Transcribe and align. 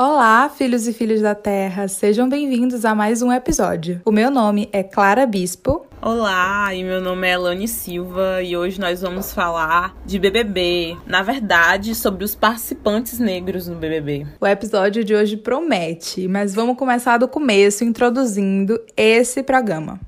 Olá, 0.00 0.48
filhos 0.48 0.86
e 0.86 0.92
filhas 0.92 1.22
da 1.22 1.34
Terra, 1.34 1.88
sejam 1.88 2.28
bem-vindos 2.28 2.84
a 2.84 2.94
mais 2.94 3.20
um 3.20 3.32
episódio. 3.32 4.00
O 4.04 4.12
meu 4.12 4.30
nome 4.30 4.68
é 4.72 4.80
Clara 4.84 5.26
Bispo. 5.26 5.84
Olá, 6.00 6.72
e 6.72 6.84
meu 6.84 7.00
nome 7.00 7.26
é 7.26 7.32
Elane 7.32 7.66
Silva 7.66 8.40
e 8.40 8.56
hoje 8.56 8.80
nós 8.80 9.02
vamos 9.02 9.32
falar 9.32 9.96
de 10.06 10.16
BBB. 10.20 10.96
Na 11.04 11.24
verdade, 11.24 11.96
sobre 11.96 12.24
os 12.24 12.32
participantes 12.32 13.18
negros 13.18 13.66
no 13.66 13.74
BBB. 13.74 14.24
O 14.40 14.46
episódio 14.46 15.02
de 15.02 15.16
hoje 15.16 15.36
promete, 15.36 16.28
mas 16.28 16.54
vamos 16.54 16.76
começar 16.76 17.18
do 17.18 17.26
começo 17.26 17.82
introduzindo 17.82 18.80
esse 18.96 19.42
programa. 19.42 19.98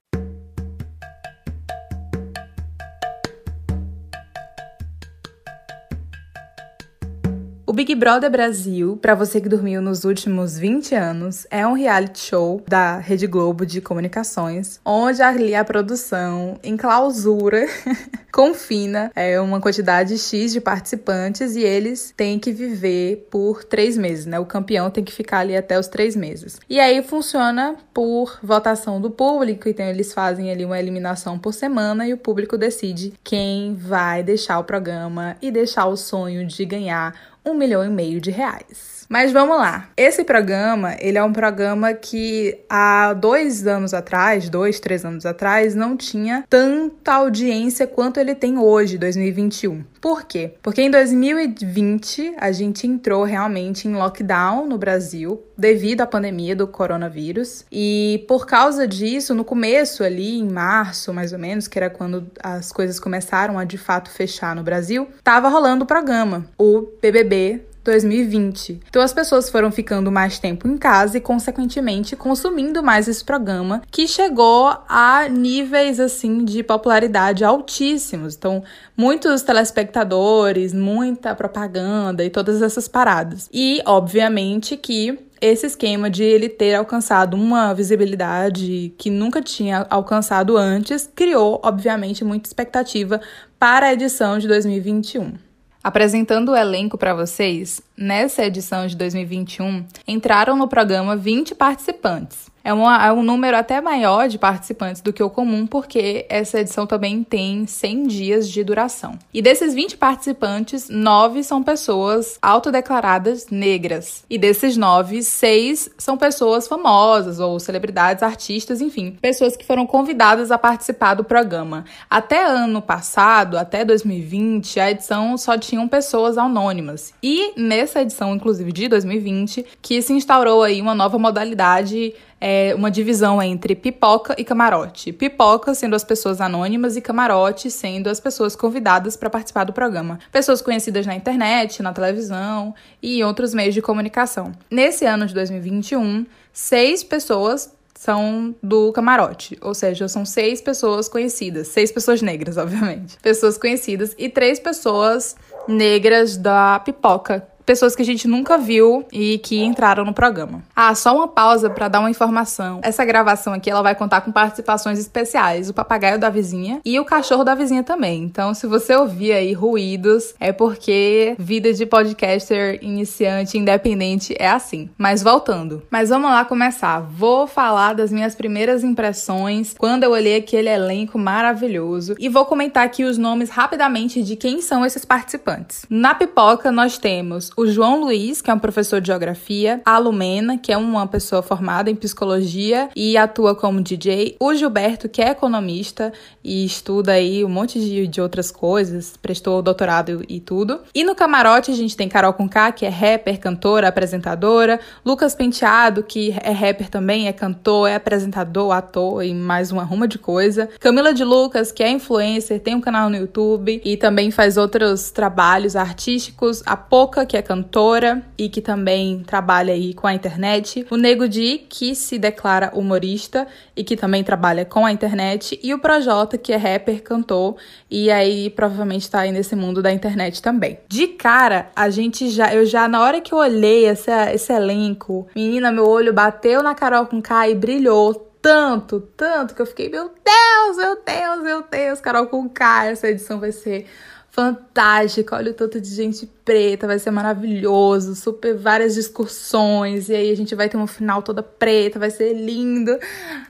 Big 7.81 7.95
Brother 7.95 8.31
Brasil, 8.31 8.99
para 9.01 9.15
você 9.15 9.41
que 9.41 9.49
dormiu 9.49 9.81
nos 9.81 10.05
últimos 10.05 10.59
20 10.59 10.95
anos, 10.95 11.47
é 11.51 11.67
um 11.67 11.73
reality 11.73 12.19
show 12.19 12.63
da 12.69 12.99
Rede 12.99 13.27
Globo 13.27 13.65
de 13.65 13.81
Comunicações, 13.81 14.79
onde 14.85 15.23
ali 15.23 15.55
a 15.55 15.65
produção, 15.65 16.61
em 16.63 16.77
clausura, 16.77 17.67
confina 18.31 19.11
é, 19.17 19.41
uma 19.41 19.61
quantidade 19.61 20.19
X 20.19 20.53
de 20.53 20.61
participantes 20.61 21.57
e 21.57 21.63
eles 21.63 22.13
têm 22.17 22.39
que 22.39 22.53
viver 22.53 23.27
por 23.31 23.65
três 23.65 23.97
meses, 23.97 24.27
né? 24.27 24.39
O 24.39 24.45
campeão 24.45 24.91
tem 24.91 25.03
que 25.03 25.13
ficar 25.13 25.39
ali 25.39 25.57
até 25.57 25.79
os 25.79 25.89
três 25.89 26.15
meses. 26.15 26.61
E 26.69 26.79
aí 26.79 27.03
funciona 27.03 27.77
por 27.93 28.39
votação 28.43 29.01
do 29.01 29.11
público, 29.11 29.69
então 29.69 29.87
eles 29.87 30.13
fazem 30.13 30.51
ali 30.51 30.67
uma 30.67 30.79
eliminação 30.79 31.39
por 31.39 31.55
semana 31.55 32.07
e 32.07 32.13
o 32.13 32.19
público 32.19 32.59
decide 32.59 33.15
quem 33.25 33.75
vai 33.75 34.23
deixar 34.23 34.59
o 34.59 34.65
programa 34.65 35.37
e 35.41 35.51
deixar 35.51 35.87
o 35.87 35.97
sonho 35.97 36.47
de 36.47 36.65
ganhar 36.65 37.15
um 37.45 37.55
milhão 37.55 37.85
e 37.85 37.89
meio 37.89 38.21
de 38.21 38.31
reais. 38.31 39.00
Mas 39.11 39.33
vamos 39.33 39.59
lá. 39.59 39.89
Esse 39.97 40.23
programa, 40.23 40.95
ele 41.01 41.19
é 41.19 41.25
um 41.25 41.33
programa 41.33 41.93
que 41.93 42.57
há 42.71 43.13
dois 43.13 43.67
anos 43.67 43.93
atrás, 43.93 44.49
dois, 44.49 44.79
três 44.79 45.05
anos 45.05 45.27
atrás, 45.27 45.75
não 45.75 45.97
tinha 45.97 46.45
tanta 46.49 47.15
audiência 47.15 47.89
quanto 47.89 48.21
ele 48.21 48.37
tem 48.37 48.57
hoje, 48.57 48.97
2021. 48.97 49.83
Por 50.01 50.23
quê? 50.23 50.55
Porque 50.63 50.81
em 50.81 50.91
2020 50.93 52.35
a 52.39 52.53
gente 52.53 52.87
entrou 52.87 53.25
realmente 53.25 53.89
em 53.89 53.95
lockdown 53.95 54.69
no 54.69 54.79
Brasil 54.79 55.43
devido 55.59 56.03
à 56.03 56.07
pandemia 56.07 56.55
do 56.55 56.69
coronavírus. 56.69 57.65
E 57.71 58.25
por 58.29 58.47
causa 58.47 58.87
disso, 58.87 59.35
no 59.35 59.45
começo 59.45 60.05
ali, 60.05 60.39
em 60.39 60.49
março 60.49 61.13
mais 61.13 61.33
ou 61.33 61.39
menos, 61.39 61.67
que 61.67 61.77
era 61.77 61.91
quando 61.91 62.31
as 62.41 62.71
coisas 62.71 63.01
começaram 63.01 63.59
a 63.59 63.65
de 63.65 63.77
fato 63.77 64.09
fechar 64.09 64.55
no 64.55 64.63
Brasil, 64.63 65.09
tava 65.25 65.49
rolando 65.49 65.83
o 65.83 65.87
programa, 65.87 66.47
o 66.57 66.87
BBB 67.03 67.70
2020. 67.85 68.81
Então 68.89 69.03
as 69.03 69.13
pessoas 69.13 69.49
foram 69.49 69.71
ficando 69.71 70.11
mais 70.11 70.39
tempo 70.39 70.69
em 70.69 70.77
casa 70.77 71.19
e, 71.19 71.21
consequentemente, 71.21 72.17
consumindo 72.17 72.83
mais 72.83 73.09
esse 73.09 73.25
programa, 73.25 73.83
que 73.91 74.07
chegou 74.07 74.77
a 74.89 75.29
níveis 75.29 75.99
assim 75.99 76.45
de 76.45 76.63
popularidade 76.63 77.45
altíssimos. 77.45 78.37
Então, 78.37 78.63
muitos 78.97 79.43
telespectadores, 79.43 80.73
muita 80.73 81.35
propaganda 81.35 82.25
e 82.25 82.31
todas 82.31 82.63
essas 82.63 82.87
paradas. 82.87 83.49
E, 83.53 83.81
obviamente, 83.87 84.77
que 84.77 85.19
esse 85.41 85.67
esquema 85.67 86.11
de 86.11 86.23
ele 86.23 86.49
ter 86.49 86.75
alcançado 86.75 87.35
uma 87.35 87.73
visibilidade 87.73 88.93
que 88.99 89.09
nunca 89.09 89.41
tinha 89.41 89.87
alcançado 89.89 90.57
antes 90.57 91.11
criou, 91.15 91.61
obviamente, 91.65 92.23
muita 92.23 92.47
expectativa 92.47 93.21
para 93.59 93.87
a 93.87 93.93
edição 93.93 94.39
de 94.39 94.47
2021. 94.47 95.50
Apresentando 95.83 96.51
o 96.51 96.57
elenco 96.57 96.99
para 96.99 97.15
vocês, 97.15 97.81
nessa 97.97 98.45
edição 98.45 98.87
de 98.87 98.95
2021, 98.95 99.87
entraram 100.07 100.55
no 100.55 100.69
programa 100.69 101.17
20 101.17 101.55
participantes. 101.55 102.51
É, 102.63 102.73
uma, 102.73 103.07
é, 103.07 103.13
um 103.13 103.23
número 103.23 103.57
até 103.57 103.81
maior 103.81 104.29
de 104.29 104.39
participantes 104.39 105.01
do 105.01 105.13
que 105.13 105.23
o 105.23 105.31
comum, 105.31 105.67
porque 105.67 106.27
essa 106.29 106.61
edição 106.61 106.87
também 106.87 107.23
tem 107.23 107.67
100 107.67 108.07
dias 108.07 108.49
de 108.49 108.63
duração. 108.63 109.19
E 109.33 109.41
desses 109.41 109.75
20 109.75 109.97
participantes, 109.97 110.89
9 110.89 111.43
são 111.43 111.63
pessoas 111.63 112.39
autodeclaradas 112.43 113.49
negras. 113.51 114.25
E 114.29 114.39
desses 114.39 114.77
9, 114.77 115.23
6 115.23 115.91
são 115.99 116.17
pessoas 116.17 116.69
famosas 116.69 117.41
ou 117.41 117.59
celebridades, 117.59 118.23
artistas, 118.23 118.81
enfim, 118.81 119.17
pessoas 119.21 119.57
que 119.57 119.65
foram 119.65 119.87
convidadas 119.87 120.51
a 120.51 120.59
participar 120.59 121.15
do 121.15 121.25
programa. 121.25 121.85
Até 122.09 122.45
ano 122.45 122.83
passado, 122.83 123.57
até 123.59 123.85
2020, 123.85 124.81
a 124.81 124.91
edição 124.91 125.37
só 125.37 125.57
tinham 125.57 125.89
pessoas 125.89 126.37
anônimas. 126.37 127.15
E 127.23 127.53
nessa 127.57 128.03
edição, 128.03 128.35
inclusive 128.35 128.73
de 128.73 128.89
2020, 128.89 129.65
que 129.81 130.01
se 130.03 130.13
instaurou 130.13 130.63
aí 130.63 130.81
uma 130.81 130.95
nova 130.95 131.19
modalidade 131.19 132.15
é 132.41 132.75
uma 132.75 132.91
divisão 132.91 133.43
entre 133.43 133.75
pipoca 133.75 134.35
e 134.39 134.45
camarote. 134.45 135.13
Pipoca 135.13 135.75
sendo 135.75 135.95
as 135.95 136.03
pessoas 136.03 136.41
anônimas 136.41 136.97
e 136.97 137.01
camarote 137.01 137.71
sendo 137.71 138.09
as 138.09 138.19
pessoas 138.19 138.57
convidadas 138.57 139.17
para 139.17 139.29
participar 139.29 139.65
do 139.65 139.73
programa. 139.73 140.19
Pessoas 140.33 140.63
conhecidas 140.63 141.07
na 141.07 141.15
internet, 141.15 141.83
na 141.83 141.93
televisão 141.93 142.75
e 143.03 143.23
outros 143.23 143.53
meios 143.53 143.75
de 143.75 143.83
comunicação. 143.83 144.53
Nesse 144.71 145.05
ano 145.05 145.27
de 145.27 145.35
2021, 145.35 146.25
seis 146.53 147.05
pessoas 147.05 147.73
são 147.95 148.55
do 148.63 148.91
camarote, 148.93 149.59
ou 149.61 149.75
seja, 149.75 150.09
são 150.09 150.25
seis 150.25 150.63
pessoas 150.63 151.07
conhecidas, 151.07 151.69
seis 151.69 151.93
pessoas 151.93 152.23
negras, 152.23 152.57
obviamente, 152.59 153.19
pessoas 153.21 153.59
conhecidas 153.59 154.15
e 154.17 154.27
três 154.27 154.59
pessoas 154.59 155.37
negras 155.69 156.39
da 156.39 156.81
pipoca, 156.81 157.47
pessoas 157.71 157.95
que 157.95 158.03
a 158.03 158.05
gente 158.05 158.27
nunca 158.27 158.59
viu 158.59 159.07
e 159.13 159.39
que 159.39 159.63
entraram 159.63 160.05
no 160.05 160.13
programa. 160.13 160.61
Ah, 160.75 160.93
só 160.93 161.15
uma 161.15 161.29
pausa 161.29 161.71
para 161.71 161.87
dar 161.87 162.01
uma 162.01 162.11
informação. 162.11 162.81
Essa 162.83 163.05
gravação 163.05 163.53
aqui 163.53 163.71
ela 163.71 163.81
vai 163.81 163.95
contar 163.95 164.23
com 164.23 164.33
participações 164.33 164.99
especiais, 164.99 165.71
o 165.71 165.73
papagaio 165.73 166.19
da 166.19 166.29
vizinha 166.29 166.81
e 166.85 166.99
o 166.99 167.05
cachorro 167.05 167.45
da 167.45 167.55
vizinha 167.55 167.85
também. 167.85 168.25
Então, 168.25 168.55
se 168.55 168.67
você 168.67 168.97
ouvir 168.97 169.31
aí 169.31 169.53
ruídos, 169.53 170.35
é 170.41 170.51
porque 170.51 171.37
vida 171.39 171.73
de 171.73 171.87
podcaster 171.87 172.81
iniciante 172.83 173.57
independente 173.57 174.35
é 174.37 174.51
assim. 174.51 174.91
Mas 174.99 175.23
voltando. 175.23 175.81
Mas 175.93 176.09
vamos 176.09 176.29
lá 176.29 176.45
começar. 176.45 176.99
Vou 176.99 177.47
falar 177.47 177.95
das 177.95 178.11
minhas 178.11 178.35
primeiras 178.35 178.83
impressões 178.83 179.77
quando 179.79 180.03
eu 180.03 180.11
olhei 180.11 180.35
aquele 180.35 180.69
elenco 180.69 181.17
maravilhoso 181.17 182.17
e 182.19 182.29
vou 182.29 182.45
comentar 182.45 182.85
aqui 182.85 183.05
os 183.05 183.17
nomes 183.17 183.49
rapidamente 183.49 184.25
de 184.25 184.35
quem 184.35 184.61
são 184.61 184.85
esses 184.85 185.05
participantes. 185.05 185.87
Na 185.89 186.17
pipoca 186.17 186.73
nós 186.73 186.99
temos 186.99 187.53
o 187.61 187.67
João 187.67 188.01
Luiz, 188.01 188.41
que 188.41 188.51
é 188.51 188.55
um 188.55 188.59
professor 188.59 189.03
de 189.03 189.09
geografia, 189.09 189.83
a 189.85 189.99
Lumena, 189.99 190.57
que 190.57 190.73
é 190.73 190.79
uma 190.79 191.07
pessoa 191.07 191.43
formada 191.43 191.91
em 191.91 191.95
psicologia 191.95 192.89
e 192.97 193.19
atua 193.19 193.55
como 193.55 193.83
DJ, 193.83 194.35
o 194.41 194.55
Gilberto, 194.55 195.11
que 195.11 195.21
é 195.21 195.29
economista 195.29 196.11
e 196.43 196.65
estuda 196.65 197.13
aí 197.13 197.45
um 197.45 197.51
monte 197.51 197.79
de, 197.79 198.07
de 198.07 198.19
outras 198.19 198.51
coisas, 198.51 199.15
prestou 199.21 199.61
doutorado 199.61 200.25
e 200.27 200.41
tudo. 200.41 200.81
E 200.95 201.05
no 201.05 201.15
camarote 201.15 201.71
a 201.71 201.75
gente 201.75 201.95
tem 201.95 202.09
Carol 202.09 202.33
Conká, 202.33 202.73
que 202.73 202.87
é 202.87 202.89
rapper, 202.89 203.39
cantora, 203.39 203.89
apresentadora, 203.89 204.81
Lucas 205.05 205.35
Penteado, 205.35 206.03
que 206.03 206.35
é 206.43 206.53
rapper 206.53 206.89
também, 206.89 207.29
é 207.29 207.33
cantor, 207.33 207.91
é 207.91 207.97
apresentador, 207.97 208.73
ator 208.73 209.23
e 209.23 209.35
mais 209.35 209.71
uma 209.71 209.85
ruma 209.85 210.09
de 210.09 210.17
coisa. 210.19 210.67
Camila 210.81 211.13
de 211.13 211.25
Lucas, 211.25 211.71
que 211.71 211.83
é 211.83 211.91
influencer, 211.91 212.59
tem 212.59 212.75
um 212.75 212.81
canal 212.81 213.11
no 213.11 213.19
YouTube 213.19 213.83
e 213.85 213.99
também 213.99 214.31
faz 214.31 214.57
outros 214.57 215.11
trabalhos 215.11 215.77
artísticos. 215.77 216.63
A 216.65 216.75
Poca, 216.75 217.27
que 217.27 217.37
é 217.37 217.40
cantora 217.43 218.23
e 218.37 218.49
que 218.49 218.61
também 218.61 219.23
trabalha 219.25 219.73
aí 219.73 219.95
com 219.95 220.07
a 220.07 220.15
internet. 220.15 220.87
O 220.91 220.97
Nego 220.97 221.29
Di, 221.29 221.67
que 221.69 221.95
se 221.95 222.19
declara 222.19 222.71
humorista 222.75 223.47
e 223.77 223.85
que 223.85 223.97
também 223.97 224.25
trabalha 224.25 224.65
com 224.65 224.85
a 224.85 224.93
internet. 224.93 225.59
E 225.63 225.73
o 225.75 225.79
Projota, 225.79 226.37
que 226.39 226.53
é 226.53 226.57
rapper, 226.57 227.03
cantor 227.03 227.57
e 227.91 228.11
aí 228.11 228.51
provavelmente 228.51 229.11
tá 229.11 229.21
aí 229.21 229.33
nesse 229.33 229.57
mundo 229.57 229.83
da 229.83 229.93
internet 229.93 230.41
também. 230.41 230.79
De 230.89 231.09
cara, 231.09 231.71
a 231.75 231.91
gente 231.91 232.31
já, 232.31 232.55
eu 232.55 232.65
já, 232.65 232.89
na 232.89 233.03
hora 233.03 233.21
que 233.21 233.33
eu 233.33 233.39
olhei 233.39 233.87
esse, 233.87 234.11
esse 234.33 234.53
elenco, 234.53 235.27
menina, 235.35 235.71
meu 235.71 235.87
olho 235.87 236.13
bateu 236.13 236.63
na 236.63 236.75
Carol 236.75 237.07
com 237.07 237.21
K 237.21 237.49
e 237.49 237.55
brilhou 237.55 238.31
tanto, 238.43 239.01
tanto 239.17 239.55
que 239.55 239.61
eu 239.61 239.67
fiquei, 239.67 239.89
meu 239.89 240.09
Deus, 240.09 240.77
meu 240.77 240.99
Deus, 241.05 241.43
meu 241.43 241.65
Deus, 241.71 242.01
Carol 242.01 242.27
com 242.27 242.49
K, 242.49 242.87
essa 242.87 243.09
edição 243.09 243.39
vai 243.39 243.53
ser 243.53 243.87
fantástica. 244.31 245.37
Olha 245.37 245.51
o 245.51 245.55
tanto 245.55 245.81
de 245.81 245.89
gente 245.89 246.27
preta, 246.45 246.87
vai 246.87 246.99
ser 246.99 247.11
maravilhoso. 247.11 248.15
Super 248.15 248.57
várias 248.57 248.95
discussões. 248.95 250.09
E 250.09 250.15
aí 250.15 250.31
a 250.31 250.37
gente 250.37 250.55
vai 250.55 250.69
ter 250.69 250.77
um 250.77 250.87
final 250.87 251.23
toda 251.23 251.43
preta, 251.43 251.99
vai 251.99 252.11
ser 252.11 252.33
lindo. 252.33 252.99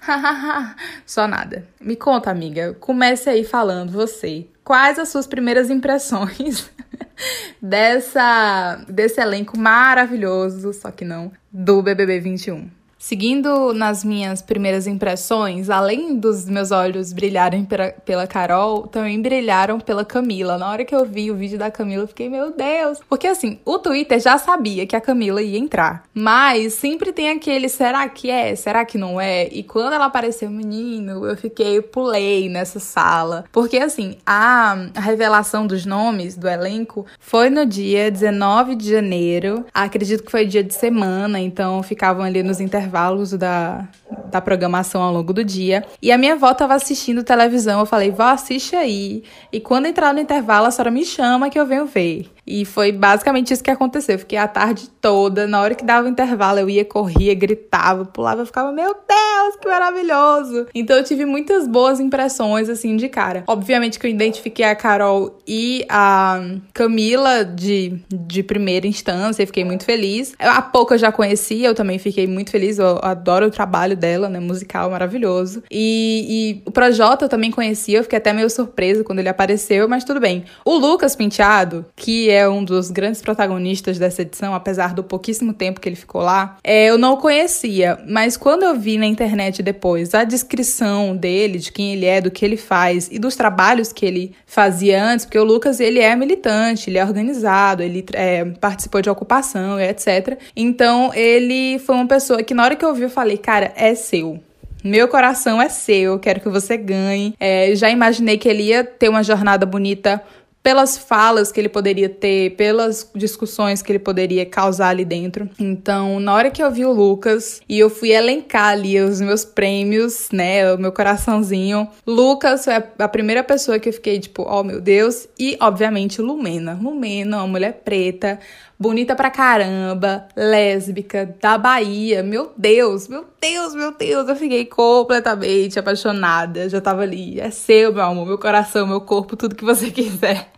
Só 1.07 1.29
nada. 1.29 1.67
Me 1.81 1.97
conta, 1.97 2.31
amiga. 2.31 2.77
Comece 2.81 3.31
aí 3.31 3.45
falando, 3.45 3.93
você. 3.93 4.47
Quais 4.65 4.99
as 4.99 5.09
suas 5.09 5.27
primeiras 5.27 5.69
impressões 5.69 6.71
dessa 7.61 8.85
desse 8.89 9.21
elenco 9.21 9.59
maravilhoso, 9.59 10.73
só 10.73 10.91
que 10.91 11.05
não, 11.05 11.33
do 11.51 11.83
BBB 11.83 12.21
21? 12.21 12.80
Seguindo 13.03 13.73
nas 13.73 14.05
minhas 14.05 14.43
primeiras 14.43 14.87
impressões, 14.87 15.71
além 15.71 16.17
dos 16.17 16.45
meus 16.45 16.71
olhos 16.71 17.15
brilharem 17.15 17.67
pela, 18.05 18.27
Carol, 18.27 18.87
também 18.87 19.21
brilharam 19.23 19.81
pela 19.81 20.05
Camila. 20.05 20.59
Na 20.59 20.69
hora 20.69 20.85
que 20.85 20.95
eu 20.95 21.07
vi 21.07 21.31
o 21.31 21.35
vídeo 21.35 21.59
da 21.59 21.71
Camila, 21.71 22.03
eu 22.03 22.07
fiquei, 22.07 22.29
meu 22.29 22.53
Deus. 22.55 22.99
Porque 23.09 23.27
assim, 23.27 23.59
o 23.65 23.79
Twitter 23.79 24.21
já 24.21 24.37
sabia 24.37 24.87
que 24.87 24.95
a 24.95 25.01
Camila 25.01 25.41
ia 25.41 25.59
entrar. 25.59 26.05
Mas 26.13 26.75
sempre 26.75 27.11
tem 27.11 27.31
aquele, 27.31 27.71
será 27.71 28.07
que 28.07 28.29
é? 28.29 28.55
Será 28.55 28.85
que 28.85 28.99
não 28.99 29.19
é? 29.19 29.49
E 29.49 29.63
quando 29.63 29.95
ela 29.95 30.05
apareceu, 30.05 30.51
menino, 30.51 31.25
eu 31.25 31.39
fiquei, 31.39 31.81
pulei 31.81 32.51
nessa 32.51 32.79
sala. 32.79 33.47
Porque 33.51 33.79
assim, 33.79 34.19
a 34.27 34.77
revelação 34.95 35.67
dos 35.67 35.87
nomes 35.87 36.37
do 36.37 36.47
elenco 36.47 37.07
foi 37.19 37.49
no 37.49 37.65
dia 37.65 38.11
19 38.11 38.75
de 38.75 38.91
janeiro. 38.91 39.65
Acredito 39.73 40.23
que 40.23 40.31
foi 40.31 40.45
dia 40.45 40.63
de 40.63 40.75
semana, 40.75 41.41
então 41.41 41.83
ficavam 41.83 42.23
ali 42.23 42.43
nos 42.43 42.61
intervalos 42.61 42.90
intervalos 42.91 43.33
da, 43.33 43.89
da 44.31 44.41
programação 44.41 45.01
ao 45.01 45.13
longo 45.13 45.33
do 45.33 45.45
dia. 45.45 45.85
E 46.03 46.11
a 46.11 46.19
minha 46.19 46.35
avó 46.35 46.51
estava 46.51 46.75
assistindo 46.75 47.23
televisão. 47.23 47.81
Eu 47.81 47.87
falei, 47.87 48.11
vó, 48.11 48.25
assiste 48.25 48.75
aí. 48.75 49.23
E 49.53 49.61
quando 49.61 49.87
entrar 49.87 50.13
no 50.13 50.21
intervalo, 50.21 50.67
a 50.67 50.71
senhora 50.71 50.91
me 50.91 51.05
chama 51.05 51.49
que 51.49 51.59
eu 51.59 51.67
venho 51.67 51.87
ver. 51.87 52.29
E 52.51 52.65
foi 52.65 52.91
basicamente 52.91 53.53
isso 53.53 53.63
que 53.63 53.71
aconteceu. 53.71 54.17
Eu 54.17 54.19
fiquei 54.19 54.37
a 54.37 54.49
tarde 54.49 54.91
toda, 55.01 55.47
na 55.47 55.61
hora 55.61 55.75
que 55.77 55.85
dava 55.85 56.09
o 56.09 56.11
intervalo, 56.11 56.59
eu 56.59 56.69
ia, 56.69 56.85
corria, 56.85 57.33
gritava, 57.33 58.05
pulava, 58.05 58.43
eu 58.43 58.47
ficava, 58.47 58.73
meu 58.73 58.93
Deus, 58.93 59.57
que 59.61 59.69
maravilhoso! 59.69 60.67
Então 60.75 60.97
eu 60.97 61.05
tive 61.05 61.25
muitas 61.25 61.69
boas 61.69 62.01
impressões, 62.01 62.69
assim, 62.69 62.97
de 62.97 63.09
cara. 63.09 63.45
Obviamente 63.47 64.01
que 64.01 64.07
eu 64.07 64.11
identifiquei 64.11 64.65
a 64.65 64.75
Carol 64.75 65.39
e 65.47 65.87
a 65.89 66.43
Camila 66.75 67.45
de, 67.45 68.01
de 68.09 68.43
primeira 68.43 68.87
instância, 68.87 69.47
fiquei 69.47 69.65
muito 69.65 69.85
feliz. 69.85 70.35
A 70.39 70.61
pouco 70.61 70.95
eu 70.95 70.99
já 70.99 71.13
conhecia, 71.13 71.69
eu 71.69 71.75
também 71.75 72.01
fiquei 72.01 72.27
muito 72.27 72.51
feliz, 72.51 72.79
eu 72.79 72.99
adoro 73.01 73.47
o 73.47 73.51
trabalho 73.51 73.97
dela, 73.97 74.29
né, 74.29 74.41
musical 74.41 74.91
maravilhoso. 74.91 75.63
E, 75.71 76.27
e 76.29 76.63
o 76.67 76.73
Projota 76.73 77.27
eu 77.27 77.29
também 77.29 77.53
conhecia, 77.53 77.99
eu 77.99 78.03
fiquei 78.03 78.19
até 78.19 78.33
meio 78.33 78.51
surpresa 78.51 79.05
quando 79.05 79.21
ele 79.21 79.29
apareceu, 79.29 79.89
mas 79.89 80.03
tudo 80.03 80.19
bem. 80.19 80.45
O 80.65 80.77
Lucas 80.77 81.15
Penteado, 81.15 81.87
que 81.95 82.29
é 82.29 82.40
é 82.41 82.49
um 82.49 82.65
dos 82.65 82.91
grandes 82.91 83.23
protagonistas 83.23 83.99
dessa 83.99 84.23
edição, 84.23 84.55
apesar 84.55 84.95
do 84.95 85.05
pouquíssimo 85.05 85.53
tempo 85.53 85.81
que 85.81 85.89
ele 85.89 85.97
ficou 85.97 86.23
lá, 86.23 86.57
é, 86.65 86.87
eu 86.87 86.99
não 86.99 87.17
conhecia. 87.17 87.99
Mas 88.09 88.37
quando 88.37 88.63
eu 88.63 88.79
vi 88.79 88.99
na 88.99 89.07
internet 89.07 89.63
depois 89.63 90.15
a 90.15 90.25
descrição 90.25 91.17
dele, 91.17 91.59
de 91.59 91.71
quem 91.73 91.93
ele 91.93 92.07
é, 92.07 92.21
do 92.21 92.31
que 92.31 92.45
ele 92.45 92.57
faz 92.57 93.09
e 93.11 93.19
dos 93.19 93.37
trabalhos 93.37 93.93
que 93.93 94.05
ele 94.05 94.33
fazia 94.47 95.03
antes, 95.03 95.25
porque 95.25 95.39
o 95.39 95.45
Lucas 95.45 95.81
ele 95.81 96.01
é 96.01 96.15
militante, 96.17 96.91
ele 96.91 96.99
é 96.99 97.05
organizado, 97.05 97.83
ele 97.83 98.05
é, 98.13 98.45
participou 98.45 99.01
de 99.01 99.11
ocupação 99.11 99.79
etc. 99.79 100.39
Então 100.57 101.13
ele 101.15 101.79
foi 101.81 101.95
uma 101.95 102.07
pessoa 102.07 102.43
que 102.43 102.55
na 102.55 102.65
hora 102.65 102.77
que 102.77 102.85
eu 102.85 102.95
vi 102.95 103.03
eu 103.03 103.11
falei, 103.11 103.37
cara, 103.37 103.73
é 103.77 103.95
seu. 103.95 104.41
Meu 104.83 105.09
coração 105.09 105.61
é 105.61 105.69
seu, 105.69 106.19
quero 106.19 106.41
que 106.41 106.49
você 106.49 106.77
ganhe. 106.77 107.35
É, 107.39 107.75
já 107.75 107.91
imaginei 107.91 108.39
que 108.39 108.49
ele 108.49 108.63
ia 108.65 108.83
ter 108.83 109.11
uma 109.11 109.23
jornada 109.23 109.67
bonita 109.67 110.23
pelas 110.63 110.99
falas 110.99 111.51
que 111.51 111.59
ele 111.59 111.69
poderia 111.69 112.09
ter, 112.09 112.51
pelas 112.51 113.11
discussões 113.15 113.83
que 113.83 113.91
ele 113.91 113.99
poderia 113.99 114.45
causar 114.45 114.89
ali 114.89 115.05
dentro. 115.05 115.49
Então, 115.59 116.21
na 116.21 116.35
hora 116.35 116.51
que 116.51 116.63
eu 116.63 116.71
vi 116.71 116.85
o 116.85 116.93
Lucas 116.93 117.61
e 117.69 117.79
eu 117.79 117.89
fui 117.89 118.13
elencar 118.13 118.69
ali 118.69 119.01
os 119.01 119.21
meus 119.21 119.45
prêmios, 119.45 120.29
né, 120.33 120.73
o 120.73 120.79
meu 120.79 120.93
coraçãozinho, 120.93 121.89
Lucas 122.07 122.65
foi 122.65 122.75
a 122.99 123.09
primeira 123.09 123.43
pessoa 123.43 123.79
que 123.79 123.89
eu 123.89 123.93
fiquei 123.93 124.21
tipo, 124.21 124.43
oh 124.43 124.63
meu 124.63 124.81
Deus, 124.81 125.27
e 125.39 125.57
obviamente 125.61 126.21
Lumena. 126.21 126.79
Lumena, 126.81 127.39
uma 127.39 127.47
mulher 127.49 127.81
preta, 127.85 128.39
bonita 128.81 129.15
pra 129.15 129.31
caramba, 129.31 130.27
lésbica, 130.35 131.37
da 131.39 131.59
Bahia. 131.59 132.23
Meu 132.23 132.51
Deus, 132.57 133.07
meu 133.07 133.27
Deus, 133.39 133.75
meu 133.75 133.93
Deus, 133.93 134.27
eu 134.27 134.35
fiquei 134.35 134.65
completamente 134.65 135.79
apaixonada. 135.79 136.67
Já 136.67 136.81
tava 136.81 137.03
ali, 137.03 137.39
é 137.39 137.51
seu, 137.51 137.93
meu 137.93 138.03
amor, 138.03 138.27
meu 138.27 138.39
coração, 138.39 138.87
meu 138.87 139.03
corpo, 139.03 139.37
tudo 139.37 139.55
que 139.55 139.65
você 139.65 139.91
quiser. 139.93 140.49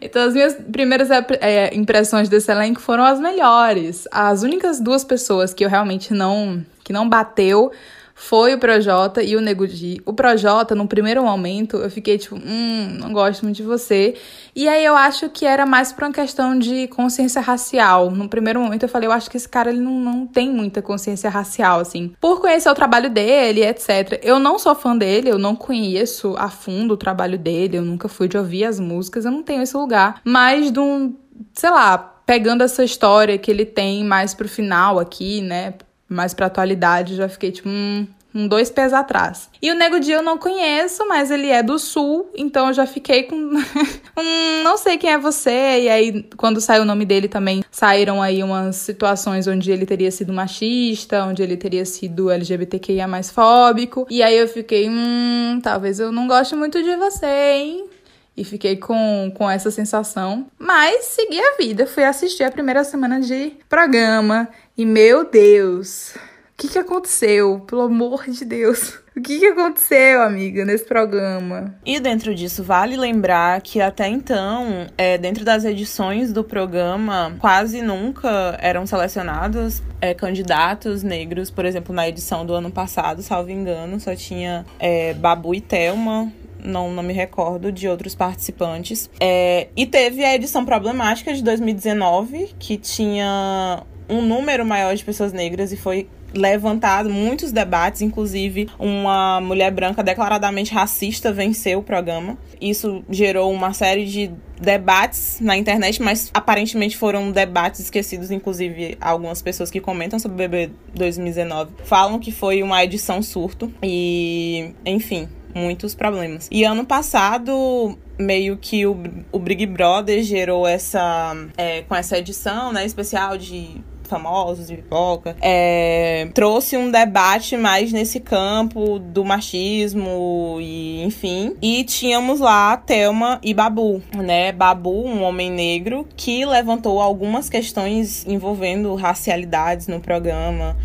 Então, 0.00 0.28
as 0.28 0.34
minhas 0.34 0.54
primeiras 0.54 1.08
é, 1.40 1.74
impressões 1.74 2.28
desse 2.28 2.52
elenco 2.52 2.80
foram 2.80 3.04
as 3.04 3.18
melhores. 3.18 4.06
As 4.12 4.44
únicas 4.44 4.78
duas 4.78 5.02
pessoas 5.02 5.52
que 5.52 5.64
eu 5.64 5.68
realmente 5.68 6.14
não, 6.14 6.64
que 6.84 6.92
não 6.92 7.08
bateu 7.08 7.72
foi 8.20 8.52
o 8.52 8.58
Projota 8.58 9.22
e 9.22 9.34
o 9.34 9.40
Nego 9.40 9.66
Di. 9.66 9.98
O 10.04 10.12
Projota, 10.12 10.74
no 10.74 10.86
primeiro 10.86 11.24
momento, 11.24 11.78
eu 11.78 11.90
fiquei 11.90 12.18
tipo, 12.18 12.36
hum, 12.36 12.98
não 13.00 13.14
gosto 13.14 13.42
muito 13.44 13.56
de 13.56 13.62
você. 13.62 14.14
E 14.54 14.68
aí 14.68 14.84
eu 14.84 14.94
acho 14.94 15.30
que 15.30 15.46
era 15.46 15.64
mais 15.64 15.90
por 15.90 16.04
uma 16.04 16.12
questão 16.12 16.56
de 16.58 16.86
consciência 16.88 17.40
racial. 17.40 18.10
No 18.10 18.28
primeiro 18.28 18.60
momento 18.60 18.82
eu 18.82 18.90
falei, 18.90 19.08
eu 19.08 19.12
acho 19.12 19.30
que 19.30 19.38
esse 19.38 19.48
cara 19.48 19.70
ele 19.70 19.80
não, 19.80 19.98
não 19.98 20.26
tem 20.26 20.50
muita 20.50 20.82
consciência 20.82 21.30
racial, 21.30 21.80
assim. 21.80 22.12
Por 22.20 22.42
conhecer 22.42 22.68
o 22.68 22.74
trabalho 22.74 23.08
dele, 23.08 23.64
etc. 23.64 24.20
Eu 24.22 24.38
não 24.38 24.58
sou 24.58 24.74
fã 24.74 24.94
dele, 24.94 25.30
eu 25.30 25.38
não 25.38 25.56
conheço 25.56 26.34
a 26.36 26.50
fundo 26.50 26.92
o 26.92 26.98
trabalho 26.98 27.38
dele, 27.38 27.78
eu 27.78 27.82
nunca 27.82 28.06
fui 28.06 28.28
de 28.28 28.36
ouvir 28.36 28.66
as 28.66 28.78
músicas, 28.78 29.24
eu 29.24 29.32
não 29.32 29.42
tenho 29.42 29.62
esse 29.62 29.74
lugar. 29.74 30.20
Mas 30.22 30.70
de 30.70 30.78
um, 30.78 31.16
sei 31.54 31.70
lá, 31.70 31.96
pegando 32.26 32.62
essa 32.62 32.84
história 32.84 33.38
que 33.38 33.50
ele 33.50 33.64
tem 33.64 34.04
mais 34.04 34.34
pro 34.34 34.46
final 34.46 34.98
aqui, 34.98 35.40
né? 35.40 35.72
Mais 36.10 36.34
pra 36.34 36.46
atualidade, 36.46 37.14
já 37.14 37.28
fiquei 37.28 37.52
tipo, 37.52 37.68
hum, 37.68 38.06
um 38.34 38.46
dois 38.46 38.70
pés 38.70 38.92
atrás. 38.92 39.48
E 39.60 39.70
o 39.70 39.74
Nego 39.74 40.00
Di 40.00 40.12
eu 40.12 40.22
não 40.22 40.38
conheço, 40.38 41.06
mas 41.08 41.30
ele 41.30 41.48
é 41.48 41.62
do 41.62 41.78
sul, 41.78 42.30
então 42.36 42.68
eu 42.68 42.72
já 42.72 42.86
fiquei 42.86 43.24
com 43.24 43.36
um 44.16 44.62
não 44.62 44.76
sei 44.76 44.98
quem 44.98 45.10
é 45.10 45.18
você. 45.18 45.80
E 45.82 45.88
aí, 45.88 46.22
quando 46.36 46.60
saiu 46.60 46.82
o 46.82 46.86
nome 46.86 47.04
dele 47.04 47.28
também, 47.28 47.64
saíram 47.70 48.22
aí 48.22 48.42
umas 48.42 48.76
situações 48.76 49.46
onde 49.46 49.70
ele 49.70 49.86
teria 49.86 50.10
sido 50.10 50.32
machista, 50.32 51.24
onde 51.24 51.42
ele 51.42 51.56
teria 51.56 51.84
sido 51.84 52.30
LGBTQIA 52.30 53.08
mais 53.08 53.30
fóbico. 53.30 54.06
E 54.10 54.22
aí 54.22 54.36
eu 54.36 54.48
fiquei, 54.48 54.88
hum, 54.88 55.60
talvez 55.62 55.98
eu 55.98 56.12
não 56.12 56.26
goste 56.26 56.54
muito 56.54 56.82
de 56.82 56.96
você, 56.96 57.26
hein? 57.26 57.90
E 58.36 58.44
fiquei 58.44 58.76
com, 58.76 59.32
com 59.34 59.50
essa 59.50 59.70
sensação. 59.70 60.46
Mas 60.58 61.04
segui 61.06 61.38
a 61.38 61.56
vida. 61.56 61.86
Fui 61.86 62.04
assistir 62.04 62.44
a 62.44 62.50
primeira 62.50 62.84
semana 62.84 63.20
de 63.20 63.52
programa. 63.68 64.48
E 64.76 64.86
meu 64.86 65.28
Deus, 65.28 66.14
o 66.14 66.18
que, 66.56 66.68
que 66.68 66.78
aconteceu? 66.78 67.60
Pelo 67.66 67.82
amor 67.82 68.24
de 68.28 68.44
Deus. 68.44 68.98
O 69.16 69.22
que, 69.22 69.40
que 69.40 69.46
aconteceu, 69.46 70.22
amiga, 70.22 70.64
nesse 70.64 70.84
programa? 70.84 71.74
E 71.84 71.98
dentro 71.98 72.32
disso, 72.32 72.62
vale 72.62 72.96
lembrar 72.96 73.60
que 73.60 73.80
até 73.80 74.06
então, 74.08 74.86
é, 74.96 75.18
dentro 75.18 75.44
das 75.44 75.64
edições 75.64 76.32
do 76.32 76.44
programa, 76.44 77.36
quase 77.38 77.82
nunca 77.82 78.56
eram 78.60 78.86
selecionados 78.86 79.82
é, 80.00 80.14
candidatos 80.14 81.02
negros. 81.02 81.50
Por 81.50 81.64
exemplo, 81.66 81.94
na 81.94 82.08
edição 82.08 82.46
do 82.46 82.54
ano 82.54 82.70
passado, 82.70 83.20
salvo 83.20 83.50
engano, 83.50 83.98
só 83.98 84.14
tinha 84.14 84.64
é, 84.78 85.12
Babu 85.12 85.54
e 85.54 85.60
Thelma 85.60 86.32
não, 86.64 86.90
não 86.92 87.02
me 87.02 87.12
recordo 87.12 87.72
de 87.72 87.88
outros 87.88 88.14
participantes. 88.14 89.10
É, 89.20 89.68
e 89.76 89.86
teve 89.86 90.24
a 90.24 90.34
edição 90.34 90.64
problemática 90.64 91.32
de 91.32 91.42
2019, 91.42 92.54
que 92.58 92.76
tinha 92.76 93.82
um 94.08 94.20
número 94.20 94.64
maior 94.64 94.94
de 94.94 95.04
pessoas 95.04 95.32
negras 95.32 95.72
e 95.72 95.76
foi 95.76 96.08
levantado 96.34 97.10
muitos 97.10 97.52
debates, 97.52 98.02
inclusive 98.02 98.68
uma 98.78 99.40
mulher 99.40 99.70
branca 99.72 100.02
declaradamente 100.02 100.72
racista 100.72 101.32
venceu 101.32 101.80
o 101.80 101.82
programa. 101.82 102.38
Isso 102.60 103.02
gerou 103.10 103.52
uma 103.52 103.72
série 103.72 104.04
de 104.06 104.30
debates 104.60 105.38
na 105.40 105.56
internet, 105.56 106.00
mas 106.02 106.30
aparentemente 106.32 106.96
foram 106.96 107.30
debates 107.32 107.80
esquecidos, 107.80 108.30
inclusive 108.30 108.96
algumas 109.00 109.40
pessoas 109.40 109.70
que 109.70 109.80
comentam 109.80 110.18
sobre 110.18 110.34
o 110.34 110.48
BB 110.48 110.70
2019 110.94 111.72
falam 111.84 112.18
que 112.18 112.30
foi 112.30 112.62
uma 112.62 112.82
edição 112.84 113.22
surto 113.22 113.72
e, 113.82 114.72
enfim, 114.84 115.28
muitos 115.54 115.94
problemas. 115.94 116.48
E 116.50 116.64
ano 116.64 116.84
passado, 116.84 117.98
meio 118.18 118.56
que 118.56 118.86
o, 118.86 118.96
o 119.32 119.38
Big 119.38 119.66
Brother 119.66 120.22
gerou 120.22 120.66
essa. 120.66 121.34
É, 121.56 121.82
com 121.82 121.94
essa 121.94 122.18
edição, 122.18 122.72
né, 122.72 122.84
especial 122.84 123.36
de 123.36 123.82
famosos 124.10 124.66
de 124.66 124.74
pipoca, 124.74 125.36
é, 125.40 126.28
trouxe 126.34 126.76
um 126.76 126.90
debate 126.90 127.56
mais 127.56 127.92
nesse 127.92 128.18
campo 128.18 128.98
do 128.98 129.24
machismo 129.24 130.58
e 130.60 131.02
enfim. 131.04 131.54
E 131.62 131.84
tínhamos 131.84 132.40
lá 132.40 132.76
Thelma 132.76 133.38
e 133.40 133.54
Babu, 133.54 134.02
né? 134.16 134.50
Babu, 134.50 135.06
um 135.06 135.22
homem 135.22 135.50
negro, 135.50 136.06
que 136.16 136.44
levantou 136.44 137.00
algumas 137.00 137.48
questões 137.48 138.26
envolvendo 138.26 138.92
racialidades 138.96 139.86
no 139.86 140.00
programa. 140.00 140.76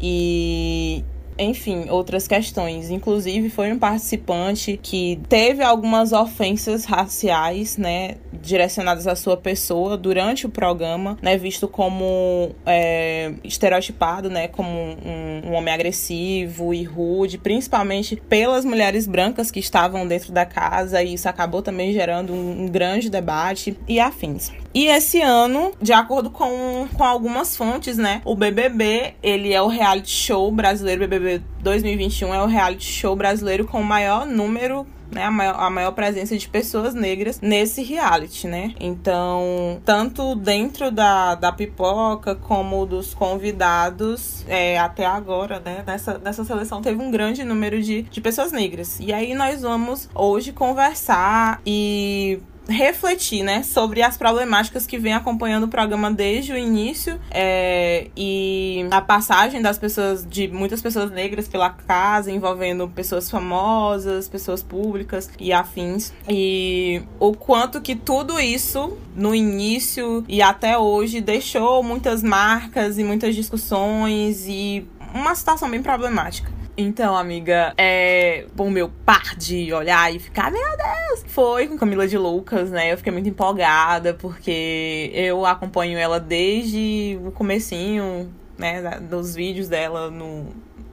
E, 0.00 1.04
enfim, 1.40 1.88
outras 1.88 2.28
questões. 2.28 2.90
Inclusive, 2.90 3.48
foi 3.48 3.72
um 3.72 3.78
participante 3.78 4.78
que 4.82 5.20
teve 5.28 5.62
algumas 5.62 6.12
ofensas 6.12 6.84
raciais, 6.84 7.76
né, 7.76 8.16
direcionadas 8.32 9.06
à 9.06 9.16
sua 9.16 9.36
pessoa 9.36 9.96
durante 9.96 10.46
o 10.46 10.48
programa, 10.48 11.16
né, 11.22 11.36
visto 11.36 11.66
como 11.66 12.54
é, 12.66 13.32
estereotipado, 13.42 14.28
né, 14.28 14.48
como 14.48 14.70
um, 14.70 15.50
um 15.50 15.54
homem 15.54 15.72
agressivo 15.72 16.74
e 16.74 16.84
rude, 16.84 17.38
principalmente 17.38 18.16
pelas 18.28 18.64
mulheres 18.64 19.06
brancas 19.06 19.50
que 19.50 19.60
estavam 19.60 20.06
dentro 20.06 20.32
da 20.32 20.44
casa, 20.44 21.02
e 21.02 21.14
isso 21.14 21.28
acabou 21.28 21.62
também 21.62 21.92
gerando 21.92 22.32
um, 22.32 22.64
um 22.64 22.68
grande 22.68 23.08
debate 23.10 23.76
e 23.88 23.98
afins. 23.98 24.52
E 24.72 24.86
esse 24.86 25.20
ano, 25.20 25.72
de 25.80 25.92
acordo 25.92 26.30
com, 26.30 26.88
com 26.94 27.04
algumas 27.04 27.56
fontes, 27.56 27.96
né, 27.96 28.22
o 28.24 28.36
BBB, 28.36 29.14
ele 29.22 29.52
é 29.52 29.60
o 29.60 29.66
reality 29.66 30.10
show 30.10 30.50
brasileiro, 30.52 31.00
BBB 31.00 31.42
2021 31.60 32.32
é 32.34 32.42
o 32.42 32.46
reality 32.46 32.84
show 32.84 33.16
brasileiro 33.16 33.66
com 33.66 33.80
o 33.80 33.84
maior 33.84 34.24
número 34.24 34.86
né, 35.10 35.24
a 35.24 35.30
maior, 35.30 35.56
a 35.58 35.70
maior 35.70 35.92
presença 35.92 36.36
de 36.36 36.48
pessoas 36.48 36.94
negras 36.94 37.40
nesse 37.40 37.82
reality, 37.82 38.46
né? 38.46 38.74
Então, 38.78 39.80
tanto 39.84 40.34
dentro 40.36 40.90
da, 40.90 41.34
da 41.34 41.52
pipoca 41.52 42.34
como 42.34 42.86
dos 42.86 43.12
convidados, 43.12 44.44
é, 44.46 44.78
até 44.78 45.04
agora, 45.04 45.60
né, 45.60 45.82
nessa, 45.86 46.18
nessa 46.18 46.44
seleção 46.44 46.80
teve 46.80 47.00
um 47.02 47.10
grande 47.10 47.44
número 47.44 47.82
de, 47.82 48.02
de 48.02 48.20
pessoas 48.20 48.52
negras. 48.52 48.98
E 49.00 49.12
aí 49.12 49.34
nós 49.34 49.62
vamos 49.62 50.08
hoje 50.14 50.52
conversar 50.52 51.60
e 51.66 52.40
refletir, 52.70 53.42
né, 53.42 53.62
sobre 53.62 54.02
as 54.02 54.16
problemáticas 54.16 54.86
que 54.86 54.98
vem 54.98 55.12
acompanhando 55.12 55.64
o 55.64 55.68
programa 55.68 56.10
desde 56.10 56.52
o 56.52 56.56
início 56.56 57.20
é, 57.30 58.08
e 58.16 58.86
a 58.90 59.00
passagem 59.00 59.60
das 59.60 59.78
pessoas, 59.78 60.26
de 60.26 60.48
muitas 60.48 60.80
pessoas 60.80 61.10
negras 61.10 61.48
pela 61.48 61.70
casa, 61.70 62.30
envolvendo 62.30 62.88
pessoas 62.88 63.30
famosas, 63.30 64.28
pessoas 64.28 64.62
públicas 64.62 65.30
e 65.38 65.52
afins. 65.52 66.12
E 66.28 67.02
o 67.18 67.32
quanto 67.32 67.80
que 67.80 67.94
tudo 67.94 68.38
isso, 68.38 68.96
no 69.14 69.34
início 69.34 70.24
e 70.28 70.40
até 70.40 70.78
hoje, 70.78 71.20
deixou 71.20 71.82
muitas 71.82 72.22
marcas 72.22 72.98
e 72.98 73.04
muitas 73.04 73.34
discussões 73.34 74.46
e 74.46 74.86
uma 75.12 75.34
situação 75.34 75.68
bem 75.70 75.82
problemática. 75.82 76.59
Então, 76.80 77.14
amiga, 77.14 77.74
é. 77.76 78.46
O 78.56 78.70
meu 78.70 78.90
par 79.04 79.36
de 79.36 79.70
olhar 79.72 80.14
e 80.14 80.18
ficar, 80.18 80.50
meu 80.50 80.62
Deus! 80.62 81.24
Foi 81.26 81.68
com 81.68 81.76
Camila 81.76 82.08
de 82.08 82.16
Lucas, 82.16 82.70
né? 82.70 82.92
Eu 82.92 82.96
fiquei 82.96 83.12
muito 83.12 83.28
empolgada, 83.28 84.14
porque 84.14 85.10
eu 85.12 85.44
acompanho 85.44 85.98
ela 85.98 86.18
desde 86.18 87.18
o 87.22 87.30
comecinho, 87.32 88.32
né? 88.56 88.98
Dos 89.00 89.34
vídeos 89.34 89.68
dela 89.68 90.10
no, 90.10 90.46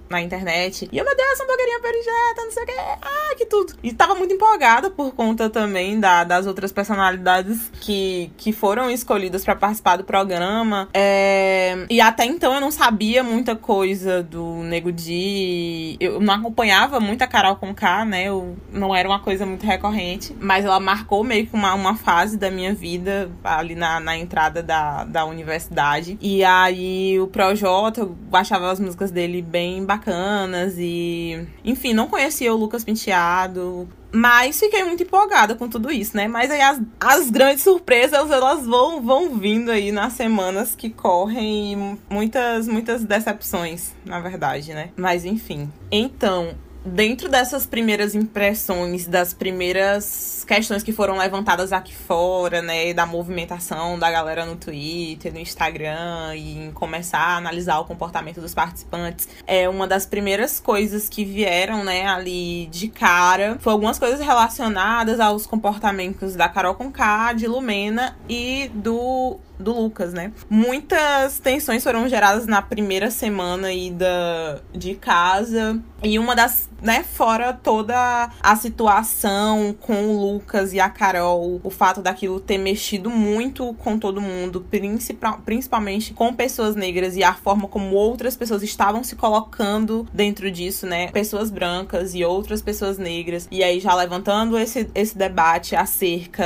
na 0.10 0.22
internet. 0.22 0.88
E 0.92 0.98
eu, 0.98 1.06
meu 1.06 1.16
Deus, 1.16 1.40
hamburguerinha 1.42 1.80
perijeta, 1.82 2.44
não 2.44 2.52
sei 2.52 2.64
o 2.64 2.66
que. 2.66 2.74
Ah, 2.74 3.36
que 3.38 3.46
tudo. 3.46 3.74
E 3.84 3.94
tava 3.94 4.16
muito 4.16 4.34
empolgada 4.34 4.90
por 4.90 5.14
conta 5.14 5.50
também 5.50 6.00
da, 6.00 6.24
das 6.24 6.46
outras 6.48 6.72
personalidades 6.72 7.72
que, 7.82 8.32
que 8.38 8.52
foram 8.52 8.90
escolhidas 8.90 9.44
para 9.44 9.56
participar 9.56 9.98
do 9.98 10.04
programa. 10.04 10.88
É... 10.94 11.86
E 11.90 12.00
até 12.00 12.26
então 12.26 12.54
eu 12.54 12.62
não 12.62 12.72
sabia 12.72 13.24
muita 13.24 13.56
coisa 13.56 14.24
do 14.24 14.64
Nego 14.64 14.92
Di. 14.92 15.98
Eu 16.00 16.20
não 16.20 16.36
acompanhava 16.36 17.00
muito 17.00 17.22
a 17.22 17.28
Carol 17.28 17.56
com 17.56 17.74
K, 17.74 18.06
né? 18.06 18.26
Eu, 18.26 18.56
não 18.72 18.96
era 18.96 19.08
uma 19.08 19.20
coisa 19.20 19.46
muito 19.46 19.66
recorrente. 19.66 20.36
Mas 20.40 20.66
ela 20.66 20.80
marcou 20.80 21.24
meio 21.24 21.48
que 21.48 21.54
uma, 21.54 21.74
uma 21.74 21.96
fase 21.96 22.38
da 22.38 22.50
minha 22.50 22.74
vida 22.74 23.30
ali 23.44 23.76
na, 23.76 24.00
na 24.00 24.18
entrada 24.18 24.64
da, 24.64 25.04
da 25.04 25.26
universidade. 25.26 26.18
E 26.22 26.44
aí 26.44 27.20
o 27.20 27.28
Projota, 27.28 28.02
eu 28.02 28.16
achava 28.32 28.72
as 28.72 28.80
músicas 28.80 29.12
dele 29.12 29.42
bem 29.42 29.86
bacanas 29.86 29.97
bacanas 29.98 30.76
e. 30.78 31.48
Enfim, 31.64 31.94
não 31.94 32.08
conhecia 32.08 32.54
o 32.54 32.58
Lucas 32.58 32.84
Penteado. 32.84 33.88
Mas 34.12 34.58
fiquei 34.58 34.84
muito 34.84 35.04
empolgada 35.04 35.54
com 35.54 35.68
tudo 35.68 35.92
isso, 35.92 36.16
né? 36.16 36.28
Mas 36.28 36.50
aí 36.50 36.62
as, 36.62 36.82
as 37.00 37.30
grandes 37.30 37.64
surpresas, 37.64 38.32
elas 38.32 38.66
vão, 38.66 39.02
vão 39.02 39.38
vindo 39.38 39.70
aí 39.70 39.92
nas 39.92 40.14
semanas 40.14 40.76
que 40.76 40.90
correm 40.90 41.74
e 41.74 42.00
muitas, 42.10 42.68
muitas 42.68 43.04
decepções, 43.04 43.94
na 44.06 44.20
verdade, 44.20 44.74
né? 44.74 44.90
Mas 44.96 45.26
enfim. 45.26 45.70
Então, 45.92 46.56
dentro 46.86 47.30
dessas 47.30 47.66
primeiras 47.66 48.16
impressões, 48.16 49.08
das 49.08 49.34
primeiras 49.34 50.46
questões 50.48 50.82
que 50.82 50.94
foram 50.94 51.18
levantadas 51.18 51.74
aqui 51.74 51.94
fora, 51.94 52.62
né, 52.62 52.94
da 52.94 53.06
movimentação 53.06 54.00
da 54.00 54.10
galera 54.10 54.46
no 54.46 54.56
Twitter, 54.56 55.34
no 55.34 55.40
Instagram 55.40 56.36
e 56.36 56.68
em 56.68 56.72
começar 56.72 57.20
a 57.20 57.38
analisar 57.38 57.80
o 57.80 57.86
comportamento 57.86 58.40
dos 58.40 58.54
participantes, 58.54 59.28
é 59.46 59.68
uma 59.68 59.86
das 59.86 60.06
primeiras 60.06 60.60
coisas 60.60 61.10
que 61.10 61.26
vieram, 61.26 61.84
né, 61.84 62.08
ali 62.08 62.68
de 62.68 62.88
cara, 62.88 63.58
foi 63.60 63.74
algumas 63.74 64.00
coisas 64.00 64.20
relacionadas 64.20 65.20
aos 65.20 65.46
comportamentos 65.46 66.36
da 66.36 66.48
Carol 66.48 66.76
Conká, 66.76 67.34
de 67.34 67.48
Lumena 67.48 68.18
e 68.30 68.72
do 68.74 69.40
do 69.60 69.74
Lucas, 69.74 70.14
né? 70.14 70.32
Muitas 70.50 71.40
tensões 71.40 71.84
foram 71.84 72.08
geradas 72.08 72.46
na 72.46 72.62
primeira 72.62 73.10
semana 73.10 73.68
aí 73.68 73.92
da, 73.92 74.60
de 74.74 74.96
casa. 74.96 75.80
E 76.04 76.20
uma 76.20 76.36
das, 76.36 76.70
né, 76.82 77.04
fora 77.04 77.54
toda 77.54 78.30
a 78.42 78.56
situação 78.56 79.76
com 79.80 80.08
o 80.08 80.34
Lucas 80.34 80.74
e 80.74 80.80
a 80.80 80.90
Carol, 80.90 81.60
o 81.64 81.70
fato 81.70 82.02
daquilo 82.02 82.40
ter 82.40 82.58
mexido 82.58 83.10
muito 83.10 83.74
com 83.76 83.98
todo 83.98 84.22
mundo, 84.22 84.62
principal, 84.62 85.40
principalmente 85.44 86.14
com 86.14 86.34
pessoas 86.34 86.76
negras 86.76 87.16
e 87.16 87.24
a 87.24 87.34
forma 87.34 87.68
como 87.68 87.96
outras 87.96 88.36
pessoas 88.36 88.64
estavam 88.64 89.04
se 89.04 89.16
colocando 89.16 90.08
dentro 90.14 90.52
disso, 90.52 90.86
né? 90.86 91.08
Pessoas 91.12 91.50
brancas 91.50 92.14
e 92.14 92.24
outras 92.24 92.62
pessoas 92.62 92.98
negras. 92.98 93.48
E 93.52 93.64
aí 93.64 93.80
já 93.80 93.94
levantando 93.96 94.58
esse, 94.58 94.90
esse 94.94 95.18
debate 95.18 95.76
acerca 95.76 96.46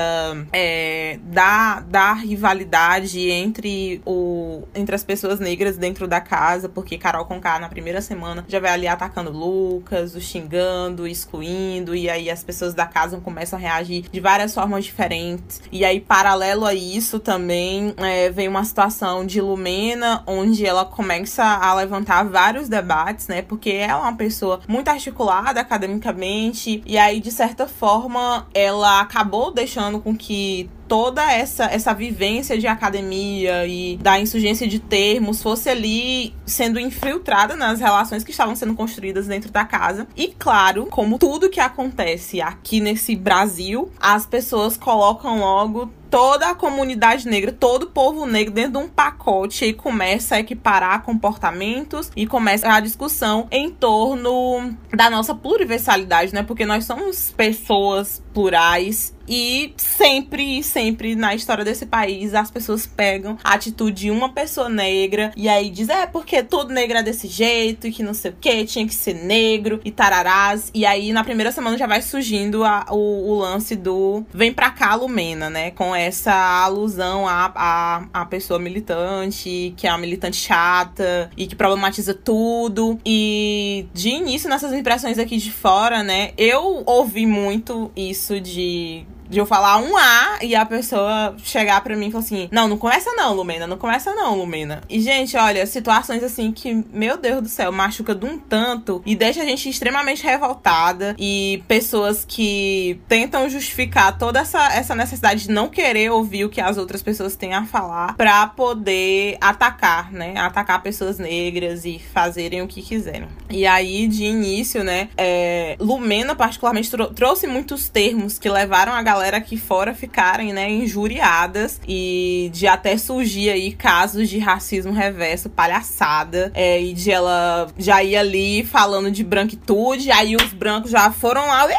é, 0.54 1.20
da, 1.24 1.82
da 1.82 2.14
rivalidade 2.14 3.30
entre 3.30 4.02
o 4.06 4.64
entre 4.74 4.96
as 4.96 5.04
pessoas 5.04 5.40
negras 5.40 5.78
dentro 5.78 6.08
da 6.08 6.22
casa, 6.22 6.70
porque 6.70 6.98
Carol 6.98 7.26
Conká 7.26 7.60
na 7.60 7.70
primeira 7.70 8.02
semana 8.02 8.46
já 8.48 8.60
vai 8.60 8.72
ali 8.72 8.88
atacando 8.88 9.32
Lucas, 9.32 10.16
o 10.16 10.21
xingando, 10.22 11.08
excluindo, 11.08 11.96
e 11.96 12.10
aí 12.10 12.30
as 12.30 12.44
pessoas 12.44 12.74
da 12.74 12.86
casa 12.86 13.20
começam 13.20 13.58
a 13.58 13.62
reagir 13.62 14.06
de 14.12 14.20
várias 14.20 14.54
formas 14.54 14.86
diferentes. 14.86 15.62
E 15.72 15.84
aí, 15.84 16.00
paralelo 16.00 16.66
a 16.66 16.74
isso, 16.74 17.20
também 17.20 17.94
é, 17.98 18.30
vem 18.30 18.48
uma 18.48 18.64
situação 18.64 19.26
de 19.26 19.42
Lumena, 19.42 20.24
onde 20.26 20.66
ela 20.66 20.86
começa 20.86 21.44
a 21.44 21.74
levantar 21.74 22.24
vários 22.24 22.70
debates, 22.70 23.28
né? 23.28 23.42
Porque 23.42 23.70
ela 23.70 23.94
é 23.94 24.04
uma 24.04 24.16
pessoa 24.16 24.62
muito 24.68 24.88
articulada 24.88 25.60
academicamente, 25.60 26.82
e 26.86 26.98
aí, 26.98 27.20
de 27.20 27.32
certa 27.32 27.68
forma, 27.68 28.48
ela 28.54 29.02
acabou 29.02 29.52
deixando 29.52 30.00
com 30.00 30.16
que 30.16 30.70
toda 30.92 31.32
essa, 31.32 31.64
essa 31.68 31.94
vivência 31.94 32.58
de 32.58 32.68
academia 32.68 33.66
e 33.66 33.96
da 33.96 34.20
insurgência 34.20 34.68
de 34.68 34.78
termos 34.78 35.42
fosse 35.42 35.70
ali 35.70 36.36
sendo 36.46 36.78
infiltrada 36.82 37.56
nas 37.56 37.80
relações 37.80 38.26
que 38.26 38.32
estavam 38.32 38.58
sendo 38.58 38.76
construídas 38.76 39.26
dentro 39.26 39.50
da 39.50 39.64
casa. 39.64 40.06
E 40.18 40.36
claro, 40.38 40.88
como 40.88 41.18
tudo 41.18 41.50
que 41.50 41.62
acontece 41.62 42.42
aqui 42.42 42.82
nesse 42.82 43.16
Brasil, 43.16 43.90
as 44.02 44.26
pessoas 44.26 44.76
colocam 44.76 45.40
logo 45.40 45.90
toda 46.10 46.50
a 46.50 46.54
comunidade 46.56 47.26
negra, 47.26 47.54
todo 47.54 47.84
o 47.84 47.90
povo 47.90 48.26
negro 48.26 48.54
dentro 48.54 48.74
de 48.74 48.78
um 48.80 48.90
pacote 48.90 49.64
e 49.64 49.72
começa 49.72 50.36
a 50.36 50.40
equiparar 50.42 51.04
comportamentos 51.04 52.12
e 52.18 52.28
começa 52.28 52.70
a 52.70 52.82
discussão 52.82 53.48
em 53.50 53.70
torno 53.70 54.76
da 54.94 55.10
nossa 55.10 55.34
pluriversalidade, 55.34 56.34
né? 56.34 56.44
Porque 56.44 56.66
nós 56.66 56.84
somos 56.84 57.32
pessoas 57.32 58.22
plurais 58.34 59.16
e 59.28 59.74
sempre, 59.78 60.64
sempre 60.64 61.16
na 61.16 61.36
história 61.36 61.64
desse 61.64 61.86
país 61.86 62.34
as 62.34 62.52
pessoas 62.52 62.86
pegam 62.86 63.38
a 63.44 63.54
atitude 63.54 64.02
de 64.02 64.12
uma 64.12 64.30
pessoa 64.30 64.70
negra 64.70 65.32
e 65.36 65.48
aí 65.48 65.70
diz, 65.70 65.90
é 65.90 66.08
porque 66.08 66.42
todo 66.42 66.74
negro 66.74 66.98
é 66.98 67.04
desse 67.04 67.28
jeito 67.28 67.88
e 67.88 67.92
que 67.92 68.04
não 68.04 68.14
sei 68.14 68.32
o 68.32 68.36
que, 68.40 68.66
tinha 68.66 68.86
que 68.88 68.94
ser 68.96 69.14
negro 69.14 69.80
e 69.84 69.92
tararás. 69.92 70.72
E 70.74 70.86
aí 70.86 71.12
na 71.12 71.24
primeira 71.24 71.52
semana 71.52 71.78
já 71.78 71.88
vai 71.88 72.02
surgindo 72.02 72.64
a, 72.64 72.86
o, 72.90 73.30
o 73.30 73.36
lance 73.36 73.76
do 73.76 74.24
vem 74.34 74.52
pra 74.52 74.72
cá, 74.72 74.96
Lumena, 74.96 75.50
né? 75.50 75.72
Com 75.72 75.96
essa 75.96 76.34
alusão 76.64 77.28
à, 77.28 77.52
à, 77.56 78.06
à 78.14 78.26
pessoa 78.26 78.60
militante, 78.60 79.74
que 79.78 79.88
é 79.88 79.92
uma 79.92 79.98
militante 79.98 80.38
chata 80.38 81.30
e 81.38 81.48
que 81.48 81.56
problematiza 81.56 82.14
tudo. 82.14 83.00
E 83.06 83.86
de 83.94 84.10
início, 84.10 84.50
nessas 84.50 84.74
impressões 84.74 85.20
aqui 85.20 85.38
de 85.38 85.52
fora, 85.52 86.04
né? 86.04 86.32
Eu 86.38 86.84
ouvi 86.86 87.26
muito 87.26 87.92
isso 87.96 88.40
de 88.40 89.06
de 89.32 89.40
eu 89.40 89.46
falar 89.46 89.78
um 89.78 89.98
A 89.98 90.40
e 90.42 90.54
a 90.54 90.66
pessoa 90.66 91.34
chegar 91.42 91.82
pra 91.82 91.96
mim 91.96 92.10
e 92.10 92.12
falar 92.12 92.24
assim: 92.24 92.50
Não, 92.52 92.68
não 92.68 92.78
começa 92.78 93.10
não, 93.14 93.34
Lumena, 93.34 93.66
não 93.66 93.78
começa 93.78 94.14
não, 94.14 94.38
Lumena. 94.38 94.82
E, 94.90 95.00
gente, 95.00 95.38
olha, 95.38 95.66
situações 95.66 96.22
assim 96.22 96.52
que, 96.52 96.86
meu 96.92 97.18
Deus 97.18 97.42
do 97.42 97.48
céu, 97.48 97.72
machuca 97.72 98.14
de 98.14 98.26
um 98.26 98.38
tanto 98.38 99.02
e 99.06 99.16
deixa 99.16 99.42
a 99.42 99.46
gente 99.46 99.70
extremamente 99.70 100.24
revoltada. 100.24 101.16
E 101.18 101.64
pessoas 101.66 102.26
que 102.28 103.00
tentam 103.08 103.50
justificar 103.50 104.18
toda 104.18 104.40
essa, 104.40 104.74
essa 104.74 104.94
necessidade 104.94 105.48
de 105.48 105.52
não 105.52 105.70
querer 105.70 106.12
ouvir 106.12 106.44
o 106.44 106.50
que 106.50 106.60
as 106.60 106.78
outras 106.78 107.02
pessoas 107.02 107.38
têm 107.38 107.54
a 107.54 107.66
falar 107.66 108.18
pra 108.18 108.46
poder 108.48 109.38
atacar, 109.40 110.12
né? 110.12 110.34
Atacar 110.38 110.84
pessoas 110.84 111.18
negras 111.18 111.86
e 111.86 112.00
fazerem 112.00 112.62
o 112.62 112.68
que 112.68 112.82
quiserem. 112.82 113.30
E 113.50 113.66
aí, 113.66 114.08
de 114.08 114.26
início, 114.26 114.84
né, 114.84 115.10
é, 115.18 115.78
Lumena, 115.80 116.36
particularmente, 116.36 116.92
trouxe 117.16 117.48
muitos 117.48 117.88
termos 117.88 118.38
que 118.38 118.50
levaram 118.50 118.92
a 118.92 119.02
galera 119.02 119.21
galera 119.22 119.38
aqui 119.38 119.56
fora 119.56 119.94
ficarem, 119.94 120.52
né, 120.52 120.68
injuriadas 120.68 121.80
e 121.88 122.50
de 122.52 122.66
até 122.66 122.98
surgir 122.98 123.52
aí 123.52 123.72
casos 123.72 124.28
de 124.28 124.40
racismo 124.40 124.92
reverso, 124.92 125.48
palhaçada, 125.48 126.52
é, 126.56 126.82
e 126.82 126.92
de 126.92 127.12
ela 127.12 127.68
já 127.78 128.02
ir 128.02 128.16
ali 128.16 128.64
falando 128.66 129.12
de 129.12 129.24
branquitude, 129.24 130.12
aí 130.12 130.36
os 130.36 130.52
brancos 130.54 130.90
já 130.90 131.12
foram 131.12 131.46
lá, 131.46 131.68
que 131.68 131.74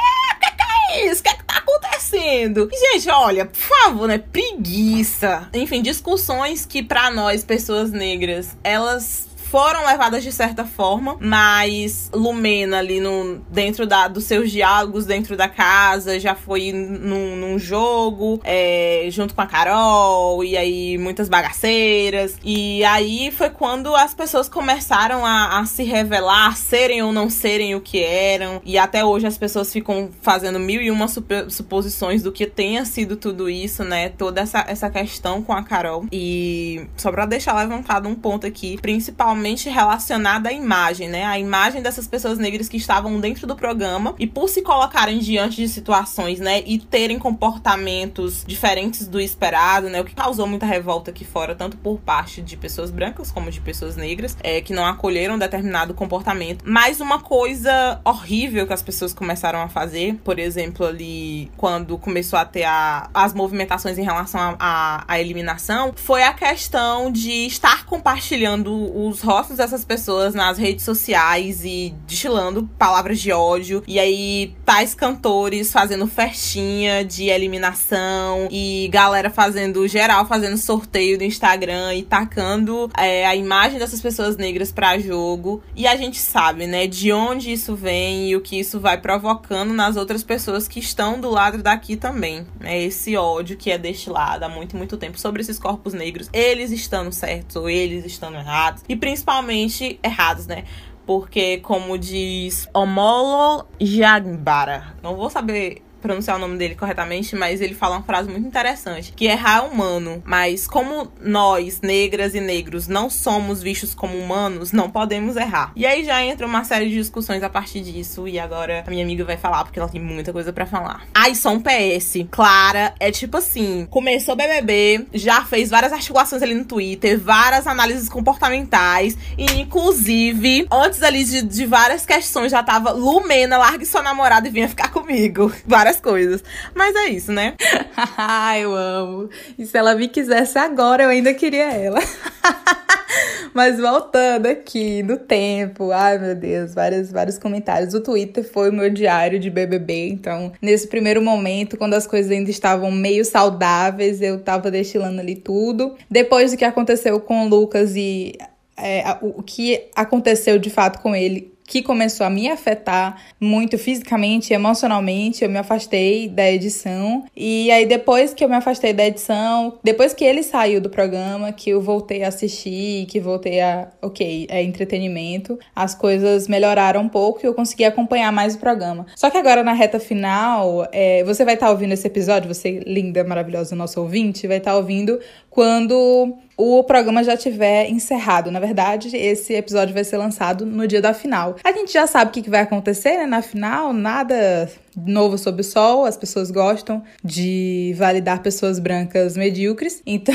é 0.93 1.11
isso? 1.11 1.21
O 1.21 1.25
que, 1.25 1.31
é 1.31 1.35
que 1.35 1.45
tá 1.45 1.59
acontecendo? 1.59 2.69
gente, 2.73 3.11
olha, 3.11 3.47
por 3.47 3.59
favor, 3.59 4.07
né? 4.07 4.19
Preguiça. 4.19 5.49
Enfim, 5.53 5.83
discussões 5.83 6.65
que 6.65 6.83
para 6.83 7.11
nós, 7.11 7.43
pessoas 7.43 7.91
negras, 7.91 8.57
elas 8.63 9.27
foram 9.53 9.85
levadas 9.85 10.23
de 10.23 10.33
certa 10.33 10.65
forma, 10.65 11.19
mas 11.21 12.11
Lumena 12.15 12.79
ali 12.79 13.01
no, 13.01 13.37
dentro 13.51 13.87
da, 13.87 14.09
dos 14.09 14.25
seus 14.25 14.51
diálogos 14.51 15.05
dentro 15.05 15.37
da 15.37 15.47
casa 15.47 16.19
já 16.19 16.35
foi 16.35 16.73
num, 16.73 17.37
num 17.37 17.59
jogo 17.59 18.41
é, 18.45 19.09
junto 19.11 19.35
com 19.35 19.43
a 19.43 19.47
Carol 19.47 20.43
e 20.43 20.57
aí 20.57 20.97
muitas 20.97 21.29
bagaceiras. 21.29 22.39
E 22.43 22.83
aí 22.85 23.31
foi 23.31 23.51
quando 23.51 23.95
as 23.95 24.15
pessoas 24.15 24.49
começaram 24.49 25.23
a, 25.23 25.59
a 25.59 25.67
se 25.67 25.83
revelar, 25.83 26.57
serem 26.57 27.03
ou 27.03 27.13
não 27.13 27.29
serem 27.29 27.75
o 27.75 27.81
que 27.83 28.03
eram. 28.03 28.59
E 28.65 28.79
até 28.79 29.05
hoje 29.05 29.27
as 29.27 29.37
pessoas 29.37 29.71
ficam 29.71 30.09
fazendo 30.23 30.59
mil 30.59 30.81
e 30.81 30.91
uma 30.91 31.09
suposições 31.09 32.23
do 32.23 32.33
que 32.33 32.47
tenha 32.47 32.87
sido 32.87 33.17
tudo 33.17 33.51
isso, 33.51 33.85
né? 33.85 34.09
Toda 34.09 34.41
essa, 34.41 34.65
essa 34.67 34.89
questão 34.89 35.43
com 35.43 35.53
a 35.53 35.63
Carol. 35.63 36.07
E 36.11 36.87
só 36.97 37.13
pra 37.13 37.27
deixar 37.27 37.55
levantado 37.55 38.09
um 38.09 38.15
ponto 38.15 38.47
aqui, 38.47 38.79
principalmente 38.81 39.42
principalmente 39.43 39.69
relacionada 39.69 40.49
à 40.49 40.53
imagem, 40.53 41.09
né? 41.09 41.25
A 41.25 41.39
imagem 41.39 41.83
dessas 41.83 42.07
pessoas 42.07 42.39
negras 42.39 42.69
que 42.69 42.77
estavam 42.77 43.19
dentro 43.21 43.47
do 43.47 43.57
programa 43.57 44.15
e 44.19 44.27
por 44.27 44.49
se 44.49 44.63
colocarem 44.63 45.19
diante 45.19 45.57
de 45.57 45.69
situações, 45.69 46.39
né, 46.39 46.63
e 46.65 46.79
terem 46.79 47.19
comportamentos 47.19 48.45
diferentes 48.47 49.09
do 49.09 49.21
esperado, 49.21 49.89
né? 49.89 50.01
O 50.01 50.05
que 50.05 50.15
causou 50.15 50.47
muita 50.47 50.65
revolta 50.65 51.11
aqui 51.11 51.25
fora, 51.25 51.55
tanto 51.55 51.77
por 51.77 51.99
parte 51.99 52.41
de 52.41 52.57
pessoas 52.57 52.91
brancas 52.91 53.33
como 53.33 53.51
de 53.51 53.61
pessoas 53.61 53.97
negras, 53.97 54.37
é, 54.43 54.61
que 54.61 54.73
não 54.73 54.85
acolheram 54.87 55.37
determinado 55.37 55.93
comportamento. 55.93 56.65
Mas 56.65 57.01
uma 57.01 57.19
coisa 57.19 58.01
horrível 58.05 58.67
que 58.67 58.73
as 58.73 58.83
pessoas 58.83 59.13
começaram 59.13 59.61
a 59.61 59.69
fazer, 59.69 60.15
por 60.23 60.39
exemplo, 60.39 60.87
ali 60.87 61.51
quando 61.57 61.99
começou 61.99 62.39
a 62.39 62.45
ter 62.45 62.65
a, 62.65 63.11
as 63.13 63.35
movimentações 63.35 63.99
em 63.99 64.05
relação 64.05 64.57
à 64.59 65.19
eliminação, 65.19 65.93
foi 65.97 66.23
a 66.23 66.33
questão 66.33 67.11
de 67.11 67.47
estar 67.47 67.87
compartilhando 67.87 68.73
os 69.07 69.23
rostos 69.33 69.57
dessas 69.57 69.83
pessoas 69.83 70.35
nas 70.35 70.59
redes 70.59 70.85
sociais 70.85 71.65
e 71.65 71.95
destilando 72.07 72.69
palavras 72.79 73.19
de 73.19 73.33
ódio. 73.33 73.83
E 73.87 73.99
aí, 73.99 74.55
tais 74.63 74.95
cantores 74.95 75.73
fazendo 75.73 76.07
festinha 76.07 77.03
de 77.03 77.31
eliminação 77.31 78.47
e 78.51 78.91
galera 78.93 79.31
fazendo, 79.31 79.89
geral, 79.89 80.27
fazendo 80.27 80.59
sorteio 80.59 81.17
do 81.17 81.25
Instagram 81.25 81.95
e 81.95 82.03
tacando 82.03 82.91
é, 82.95 83.27
a 83.27 83.35
imagem 83.35 83.79
dessas 83.79 84.03
pessoas 84.03 84.37
negras 84.37 84.71
pra 84.71 84.99
jogo. 84.99 85.63
E 85.75 85.87
a 85.87 85.97
gente 85.97 86.19
sabe, 86.19 86.67
né, 86.67 86.87
de 86.87 87.11
onde 87.11 87.51
isso 87.53 87.75
vem 87.75 88.29
e 88.29 88.37
o 88.37 88.41
que 88.43 88.61
isso 88.61 88.79
vai 88.81 89.01
provocando 89.01 89.73
nas 89.73 89.97
outras 89.97 90.23
pessoas 90.23 90.69
que 90.69 90.79
estão 90.79 91.19
do 91.19 91.31
lado 91.31 91.63
daqui 91.63 91.97
também. 91.97 92.47
Né? 92.61 92.83
Esse 92.83 93.17
ódio 93.17 93.57
que 93.57 93.71
é 93.71 93.79
destilado 93.79 94.45
há 94.45 94.49
muito, 94.49 94.77
muito 94.77 94.99
tempo 94.99 95.19
sobre 95.19 95.41
esses 95.41 95.59
corpos 95.59 95.95
negros, 95.95 96.29
eles 96.35 96.71
estando 96.71 97.11
certos 97.13 97.57
ou 97.57 97.71
eles 97.71 98.05
estando 98.05 98.37
errados. 98.37 98.83
E 98.87 98.95
principalmente 98.95 99.22
principalmente 99.23 99.99
errados, 100.03 100.47
né? 100.47 100.65
Porque, 101.07 101.59
como 101.59 101.97
diz 101.97 102.69
Omolo 102.73 103.67
Jagbara, 103.81 104.95
não 105.03 105.17
vou 105.17 105.31
saber 105.31 105.83
pronunciar 106.03 106.37
o 106.37 106.41
nome 106.41 106.59
dele 106.59 106.75
corretamente, 106.75 107.35
mas 107.37 107.61
ele 107.61 107.75
fala 107.75 107.97
uma 107.97 108.03
frase 108.03 108.29
muito 108.29 108.47
interessante, 108.47 109.13
que 109.15 109.27
errar 109.27 109.59
é 109.59 109.61
humano, 109.61 110.23
mas 110.27 110.67
como 110.67 111.11
nós, 111.21 111.81
negras 111.81 112.35
e 112.35 112.41
negros, 112.41 112.89
não 112.89 113.09
somos 113.09 113.63
vistos 113.63 113.95
como 113.95 114.19
humanos, 114.19 114.73
não 114.73 114.91
podemos 114.91 115.37
errar. 115.37 115.73
E 115.77 115.87
aí 115.87 116.05
já 116.05 116.23
entra 116.23 116.47
uma 116.47 116.65
série 116.65 116.89
de 116.89 116.97
discussões 116.97 117.43
a 117.43 117.49
partir 117.49 117.81
disso, 117.81 118.27
e 118.27 118.39
agora 118.39 118.85
a 118.87 118.91
minha 118.91 119.05
amiga 119.05 119.25
vai 119.25 119.37
falar, 119.37 119.65
porque 119.65 119.79
ela 119.79 119.89
tem 119.89 120.01
muita 120.01 120.33
coisa 120.33 120.53
para 120.53 120.67
falar. 120.67 121.07
Ai, 121.15 121.35
só 121.35 121.51
um 121.51 121.61
PS. 121.61 122.27
Clara 122.31 122.95
é 122.99 123.11
tipo 123.11 123.37
assim, 123.37 123.87
começou 123.89 124.35
BBB, 124.35 125.07
já 125.15 125.45
fez 125.45 125.71
várias 125.71 125.93
articulações 125.93 126.43
ali 126.43 126.55
no 126.55 126.65
Twitter, 126.65 127.19
várias 127.19 127.67
análises 127.67 128.09
comportamentais, 128.09 129.17
e 129.39 129.61
inclusive, 129.61 130.67
antes 130.71 131.03
ali 131.03 131.25
de, 131.25 131.43
de 131.43 131.67
várias 131.67 132.05
questões, 132.05 132.51
já 132.51 132.63
tava 132.63 132.91
Lumena, 132.91 133.59
largue 133.59 133.87
sua 133.87 134.03
namorada 134.03 134.49
e 134.49 134.51
vinha 134.51 134.69
ficar 134.69 134.91
comigo. 134.91 135.53
Várias 135.67 135.92
várias 135.93 136.01
coisas. 136.01 136.45
Mas 136.75 136.95
é 136.97 137.09
isso, 137.09 137.33
né? 137.33 137.55
eu 138.61 138.75
amo. 138.75 139.29
E 139.59 139.67
se 139.67 139.77
ela 139.77 139.95
me 139.95 140.09
quisesse 140.09 140.59
agora, 140.59 141.05
eu 141.05 141.11
ainda 141.11 141.35
queria 141.35 141.71
ela. 141.73 142.01
Mas 143.53 143.79
voltando 143.79 144.47
aqui 144.47 145.03
no 145.03 145.19
tempo, 145.19 145.93
ai 145.93 146.19
meu 146.19 146.35
Deus, 146.35 146.73
vários, 146.73 147.13
vários 147.13 147.37
comentários. 147.37 147.93
O 147.93 148.01
Twitter 148.01 148.43
foi 148.43 148.71
o 148.71 148.73
meu 148.73 148.89
diário 148.89 149.39
de 149.39 149.51
BBB, 149.51 150.09
então 150.09 150.53
nesse 150.63 150.89
primeiro 150.89 151.21
momento, 151.21 151.77
quando 151.77 151.93
as 151.93 152.07
coisas 152.07 152.31
ainda 152.31 152.51
estavam 152.51 152.91
meio 152.91 153.23
saudáveis, 153.27 154.23
eu 154.23 154.41
tava 154.41 154.71
destilando 154.71 155.21
ali 155.21 155.37
tudo. 155.37 155.95
Depois 156.11 156.53
do 156.53 156.57
que 156.57 156.65
aconteceu 156.65 157.21
com 157.21 157.45
o 157.45 157.49
Lucas 157.49 157.95
e 157.95 158.39
é, 158.75 159.19
o 159.21 159.43
que 159.43 159.91
aconteceu 159.95 160.59
de 160.59 160.71
fato 160.71 161.03
com 161.03 161.15
ele 161.15 161.53
que 161.73 161.81
começou 161.81 162.27
a 162.27 162.29
me 162.29 162.51
afetar 162.51 163.17
muito 163.41 163.79
fisicamente 163.79 164.51
e 164.51 164.55
emocionalmente. 164.55 165.43
Eu 165.43 165.49
me 165.49 165.57
afastei 165.57 166.29
da 166.29 166.51
edição. 166.51 167.25
E 167.35 167.71
aí, 167.71 167.87
depois 167.87 168.35
que 168.35 168.45
eu 168.45 168.49
me 168.51 168.57
afastei 168.57 168.93
da 168.93 169.07
edição, 169.07 169.79
depois 169.83 170.13
que 170.13 170.23
ele 170.23 170.43
saiu 170.43 170.83
do 170.83 170.91
programa, 170.91 171.51
que 171.51 171.71
eu 171.71 171.81
voltei 171.81 172.25
a 172.25 172.29
assistir, 172.29 173.07
que 173.07 173.19
voltei 173.19 173.63
a. 173.63 173.89
Ok, 174.03 174.47
é 174.51 174.63
entretenimento, 174.63 175.59
as 175.75 175.95
coisas 175.95 176.47
melhoraram 176.47 177.01
um 177.01 177.09
pouco 177.09 177.41
e 177.43 177.47
eu 177.47 177.55
consegui 177.55 177.87
acompanhar 177.87 178.31
mais 178.31 178.55
o 178.55 178.59
programa. 178.59 179.07
Só 179.17 179.31
que 179.31 179.39
agora, 179.39 179.63
na 179.63 179.73
reta 179.73 179.99
final, 179.99 180.87
é, 180.93 181.25
você 181.25 181.43
vai 181.43 181.55
estar 181.55 181.69
tá 181.69 181.73
ouvindo 181.73 181.93
esse 181.93 182.07
episódio, 182.07 182.53
você, 182.53 182.81
linda, 182.87 183.25
maravilhosa, 183.25 183.75
nosso 183.75 183.99
ouvinte, 183.99 184.47
vai 184.47 184.59
estar 184.59 184.73
tá 184.73 184.77
ouvindo 184.77 185.19
quando 185.53 186.35
o 186.57 186.83
programa 186.83 187.23
já 187.23 187.37
tiver 187.37 187.91
encerrado. 187.91 188.51
Na 188.51 188.59
verdade, 188.59 189.15
esse 189.15 189.53
episódio 189.53 189.93
vai 189.93 190.03
ser 190.03 190.17
lançado 190.17 190.65
no 190.65 190.89
dia 190.89 191.01
da 191.01 191.13
final. 191.13 191.57
A 191.63 191.73
gente 191.73 191.93
já 191.93 192.07
sabe 192.07 192.31
o 192.31 192.43
que 192.43 192.49
vai 192.49 192.61
acontecer 192.61 193.19
né? 193.19 193.27
na 193.27 193.43
final, 193.43 193.93
nada 193.93 194.71
novo 194.97 195.39
sob 195.39 195.61
o 195.61 195.65
sol, 195.65 196.05
as 196.05 196.17
pessoas 196.17 196.51
gostam 196.51 197.03
de 197.25 197.95
validar 197.97 198.43
pessoas 198.43 198.79
brancas 198.79 199.37
medíocres. 199.37 200.03
Então, 200.15 200.35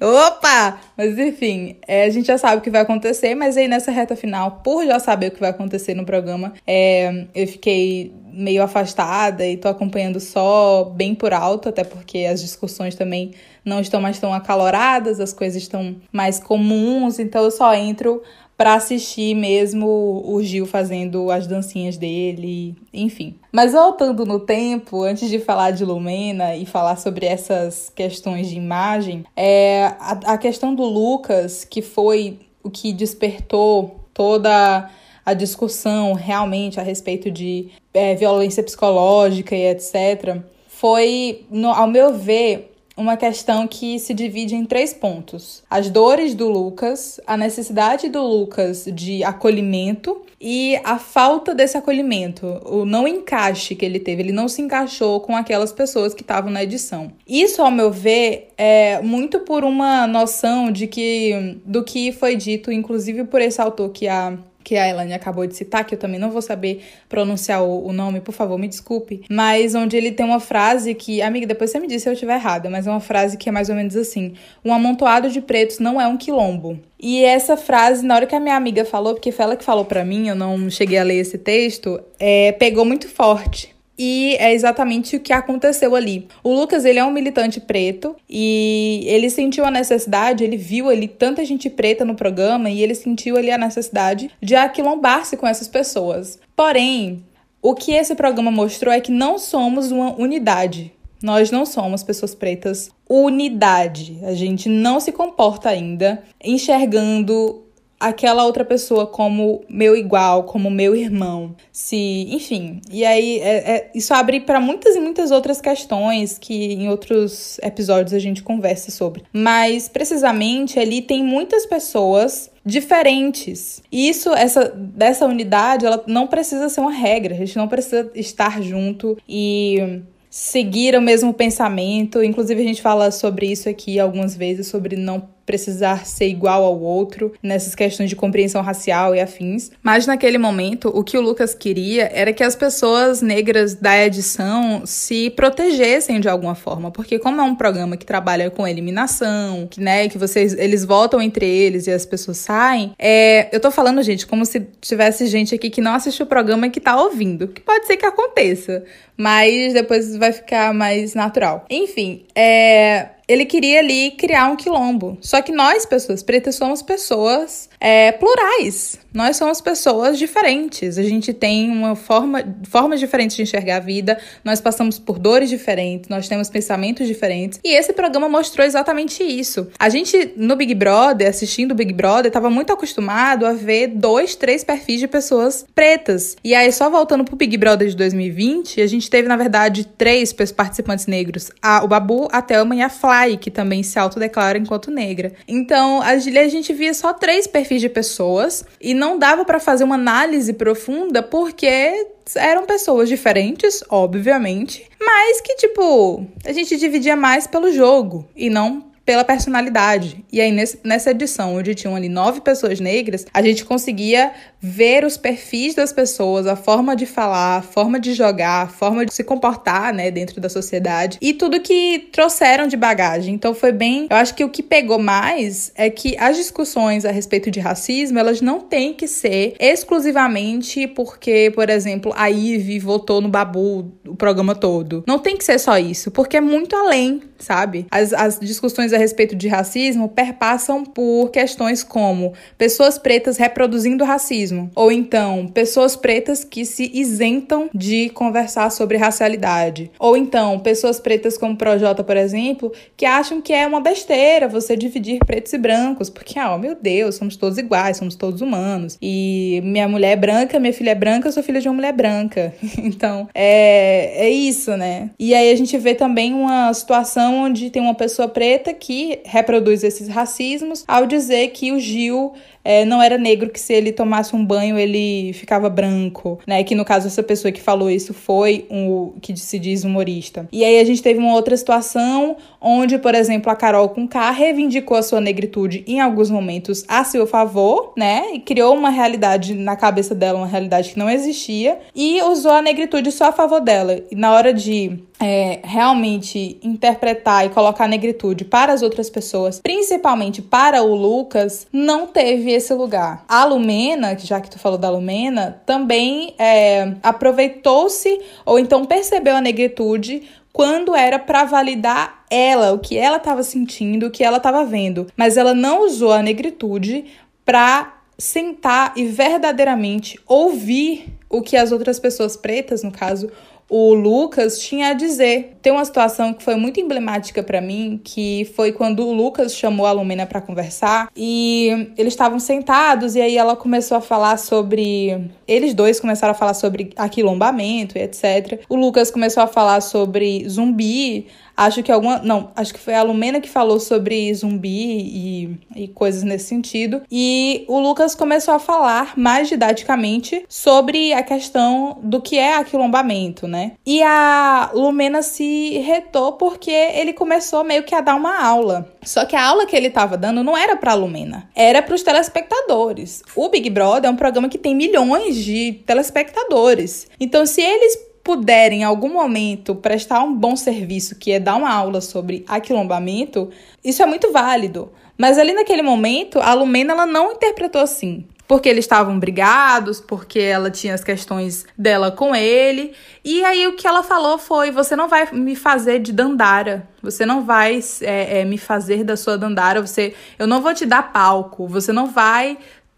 opa! 0.00 0.80
Mas 0.96 1.18
enfim, 1.18 1.76
é, 1.86 2.04
a 2.04 2.10
gente 2.10 2.26
já 2.26 2.38
sabe 2.38 2.58
o 2.58 2.60
que 2.60 2.70
vai 2.70 2.82
acontecer, 2.82 3.34
mas 3.34 3.56
aí 3.56 3.66
nessa 3.66 3.90
reta 3.90 4.14
final, 4.14 4.62
por 4.62 4.86
já 4.86 4.98
saber 5.00 5.28
o 5.28 5.30
que 5.32 5.40
vai 5.40 5.50
acontecer 5.50 5.92
no 5.94 6.04
programa, 6.04 6.52
é, 6.66 7.26
eu 7.34 7.46
fiquei 7.48 8.14
meio 8.32 8.62
afastada 8.62 9.46
e 9.46 9.56
tô 9.56 9.66
acompanhando 9.66 10.20
só 10.20 10.84
bem 10.84 11.14
por 11.14 11.32
alto, 11.32 11.70
até 11.70 11.82
porque 11.82 12.18
as 12.18 12.40
discussões 12.40 12.94
também 12.94 13.32
não 13.64 13.80
estão 13.80 14.00
mais 14.00 14.18
tão 14.20 14.32
acaloradas, 14.32 15.18
as 15.18 15.32
coisas 15.32 15.60
estão 15.60 15.96
mais 16.12 16.38
comuns, 16.38 17.18
então 17.18 17.44
eu 17.44 17.50
só 17.50 17.74
entro 17.74 18.22
para 18.56 18.74
assistir 18.74 19.34
mesmo 19.34 20.22
o 20.24 20.42
Gil 20.42 20.66
fazendo 20.66 21.30
as 21.30 21.46
dancinhas 21.46 21.96
dele, 21.96 22.74
enfim. 22.92 23.34
Mas 23.52 23.72
voltando 23.72 24.24
no 24.24 24.40
tempo, 24.40 25.02
antes 25.02 25.28
de 25.28 25.38
falar 25.38 25.72
de 25.72 25.84
Lumena 25.84 26.56
e 26.56 26.64
falar 26.64 26.96
sobre 26.96 27.26
essas 27.26 27.90
questões 27.94 28.48
de 28.48 28.56
imagem, 28.56 29.24
é 29.36 29.92
a, 30.00 30.12
a 30.32 30.38
questão 30.38 30.74
do 30.74 30.84
Lucas, 30.84 31.64
que 31.64 31.82
foi 31.82 32.38
o 32.62 32.70
que 32.70 32.92
despertou 32.92 34.00
toda 34.14 34.90
a 35.24 35.34
discussão 35.34 36.14
realmente 36.14 36.80
a 36.80 36.82
respeito 36.82 37.30
de 37.30 37.68
é, 37.92 38.14
violência 38.14 38.62
psicológica 38.62 39.54
e 39.54 39.66
etc., 39.70 40.40
foi, 40.68 41.46
no, 41.50 41.70
ao 41.70 41.86
meu 41.86 42.12
ver, 42.12 42.75
uma 42.96 43.16
questão 43.16 43.66
que 43.68 43.98
se 43.98 44.14
divide 44.14 44.54
em 44.54 44.64
três 44.64 44.94
pontos: 44.94 45.62
as 45.68 45.90
dores 45.90 46.34
do 46.34 46.48
Lucas, 46.48 47.20
a 47.26 47.36
necessidade 47.36 48.08
do 48.08 48.22
Lucas 48.22 48.86
de 48.92 49.22
acolhimento 49.22 50.22
e 50.40 50.78
a 50.84 50.98
falta 50.98 51.54
desse 51.54 51.76
acolhimento, 51.76 52.46
o 52.64 52.84
não 52.84 53.06
encaixe 53.08 53.74
que 53.74 53.84
ele 53.84 53.98
teve, 53.98 54.22
ele 54.22 54.32
não 54.32 54.48
se 54.48 54.60
encaixou 54.60 55.20
com 55.20 55.34
aquelas 55.34 55.72
pessoas 55.72 56.12
que 56.14 56.22
estavam 56.22 56.50
na 56.50 56.62
edição. 56.62 57.10
Isso, 57.26 57.62
ao 57.62 57.70
meu 57.70 57.90
ver, 57.90 58.48
é 58.56 59.00
muito 59.00 59.40
por 59.40 59.64
uma 59.64 60.06
noção 60.06 60.70
de 60.70 60.86
que 60.86 61.58
do 61.64 61.82
que 61.82 62.12
foi 62.12 62.36
dito, 62.36 62.70
inclusive 62.70 63.24
por 63.24 63.40
esse 63.40 63.60
autor 63.60 63.90
que 63.90 64.08
a 64.08 64.36
que 64.66 64.76
a 64.76 64.88
Elaine 64.88 65.14
acabou 65.14 65.46
de 65.46 65.54
citar, 65.54 65.84
que 65.84 65.94
eu 65.94 65.98
também 65.98 66.18
não 66.18 66.28
vou 66.28 66.42
saber 66.42 66.82
pronunciar 67.08 67.62
o, 67.62 67.86
o, 67.86 67.92
nome, 67.92 68.20
por 68.20 68.32
favor, 68.32 68.58
me 68.58 68.66
desculpe, 68.66 69.22
mas 69.30 69.76
onde 69.76 69.96
ele 69.96 70.10
tem 70.10 70.26
uma 70.26 70.40
frase 70.40 70.92
que, 70.92 71.22
amiga, 71.22 71.46
depois 71.46 71.70
você 71.70 71.78
me 71.78 71.86
diz 71.86 72.02
se 72.02 72.08
eu 72.08 72.14
estiver 72.14 72.34
errada, 72.34 72.68
mas 72.68 72.84
é 72.84 72.90
uma 72.90 72.98
frase 72.98 73.36
que 73.36 73.48
é 73.48 73.52
mais 73.52 73.68
ou 73.68 73.76
menos 73.76 73.94
assim: 73.94 74.34
um 74.64 74.74
amontoado 74.74 75.30
de 75.30 75.40
pretos 75.40 75.78
não 75.78 76.00
é 76.00 76.08
um 76.08 76.16
quilombo. 76.16 76.80
E 76.98 77.22
essa 77.22 77.56
frase, 77.56 78.04
na 78.04 78.16
hora 78.16 78.26
que 78.26 78.34
a 78.34 78.40
minha 78.40 78.56
amiga 78.56 78.84
falou, 78.84 79.14
porque 79.14 79.30
foi 79.30 79.44
ela 79.44 79.54
que 79.54 79.62
falou 79.62 79.84
para 79.84 80.04
mim, 80.04 80.26
eu 80.26 80.34
não 80.34 80.68
cheguei 80.68 80.98
a 80.98 81.04
ler 81.04 81.20
esse 81.20 81.38
texto, 81.38 82.00
é, 82.18 82.50
pegou 82.50 82.84
muito 82.84 83.08
forte. 83.08 83.75
E 83.98 84.36
é 84.38 84.52
exatamente 84.52 85.16
o 85.16 85.20
que 85.20 85.32
aconteceu 85.32 85.94
ali. 85.94 86.28
O 86.42 86.52
Lucas, 86.52 86.84
ele 86.84 86.98
é 86.98 87.04
um 87.04 87.10
militante 87.10 87.60
preto 87.60 88.14
e 88.28 89.04
ele 89.06 89.30
sentiu 89.30 89.64
a 89.64 89.70
necessidade, 89.70 90.44
ele 90.44 90.56
viu 90.56 90.88
ali 90.88 91.08
tanta 91.08 91.44
gente 91.44 91.70
preta 91.70 92.04
no 92.04 92.14
programa 92.14 92.68
e 92.68 92.82
ele 92.82 92.94
sentiu 92.94 93.36
ali 93.36 93.50
a 93.50 93.58
necessidade 93.58 94.30
de 94.42 94.54
aquilombar-se 94.54 95.36
com 95.36 95.46
essas 95.46 95.68
pessoas. 95.68 96.38
Porém, 96.54 97.24
o 97.62 97.74
que 97.74 97.92
esse 97.92 98.14
programa 98.14 98.50
mostrou 98.50 98.92
é 98.92 99.00
que 99.00 99.10
não 99.10 99.38
somos 99.38 99.90
uma 99.90 100.14
unidade. 100.18 100.92
Nós 101.22 101.50
não 101.50 101.64
somos 101.64 102.02
pessoas 102.02 102.34
pretas 102.34 102.90
unidade. 103.08 104.18
A 104.22 104.34
gente 104.34 104.68
não 104.68 105.00
se 105.00 105.12
comporta 105.12 105.70
ainda 105.70 106.22
enxergando 106.44 107.65
aquela 107.98 108.44
outra 108.44 108.64
pessoa 108.64 109.06
como 109.06 109.64
meu 109.68 109.96
igual, 109.96 110.44
como 110.44 110.70
meu 110.70 110.94
irmão. 110.94 111.54
Se, 111.72 112.26
enfim. 112.30 112.80
E 112.90 113.04
aí 113.04 113.38
é, 113.40 113.56
é, 113.56 113.90
isso 113.94 114.12
abre 114.12 114.40
para 114.40 114.60
muitas 114.60 114.94
e 114.96 115.00
muitas 115.00 115.30
outras 115.30 115.60
questões 115.60 116.38
que 116.38 116.74
em 116.74 116.88
outros 116.88 117.58
episódios 117.62 118.12
a 118.12 118.18
gente 118.18 118.42
conversa 118.42 118.90
sobre. 118.90 119.24
Mas 119.32 119.88
precisamente 119.88 120.78
ali 120.78 121.02
tem 121.02 121.22
muitas 121.22 121.66
pessoas 121.66 122.50
diferentes. 122.64 123.80
E 123.90 124.08
isso, 124.08 124.30
essa 124.34 124.68
dessa 124.68 125.24
unidade, 125.24 125.86
ela 125.86 126.02
não 126.06 126.26
precisa 126.26 126.68
ser 126.68 126.80
uma 126.80 126.92
regra. 126.92 127.34
A 127.34 127.38
gente 127.38 127.56
não 127.56 127.68
precisa 127.68 128.10
estar 128.14 128.60
junto 128.60 129.16
e 129.28 130.02
seguir 130.28 130.96
o 130.96 131.00
mesmo 131.00 131.32
pensamento. 131.32 132.22
Inclusive, 132.22 132.60
a 132.60 132.64
gente 132.64 132.82
fala 132.82 133.10
sobre 133.10 133.46
isso 133.46 133.68
aqui 133.68 134.00
algumas 134.00 134.36
vezes, 134.36 134.66
sobre 134.66 134.96
não 134.96 135.28
precisar 135.46 136.04
ser 136.04 136.26
igual 136.26 136.64
ao 136.64 136.78
outro 136.78 137.32
nessas 137.42 137.74
questões 137.74 138.10
de 138.10 138.16
compreensão 138.16 138.60
racial 138.60 139.14
e 139.14 139.20
afins. 139.20 139.70
Mas 139.82 140.06
naquele 140.06 140.36
momento, 140.36 140.90
o 140.92 141.04
que 141.04 141.16
o 141.16 141.20
Lucas 141.20 141.54
queria 141.54 142.10
era 142.12 142.32
que 142.32 142.42
as 142.42 142.56
pessoas 142.56 143.22
negras 143.22 143.74
da 143.74 144.04
edição 144.04 144.82
se 144.84 145.30
protegessem 145.30 146.20
de 146.20 146.28
alguma 146.28 146.54
forma, 146.54 146.90
porque 146.90 147.18
como 147.18 147.40
é 147.40 147.44
um 147.44 147.54
programa 147.54 147.96
que 147.96 148.04
trabalha 148.04 148.50
com 148.50 148.66
eliminação, 148.66 149.66
que, 149.70 149.80
né, 149.80 150.08
que 150.08 150.18
vocês 150.18 150.52
eles 150.54 150.84
votam 150.84 151.22
entre 151.22 151.46
eles 151.46 151.86
e 151.86 151.92
as 151.92 152.04
pessoas 152.04 152.38
saem, 152.38 152.92
é, 152.98 153.48
eu 153.54 153.60
tô 153.60 153.70
falando, 153.70 154.02
gente, 154.02 154.26
como 154.26 154.44
se 154.44 154.60
tivesse 154.80 155.26
gente 155.26 155.54
aqui 155.54 155.70
que 155.70 155.80
não 155.80 155.94
assistiu 155.94 156.26
o 156.26 156.28
programa 156.28 156.66
e 156.66 156.70
que 156.70 156.80
tá 156.80 157.00
ouvindo, 157.00 157.48
que 157.48 157.60
pode 157.60 157.86
ser 157.86 157.96
que 157.96 158.06
aconteça, 158.06 158.84
mas 159.16 159.72
depois 159.72 160.16
vai 160.16 160.32
ficar 160.32 160.74
mais 160.74 161.14
natural. 161.14 161.64
Enfim, 161.70 162.24
é, 162.34 163.10
ele 163.28 163.44
queria 163.44 163.80
ali 163.80 164.12
criar 164.12 164.46
um 164.46 164.56
quilombo. 164.56 165.18
Só 165.20 165.42
que 165.42 165.52
nós, 165.52 165.84
pessoas 165.84 166.22
pretas, 166.22 166.54
somos 166.54 166.82
pessoas 166.82 167.68
é, 167.80 168.12
plurais. 168.12 168.98
Nós 169.16 169.38
somos 169.38 169.62
pessoas 169.62 170.18
diferentes. 170.18 170.98
A 170.98 171.02
gente 171.02 171.32
tem 171.32 171.70
uma 171.70 171.96
forma, 171.96 172.44
formas 172.64 173.00
diferentes 173.00 173.34
de 173.34 173.42
enxergar 173.42 173.76
a 173.76 173.80
vida. 173.80 174.18
Nós 174.44 174.60
passamos 174.60 174.98
por 174.98 175.18
dores 175.18 175.48
diferentes. 175.48 176.10
Nós 176.10 176.28
temos 176.28 176.50
pensamentos 176.50 177.06
diferentes. 177.06 177.58
E 177.64 177.74
esse 177.74 177.94
programa 177.94 178.28
mostrou 178.28 178.66
exatamente 178.66 179.22
isso. 179.22 179.68
A 179.78 179.88
gente, 179.88 180.34
no 180.36 180.54
Big 180.54 180.74
Brother, 180.74 181.30
assistindo 181.30 181.72
o 181.72 181.74
Big 181.74 181.94
Brother, 181.94 182.26
estava 182.26 182.50
muito 182.50 182.74
acostumado 182.74 183.46
a 183.46 183.54
ver 183.54 183.86
dois, 183.86 184.34
três 184.34 184.62
perfis 184.62 185.00
de 185.00 185.08
pessoas 185.08 185.64
pretas. 185.74 186.36
E 186.44 186.54
aí, 186.54 186.70
só 186.70 186.90
voltando 186.90 187.24
pro 187.24 187.36
Big 187.36 187.56
Brother 187.56 187.88
de 187.88 187.96
2020, 187.96 188.82
a 188.82 188.86
gente 188.86 189.08
teve, 189.08 189.28
na 189.28 189.36
verdade, 189.36 189.86
três 189.96 190.30
participantes 190.32 191.06
negros. 191.06 191.50
A, 191.62 191.82
o 191.82 191.88
Babu, 191.88 192.28
a 192.30 192.42
Thelma 192.42 192.76
e 192.76 192.82
a 192.82 192.90
Fly, 192.90 193.38
que 193.38 193.50
também 193.50 193.82
se 193.82 193.98
autodeclara 193.98 194.58
enquanto 194.58 194.90
negra. 194.90 195.32
Então, 195.48 196.02
a, 196.02 196.08
a 196.10 196.18
gente 196.18 196.74
via 196.74 196.92
só 196.92 197.14
três 197.14 197.46
perfis 197.46 197.65
de 197.74 197.88
pessoas 197.88 198.64
e 198.80 198.94
não 198.94 199.18
dava 199.18 199.44
para 199.44 199.58
fazer 199.58 199.84
uma 199.84 199.96
análise 199.96 200.52
profunda 200.52 201.22
porque 201.22 202.06
eram 202.34 202.66
pessoas 202.66 203.08
diferentes, 203.08 203.82
obviamente, 203.88 204.88
mas 205.00 205.40
que, 205.40 205.54
tipo, 205.56 206.26
a 206.44 206.52
gente 206.52 206.76
dividia 206.76 207.16
mais 207.16 207.46
pelo 207.46 207.72
jogo 207.72 208.28
e 208.34 208.48
não 208.48 208.84
pela 209.06 209.24
personalidade. 209.24 210.24
E 210.32 210.40
aí, 210.40 210.50
nesse, 210.50 210.80
nessa 210.82 211.12
edição, 211.12 211.54
onde 211.54 211.76
tinham 211.76 211.94
ali 211.94 212.08
nove 212.08 212.40
pessoas 212.40 212.80
negras, 212.80 213.24
a 213.32 213.40
gente 213.40 213.64
conseguia 213.64 214.32
ver 214.66 215.04
os 215.04 215.16
perfis 215.16 215.74
das 215.74 215.92
pessoas, 215.92 216.46
a 216.46 216.56
forma 216.56 216.96
de 216.96 217.06
falar, 217.06 217.58
a 217.58 217.62
forma 217.62 218.00
de 218.00 218.12
jogar, 218.12 218.62
a 218.62 218.68
forma 218.68 219.06
de 219.06 219.14
se 219.14 219.22
comportar, 219.22 219.94
né, 219.94 220.10
dentro 220.10 220.40
da 220.40 220.48
sociedade 220.48 221.18
e 221.20 221.32
tudo 221.32 221.60
que 221.60 222.08
trouxeram 222.10 222.66
de 222.66 222.76
bagagem. 222.76 223.34
Então 223.34 223.54
foi 223.54 223.70
bem, 223.70 224.08
eu 224.10 224.16
acho 224.16 224.34
que 224.34 224.44
o 224.44 224.48
que 224.48 224.62
pegou 224.62 224.98
mais 224.98 225.70
é 225.76 225.88
que 225.88 226.16
as 226.18 226.36
discussões 226.36 227.04
a 227.04 227.10
respeito 227.10 227.50
de 227.50 227.60
racismo, 227.60 228.18
elas 228.18 228.40
não 228.40 228.60
têm 228.60 228.92
que 228.92 229.06
ser 229.06 229.54
exclusivamente 229.60 230.86
porque, 230.88 231.52
por 231.54 231.70
exemplo, 231.70 232.12
a 232.16 232.28
Ive 232.30 232.78
votou 232.78 233.20
no 233.20 233.28
Babu 233.28 233.92
o 234.06 234.16
programa 234.16 234.54
todo. 234.54 235.04
Não 235.06 235.18
tem 235.18 235.36
que 235.36 235.44
ser 235.44 235.58
só 235.58 235.78
isso, 235.78 236.10
porque 236.10 236.36
é 236.36 236.40
muito 236.40 236.74
além, 236.74 237.22
sabe? 237.38 237.86
As, 237.90 238.12
as 238.12 238.38
discussões 238.40 238.92
a 238.92 238.98
respeito 238.98 239.36
de 239.36 239.48
racismo 239.48 240.08
perpassam 240.08 240.84
por 240.84 241.30
questões 241.30 241.82
como 241.82 242.32
pessoas 242.56 242.98
pretas 242.98 243.36
reproduzindo 243.36 244.04
racismo, 244.04 244.55
ou 244.74 244.90
então 244.90 245.46
pessoas 245.48 245.96
pretas 245.96 246.44
que 246.44 246.64
se 246.64 246.90
isentam 246.94 247.68
de 247.74 248.08
conversar 248.10 248.70
sobre 248.70 248.96
racialidade, 248.96 249.90
ou 249.98 250.16
então 250.16 250.58
pessoas 250.58 250.98
pretas 251.00 251.36
como 251.38 251.56
Projota, 251.56 252.02
por 252.04 252.16
exemplo, 252.16 252.72
que 252.96 253.04
acham 253.04 253.40
que 253.40 253.52
é 253.52 253.66
uma 253.66 253.80
besteira 253.80 254.48
você 254.48 254.76
dividir 254.76 255.18
pretos 255.18 255.52
e 255.52 255.58
brancos, 255.58 256.10
porque, 256.10 256.38
ah, 256.38 256.54
oh, 256.54 256.58
meu 256.58 256.76
Deus, 256.80 257.16
somos 257.16 257.36
todos 257.36 257.58
iguais, 257.58 257.96
somos 257.96 258.14
todos 258.14 258.40
humanos, 258.40 258.98
e 259.00 259.60
minha 259.64 259.88
mulher 259.88 260.12
é 260.12 260.16
branca, 260.16 260.60
minha 260.60 260.72
filha 260.72 260.90
é 260.90 260.94
branca, 260.94 261.28
eu 261.28 261.32
sou 261.32 261.42
filha 261.42 261.60
de 261.60 261.68
uma 261.68 261.74
mulher 261.74 261.92
branca. 261.92 262.54
então, 262.78 263.28
é, 263.34 264.26
é 264.26 264.30
isso, 264.30 264.76
né? 264.76 265.10
E 265.18 265.34
aí 265.34 265.50
a 265.50 265.56
gente 265.56 265.76
vê 265.78 265.94
também 265.94 266.34
uma 266.34 266.72
situação 266.72 267.44
onde 267.44 267.70
tem 267.70 267.82
uma 267.82 267.94
pessoa 267.94 268.28
preta 268.28 268.72
que 268.72 269.20
reproduz 269.24 269.82
esses 269.82 270.08
racismos 270.08 270.84
ao 270.86 271.06
dizer 271.06 271.48
que 271.48 271.72
o 271.72 271.78
Gil 271.78 272.32
é, 272.66 272.84
não 272.84 273.00
era 273.00 273.16
negro, 273.16 273.48
que 273.48 273.60
se 273.60 273.72
ele 273.72 273.92
tomasse 273.92 274.34
um 274.34 274.44
banho 274.44 274.76
ele 274.76 275.32
ficava 275.34 275.70
branco, 275.70 276.40
né? 276.44 276.64
Que 276.64 276.74
no 276.74 276.84
caso 276.84 277.06
essa 277.06 277.22
pessoa 277.22 277.52
que 277.52 277.60
falou 277.60 277.88
isso 277.88 278.12
foi 278.12 278.66
um 278.68 279.12
que 279.22 279.36
se 279.36 279.56
diz 279.56 279.84
humorista. 279.84 280.48
E 280.50 280.64
aí 280.64 280.80
a 280.80 280.84
gente 280.84 281.00
teve 281.00 281.20
uma 281.20 281.32
outra 281.32 281.56
situação 281.56 282.36
onde, 282.66 282.98
por 282.98 283.14
exemplo, 283.14 283.50
a 283.50 283.54
Carol 283.54 283.88
com 283.90 284.08
K 284.08 284.28
reivindicou 284.32 284.96
a 284.96 285.02
sua 285.02 285.20
negritude 285.20 285.84
em 285.86 286.00
alguns 286.00 286.28
momentos 286.28 286.84
a 286.88 287.04
seu 287.04 287.24
favor, 287.24 287.92
né? 287.96 288.32
E 288.34 288.40
criou 288.40 288.74
uma 288.74 288.90
realidade 288.90 289.54
na 289.54 289.76
cabeça 289.76 290.16
dela, 290.16 290.38
uma 290.38 290.48
realidade 290.48 290.90
que 290.90 290.98
não 290.98 291.08
existia, 291.08 291.78
e 291.94 292.20
usou 292.22 292.50
a 292.50 292.60
negritude 292.60 293.12
só 293.12 293.26
a 293.26 293.32
favor 293.32 293.60
dela. 293.60 294.00
E 294.10 294.16
na 294.16 294.32
hora 294.32 294.52
de 294.52 294.98
é, 295.20 295.60
realmente 295.62 296.58
interpretar 296.62 297.46
e 297.46 297.50
colocar 297.50 297.84
a 297.84 297.88
negritude 297.88 298.44
para 298.44 298.72
as 298.72 298.82
outras 298.82 299.08
pessoas, 299.08 299.60
principalmente 299.60 300.42
para 300.42 300.82
o 300.82 300.94
Lucas, 300.94 301.68
não 301.72 302.06
teve 302.08 302.50
esse 302.50 302.74
lugar. 302.74 303.24
A 303.28 303.44
Lumena, 303.44 304.18
já 304.18 304.40
que 304.40 304.50
tu 304.50 304.58
falou 304.58 304.76
da 304.76 304.90
Lumena, 304.90 305.62
também 305.64 306.34
é, 306.36 306.94
aproveitou-se 307.02 308.20
ou 308.44 308.58
então 308.58 308.84
percebeu 308.84 309.36
a 309.36 309.40
negritude 309.40 310.22
quando 310.56 310.96
era 310.96 311.18
para 311.18 311.44
validar 311.44 312.24
ela, 312.30 312.72
o 312.72 312.78
que 312.78 312.96
ela 312.96 313.18
estava 313.18 313.42
sentindo, 313.42 314.06
o 314.06 314.10
que 314.10 314.24
ela 314.24 314.38
estava 314.38 314.64
vendo, 314.64 315.06
mas 315.14 315.36
ela 315.36 315.52
não 315.52 315.84
usou 315.84 316.10
a 316.10 316.22
negritude 316.22 317.04
para 317.44 317.98
sentar 318.16 318.94
e 318.96 319.04
verdadeiramente 319.04 320.18
ouvir 320.26 321.12
o 321.28 321.42
que 321.42 321.58
as 321.58 321.72
outras 321.72 322.00
pessoas 322.00 322.38
pretas, 322.38 322.82
no 322.82 322.90
caso, 322.90 323.30
o 323.68 323.94
Lucas 323.94 324.58
tinha 324.60 324.88
a 324.88 324.92
dizer. 324.92 325.56
Tem 325.60 325.72
uma 325.72 325.84
situação 325.84 326.32
que 326.32 326.42
foi 326.42 326.54
muito 326.54 326.80
emblemática 326.80 327.42
para 327.42 327.60
mim, 327.60 328.00
que 328.02 328.50
foi 328.54 328.72
quando 328.72 329.06
o 329.06 329.12
Lucas 329.12 329.54
chamou 329.54 329.86
a 329.86 329.92
Lumena 329.92 330.26
para 330.26 330.40
conversar 330.40 331.08
e 331.16 331.92
eles 331.96 332.12
estavam 332.12 332.38
sentados 332.38 333.16
e 333.16 333.20
aí 333.20 333.36
ela 333.36 333.56
começou 333.56 333.96
a 333.96 334.00
falar 334.00 334.36
sobre 334.38 335.30
eles 335.46 335.74
dois 335.74 335.98
começaram 336.00 336.32
a 336.32 336.34
falar 336.34 336.54
sobre 336.54 336.90
aquilombamento 336.96 337.98
e 337.98 338.02
etc. 338.02 338.60
O 338.68 338.76
Lucas 338.76 339.10
começou 339.10 339.42
a 339.42 339.46
falar 339.46 339.80
sobre 339.80 340.48
zumbi, 340.48 341.26
Acho 341.56 341.82
que 341.82 341.90
alguma. 341.90 342.18
Não, 342.18 342.50
acho 342.54 342.74
que 342.74 342.80
foi 342.80 342.94
a 342.94 343.02
Lumena 343.02 343.40
que 343.40 343.48
falou 343.48 343.80
sobre 343.80 344.32
zumbi 344.34 344.68
e, 344.68 345.84
e 345.84 345.88
coisas 345.88 346.22
nesse 346.22 346.46
sentido. 346.46 347.02
E 347.10 347.64
o 347.68 347.80
Lucas 347.80 348.14
começou 348.14 348.54
a 348.54 348.58
falar 348.58 349.14
mais 349.16 349.48
didaticamente 349.48 350.44
sobre 350.48 351.12
a 351.12 351.22
questão 351.22 351.98
do 352.02 352.20
que 352.20 352.38
é 352.38 352.56
aquilombamento, 352.56 353.48
né? 353.48 353.72
E 353.86 354.02
a 354.02 354.70
Lumena 354.74 355.22
se 355.22 355.78
retou 355.78 356.32
porque 356.32 356.70
ele 356.70 357.12
começou 357.12 357.64
meio 357.64 357.84
que 357.84 357.94
a 357.94 358.00
dar 358.00 358.16
uma 358.16 358.44
aula. 358.44 358.92
Só 359.02 359.24
que 359.24 359.36
a 359.36 359.44
aula 359.44 359.66
que 359.66 359.76
ele 359.76 359.86
estava 359.86 360.16
dando 360.16 360.44
não 360.44 360.56
era 360.56 360.76
para 360.76 360.92
a 360.92 360.94
Lumena, 360.94 361.48
era 361.54 361.80
para 361.80 361.94
os 361.94 362.02
telespectadores. 362.02 363.22
O 363.34 363.48
Big 363.48 363.70
Brother 363.70 364.10
é 364.10 364.12
um 364.12 364.16
programa 364.16 364.48
que 364.48 364.58
tem 364.58 364.74
milhões 364.74 365.36
de 365.36 365.80
telespectadores. 365.86 367.06
Então, 367.18 367.46
se 367.46 367.62
eles 367.62 367.96
puderem 368.26 368.80
em 368.80 368.84
algum 368.84 369.12
momento 369.12 369.72
prestar 369.76 370.24
um 370.24 370.34
bom 370.34 370.56
serviço, 370.56 371.14
que 371.14 371.30
é 371.30 371.38
dar 371.38 371.54
uma 371.54 371.72
aula 371.72 372.00
sobre 372.00 372.44
aquilombamento, 372.48 373.50
isso 373.84 374.02
é 374.02 374.06
muito 374.06 374.32
válido. 374.32 374.90
Mas 375.16 375.38
ali 375.38 375.52
naquele 375.52 375.80
momento, 375.80 376.40
a 376.40 376.52
Lumena 376.52 376.92
ela 376.92 377.06
não 377.06 377.30
interpretou 377.30 377.80
assim. 377.80 378.26
Porque 378.48 378.68
eles 378.68 378.84
estavam 378.84 379.18
brigados, 379.18 380.00
porque 380.00 380.40
ela 380.40 380.70
tinha 380.70 380.94
as 380.94 381.02
questões 381.04 381.66
dela 381.78 382.10
com 382.10 382.34
ele. 382.34 382.92
E 383.24 383.44
aí 383.44 383.66
o 383.68 383.74
que 383.76 383.86
ela 383.86 384.02
falou 384.02 384.38
foi: 384.38 384.70
você 384.72 384.94
não 384.94 385.08
vai 385.08 385.28
me 385.32 385.54
fazer 385.54 386.00
de 386.00 386.12
dandara. 386.12 386.88
Você 387.02 387.24
não 387.24 387.44
vai 387.44 387.80
é, 388.02 388.40
é, 388.40 388.44
me 388.44 388.58
fazer 388.58 389.02
da 389.04 389.16
sua 389.16 389.36
dandara. 389.36 389.80
Você, 389.84 390.14
eu 390.38 390.46
não 390.46 390.60
vou 390.60 390.74
te 390.74 390.86
dar 390.86 391.12
palco. 391.12 391.66
Você 391.66 391.92
não 391.92 392.06
vai 392.06 392.56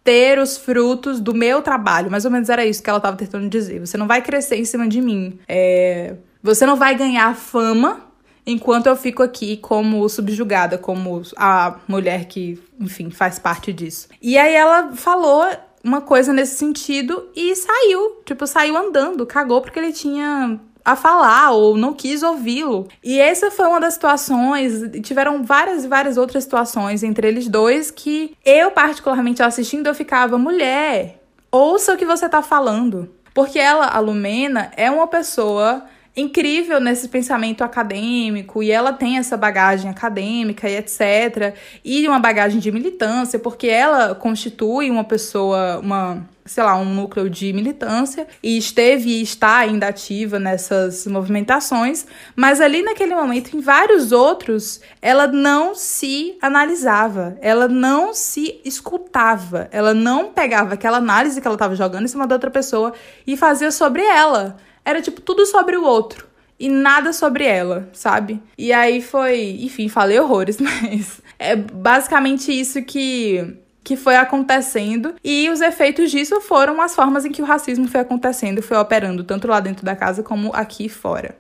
ter 0.09 0.39
os 0.39 0.57
frutos 0.57 1.21
do 1.21 1.35
meu 1.35 1.61
trabalho. 1.61 2.11
Mais 2.11 2.25
ou 2.25 2.31
menos 2.31 2.49
era 2.49 2.65
isso 2.65 2.83
que 2.83 2.89
ela 2.89 2.97
estava 2.97 3.15
tentando 3.15 3.47
dizer. 3.47 3.79
Você 3.79 3.99
não 3.99 4.07
vai 4.07 4.23
crescer 4.23 4.57
em 4.57 4.65
cima 4.65 4.89
de 4.89 5.03
mim. 5.03 5.39
É... 5.47 6.15
Você 6.43 6.65
não 6.65 6.77
vai 6.77 6.95
ganhar 6.95 7.37
fama 7.37 8.01
enquanto 8.47 8.87
eu 8.87 8.97
fico 8.97 9.23
aqui 9.23 9.59
como 9.59 10.09
subjugada, 10.09 10.79
como 10.79 11.21
a 11.37 11.77
mulher 11.87 12.25
que, 12.25 12.59
enfim, 12.81 13.11
faz 13.11 13.39
parte 13.39 13.71
disso. 13.71 14.09
E 14.23 14.39
aí 14.39 14.55
ela 14.55 14.93
falou 14.95 15.45
uma 15.85 16.01
coisa 16.01 16.33
nesse 16.33 16.57
sentido 16.57 17.29
e 17.37 17.55
saiu. 17.55 18.23
Tipo, 18.25 18.47
saiu 18.47 18.79
andando, 18.79 19.27
cagou 19.27 19.61
porque 19.61 19.79
ele 19.79 19.93
tinha 19.93 20.59
a 20.89 20.97
falar 20.97 21.51
ou 21.51 21.77
não 21.77 21.93
quis 21.93 22.23
ouvi-lo. 22.23 22.89
E 23.05 23.21
essa 23.21 23.51
foi 23.51 23.67
uma 23.67 23.79
das 23.79 23.93
situações, 23.93 24.73
tiveram 25.03 25.43
várias 25.43 25.85
e 25.85 25.89
várias 25.89 26.17
outras 26.17 26.45
situações 26.45 27.03
entre 27.03 27.29
eles 27.29 27.47
dois 27.47 27.91
que 27.91 28.35
eu 28.43 28.71
particularmente 28.71 29.43
assistindo 29.43 29.87
eu 29.87 29.95
ficava, 29.95 30.39
mulher, 30.39 31.23
ouça 31.53 31.93
o 31.93 31.97
que 31.99 32.07
você 32.07 32.27
tá 32.27 32.41
falando. 32.41 33.07
Porque 33.35 33.59
ela, 33.59 33.85
a 33.87 33.99
Lumena, 33.99 34.73
é 34.79 34.91
uma 34.91 35.07
pessoa 35.07 35.85
incrível 36.21 36.81
nesse 36.81 37.09
pensamento 37.09 37.63
acadêmico 37.63 38.63
e 38.63 38.71
ela 38.71 38.93
tem 38.93 39.19
essa 39.19 39.37
bagagem 39.37 39.91
acadêmica 39.91 40.69
e 40.69 40.77
etc. 40.77 41.55
E 41.85 42.07
uma 42.09 42.19
bagagem 42.19 42.59
de 42.59 42.71
militância, 42.73 43.39
porque 43.39 43.69
ela 43.69 44.15
constitui 44.15 44.91
uma 44.91 45.05
pessoa, 45.05 45.79
uma 45.79 46.27
sei 46.49 46.65
lá, 46.65 46.75
um 46.77 46.85
núcleo 46.85 47.29
de 47.29 47.53
militância 47.53 48.27
e 48.43 48.57
esteve 48.57 49.11
e 49.11 49.23
está 49.23 49.59
ainda 49.59 49.87
ativa 49.87 50.39
nessas 50.39 51.07
movimentações, 51.07 52.07
mas 52.35 52.61
ali 52.61 52.83
naquele 52.83 53.15
momento, 53.15 53.55
em 53.55 53.61
vários 53.61 54.13
outros, 54.13 54.81
ela 55.03 55.27
não 55.27 55.75
se 55.75 56.39
analisava, 56.41 57.37
ela 57.41 57.69
não 57.69 58.15
se 58.15 58.61
escutava, 58.65 59.69
ela 59.71 59.93
não 59.93 60.33
pegava 60.33 60.75
aquela 60.75 60.97
análise 60.97 61.41
que 61.41 61.47
ela 61.47 61.55
estava 61.55 61.77
jogando 61.77 62.05
em 62.05 62.09
cima 62.09 62.27
da 62.27 62.35
outra 62.35 62.51
pessoa 62.51 62.95
e 63.27 63.37
fazia 63.37 63.71
sobre 63.71 64.03
ela. 64.03 64.57
Era 64.89 65.03
tipo 65.03 65.21
tudo 65.21 65.45
sobre 65.45 65.77
o 65.77 65.85
outro 65.85 66.27
e 66.59 66.67
nada 66.67 67.13
sobre 67.13 67.45
ela, 67.45 67.91
sabe? 67.93 68.43
E 68.57 68.73
aí 68.73 69.03
foi, 69.03 69.59
enfim, 69.61 69.87
falei 69.87 70.19
horrores, 70.19 70.57
mas 70.59 71.21
é 71.39 71.55
basicamente 71.55 72.51
isso 72.51 72.83
que 72.83 73.55
que 73.85 73.97
foi 73.97 74.17
acontecendo 74.17 75.15
e 75.25 75.49
os 75.51 75.63
efeitos 75.63 76.11
disso 76.11 76.41
foram 76.43 76.81
as 76.81 76.95
formas 76.95 77.27
em 77.27 77.33
que 77.33 77.41
o 77.41 77.45
racismo 77.45 77.87
foi 77.87 78.01
acontecendo, 78.01 78.63
foi 78.63 78.79
operando 78.79 79.25
tanto 79.25 79.47
lá 79.47 79.61
dentro 79.61 79.85
da 79.85 79.95
casa 79.95 80.23
como 80.23 80.51
aqui 80.55 80.89
fora. 80.89 81.37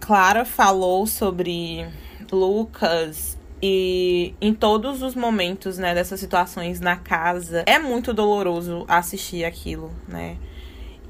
Clara 0.00 0.44
falou 0.44 1.06
sobre 1.06 1.86
Lucas 2.30 3.33
e 3.66 4.34
em 4.42 4.52
todos 4.52 5.00
os 5.00 5.14
momentos, 5.14 5.78
né, 5.78 5.94
dessas 5.94 6.20
situações 6.20 6.80
na 6.80 6.96
casa, 6.96 7.64
é 7.64 7.78
muito 7.78 8.12
doloroso 8.12 8.84
assistir 8.86 9.42
aquilo, 9.42 9.90
né? 10.06 10.36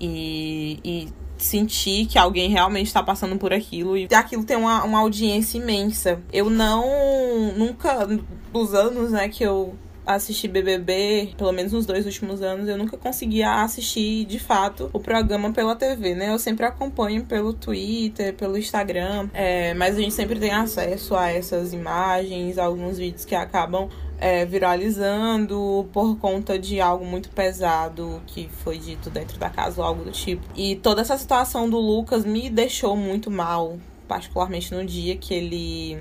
E, 0.00 0.78
e 0.84 1.08
sentir 1.36 2.06
que 2.06 2.16
alguém 2.16 2.48
realmente 2.50 2.86
está 2.86 3.02
passando 3.02 3.36
por 3.36 3.52
aquilo 3.52 3.96
e 3.96 4.06
aquilo 4.14 4.44
tem 4.44 4.56
uma, 4.56 4.84
uma 4.84 5.00
audiência 5.00 5.58
imensa. 5.58 6.22
Eu 6.32 6.48
não, 6.48 7.52
nunca, 7.58 8.06
nos 8.52 8.72
anos, 8.72 9.10
né, 9.10 9.28
que 9.28 9.42
eu 9.42 9.74
assistir 10.06 10.48
BBB, 10.48 11.34
pelo 11.36 11.52
menos 11.52 11.72
nos 11.72 11.86
dois 11.86 12.04
últimos 12.04 12.42
anos, 12.42 12.68
eu 12.68 12.76
nunca 12.76 12.96
conseguia 12.96 13.62
assistir 13.62 14.24
de 14.24 14.38
fato 14.38 14.90
o 14.92 15.00
programa 15.00 15.52
pela 15.52 15.74
TV, 15.74 16.14
né? 16.14 16.32
Eu 16.32 16.38
sempre 16.38 16.66
acompanho 16.66 17.24
pelo 17.24 17.52
Twitter, 17.52 18.34
pelo 18.34 18.58
Instagram, 18.58 19.28
é, 19.32 19.74
mas 19.74 19.96
a 19.96 20.00
gente 20.00 20.14
sempre 20.14 20.38
tem 20.38 20.50
acesso 20.50 21.14
a 21.14 21.30
essas 21.30 21.72
imagens, 21.72 22.58
alguns 22.58 22.98
vídeos 22.98 23.24
que 23.24 23.34
acabam 23.34 23.88
é, 24.18 24.44
viralizando 24.44 25.88
por 25.92 26.16
conta 26.18 26.58
de 26.58 26.80
algo 26.80 27.04
muito 27.04 27.30
pesado 27.30 28.22
que 28.26 28.48
foi 28.62 28.78
dito 28.78 29.10
dentro 29.10 29.38
da 29.38 29.50
casa 29.50 29.80
ou 29.80 29.86
algo 29.86 30.04
do 30.04 30.12
tipo. 30.12 30.42
E 30.54 30.76
toda 30.76 31.02
essa 31.02 31.18
situação 31.18 31.68
do 31.68 31.78
Lucas 31.78 32.24
me 32.24 32.48
deixou 32.48 32.96
muito 32.96 33.30
mal, 33.30 33.78
particularmente 34.06 34.72
no 34.74 34.84
dia 34.84 35.16
que 35.16 35.34
ele 35.34 35.98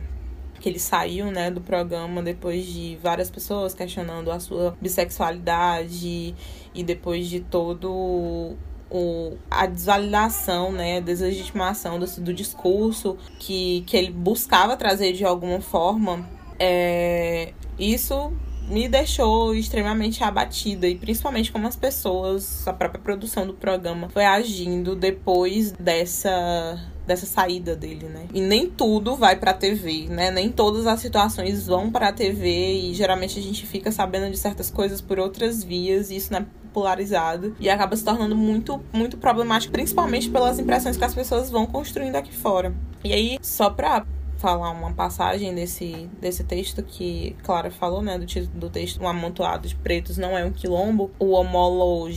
que 0.64 0.70
ele 0.70 0.80
saiu, 0.80 1.26
né, 1.26 1.52
do 1.52 1.60
programa 1.60 2.24
depois 2.24 2.66
de 2.66 2.98
várias 3.04 3.30
pessoas 3.30 3.74
questionando 3.74 4.32
a 4.32 4.40
sua 4.40 4.78
bissexualidade 4.80 6.34
e 6.74 6.84
depois 6.86 7.28
de 7.28 7.42
todo 7.42 8.56
o, 8.90 9.38
a 9.52 9.66
desvalidação, 9.66 10.72
né, 10.72 10.98
a 10.98 11.00
deslegitimação 11.02 12.00
do, 12.00 12.06
do 12.22 12.34
discurso 12.34 13.18
que, 13.40 13.84
que 13.86 13.98
ele 13.98 14.10
buscava 14.10 14.78
trazer 14.78 15.12
de 15.12 15.26
alguma 15.26 15.60
forma, 15.60 16.26
é, 16.58 17.52
isso 17.78 18.32
me 18.70 18.88
deixou 18.88 19.54
extremamente 19.54 20.24
abatida 20.24 20.88
e 20.88 20.96
principalmente 20.96 21.52
como 21.52 21.68
as 21.68 21.76
pessoas, 21.76 22.66
a 22.66 22.72
própria 22.72 23.02
produção 23.02 23.46
do 23.46 23.54
programa 23.54 24.08
foi 24.08 24.24
agindo 24.24 24.96
depois 24.96 25.74
dessa 25.74 26.80
dessa 27.06 27.26
saída 27.26 27.76
dele, 27.76 28.08
né? 28.08 28.26
E 28.34 28.42
nem 28.42 28.70
tudo 28.70 29.16
vai 29.16 29.36
pra 29.36 29.54
TV, 29.54 30.08
né? 30.10 30.32
Nem 30.32 30.50
todas 30.50 30.88
as 30.88 31.00
situações 31.00 31.68
vão 31.68 31.92
pra 31.92 32.12
TV 32.12 32.90
e 32.90 32.94
geralmente 32.94 33.38
a 33.40 33.42
gente 33.42 33.66
fica 33.66 33.92
sabendo 33.92 34.30
de 34.30 34.38
certas 34.38 34.70
coisas 34.70 35.02
por 35.02 35.20
outras 35.20 35.64
vias 35.64 36.10
e 36.10 36.16
isso 36.16 36.32
não 36.32 36.40
é 36.40 36.46
popularizado 36.74 37.56
e 37.60 37.70
acaba 37.70 37.96
se 37.96 38.04
tornando 38.04 38.36
muito, 38.36 38.82
muito 38.92 39.18
problemático, 39.18 39.72
principalmente 39.72 40.30
pelas 40.30 40.58
impressões 40.58 40.98
que 40.98 41.06
as 41.06 41.14
pessoas 41.14 41.50
vão 41.52 41.68
construindo 41.68 42.16
aqui 42.16 42.34
fora. 42.34 42.74
E 43.04 43.14
aí, 43.14 43.38
só 43.42 43.70
pra 43.70 44.06
falar 44.38 44.72
uma 44.72 44.92
passagem 44.92 45.54
desse, 45.54 46.10
desse 46.20 46.44
texto 46.44 46.84
que 46.84 47.36
Clara 47.44 47.72
falou, 47.72 48.02
né? 48.02 48.18
Do 48.18 48.26
título 48.26 48.60
do 48.60 48.70
texto, 48.70 49.02
Um 49.02 49.08
Amontoado 49.08 49.68
de 49.68 49.76
Pretos 49.76 50.18
Não 50.18 50.38
é 50.38 50.44
um 50.44 50.52
Quilombo. 50.52 51.12
O 51.18 51.32
homólogo 51.32 52.12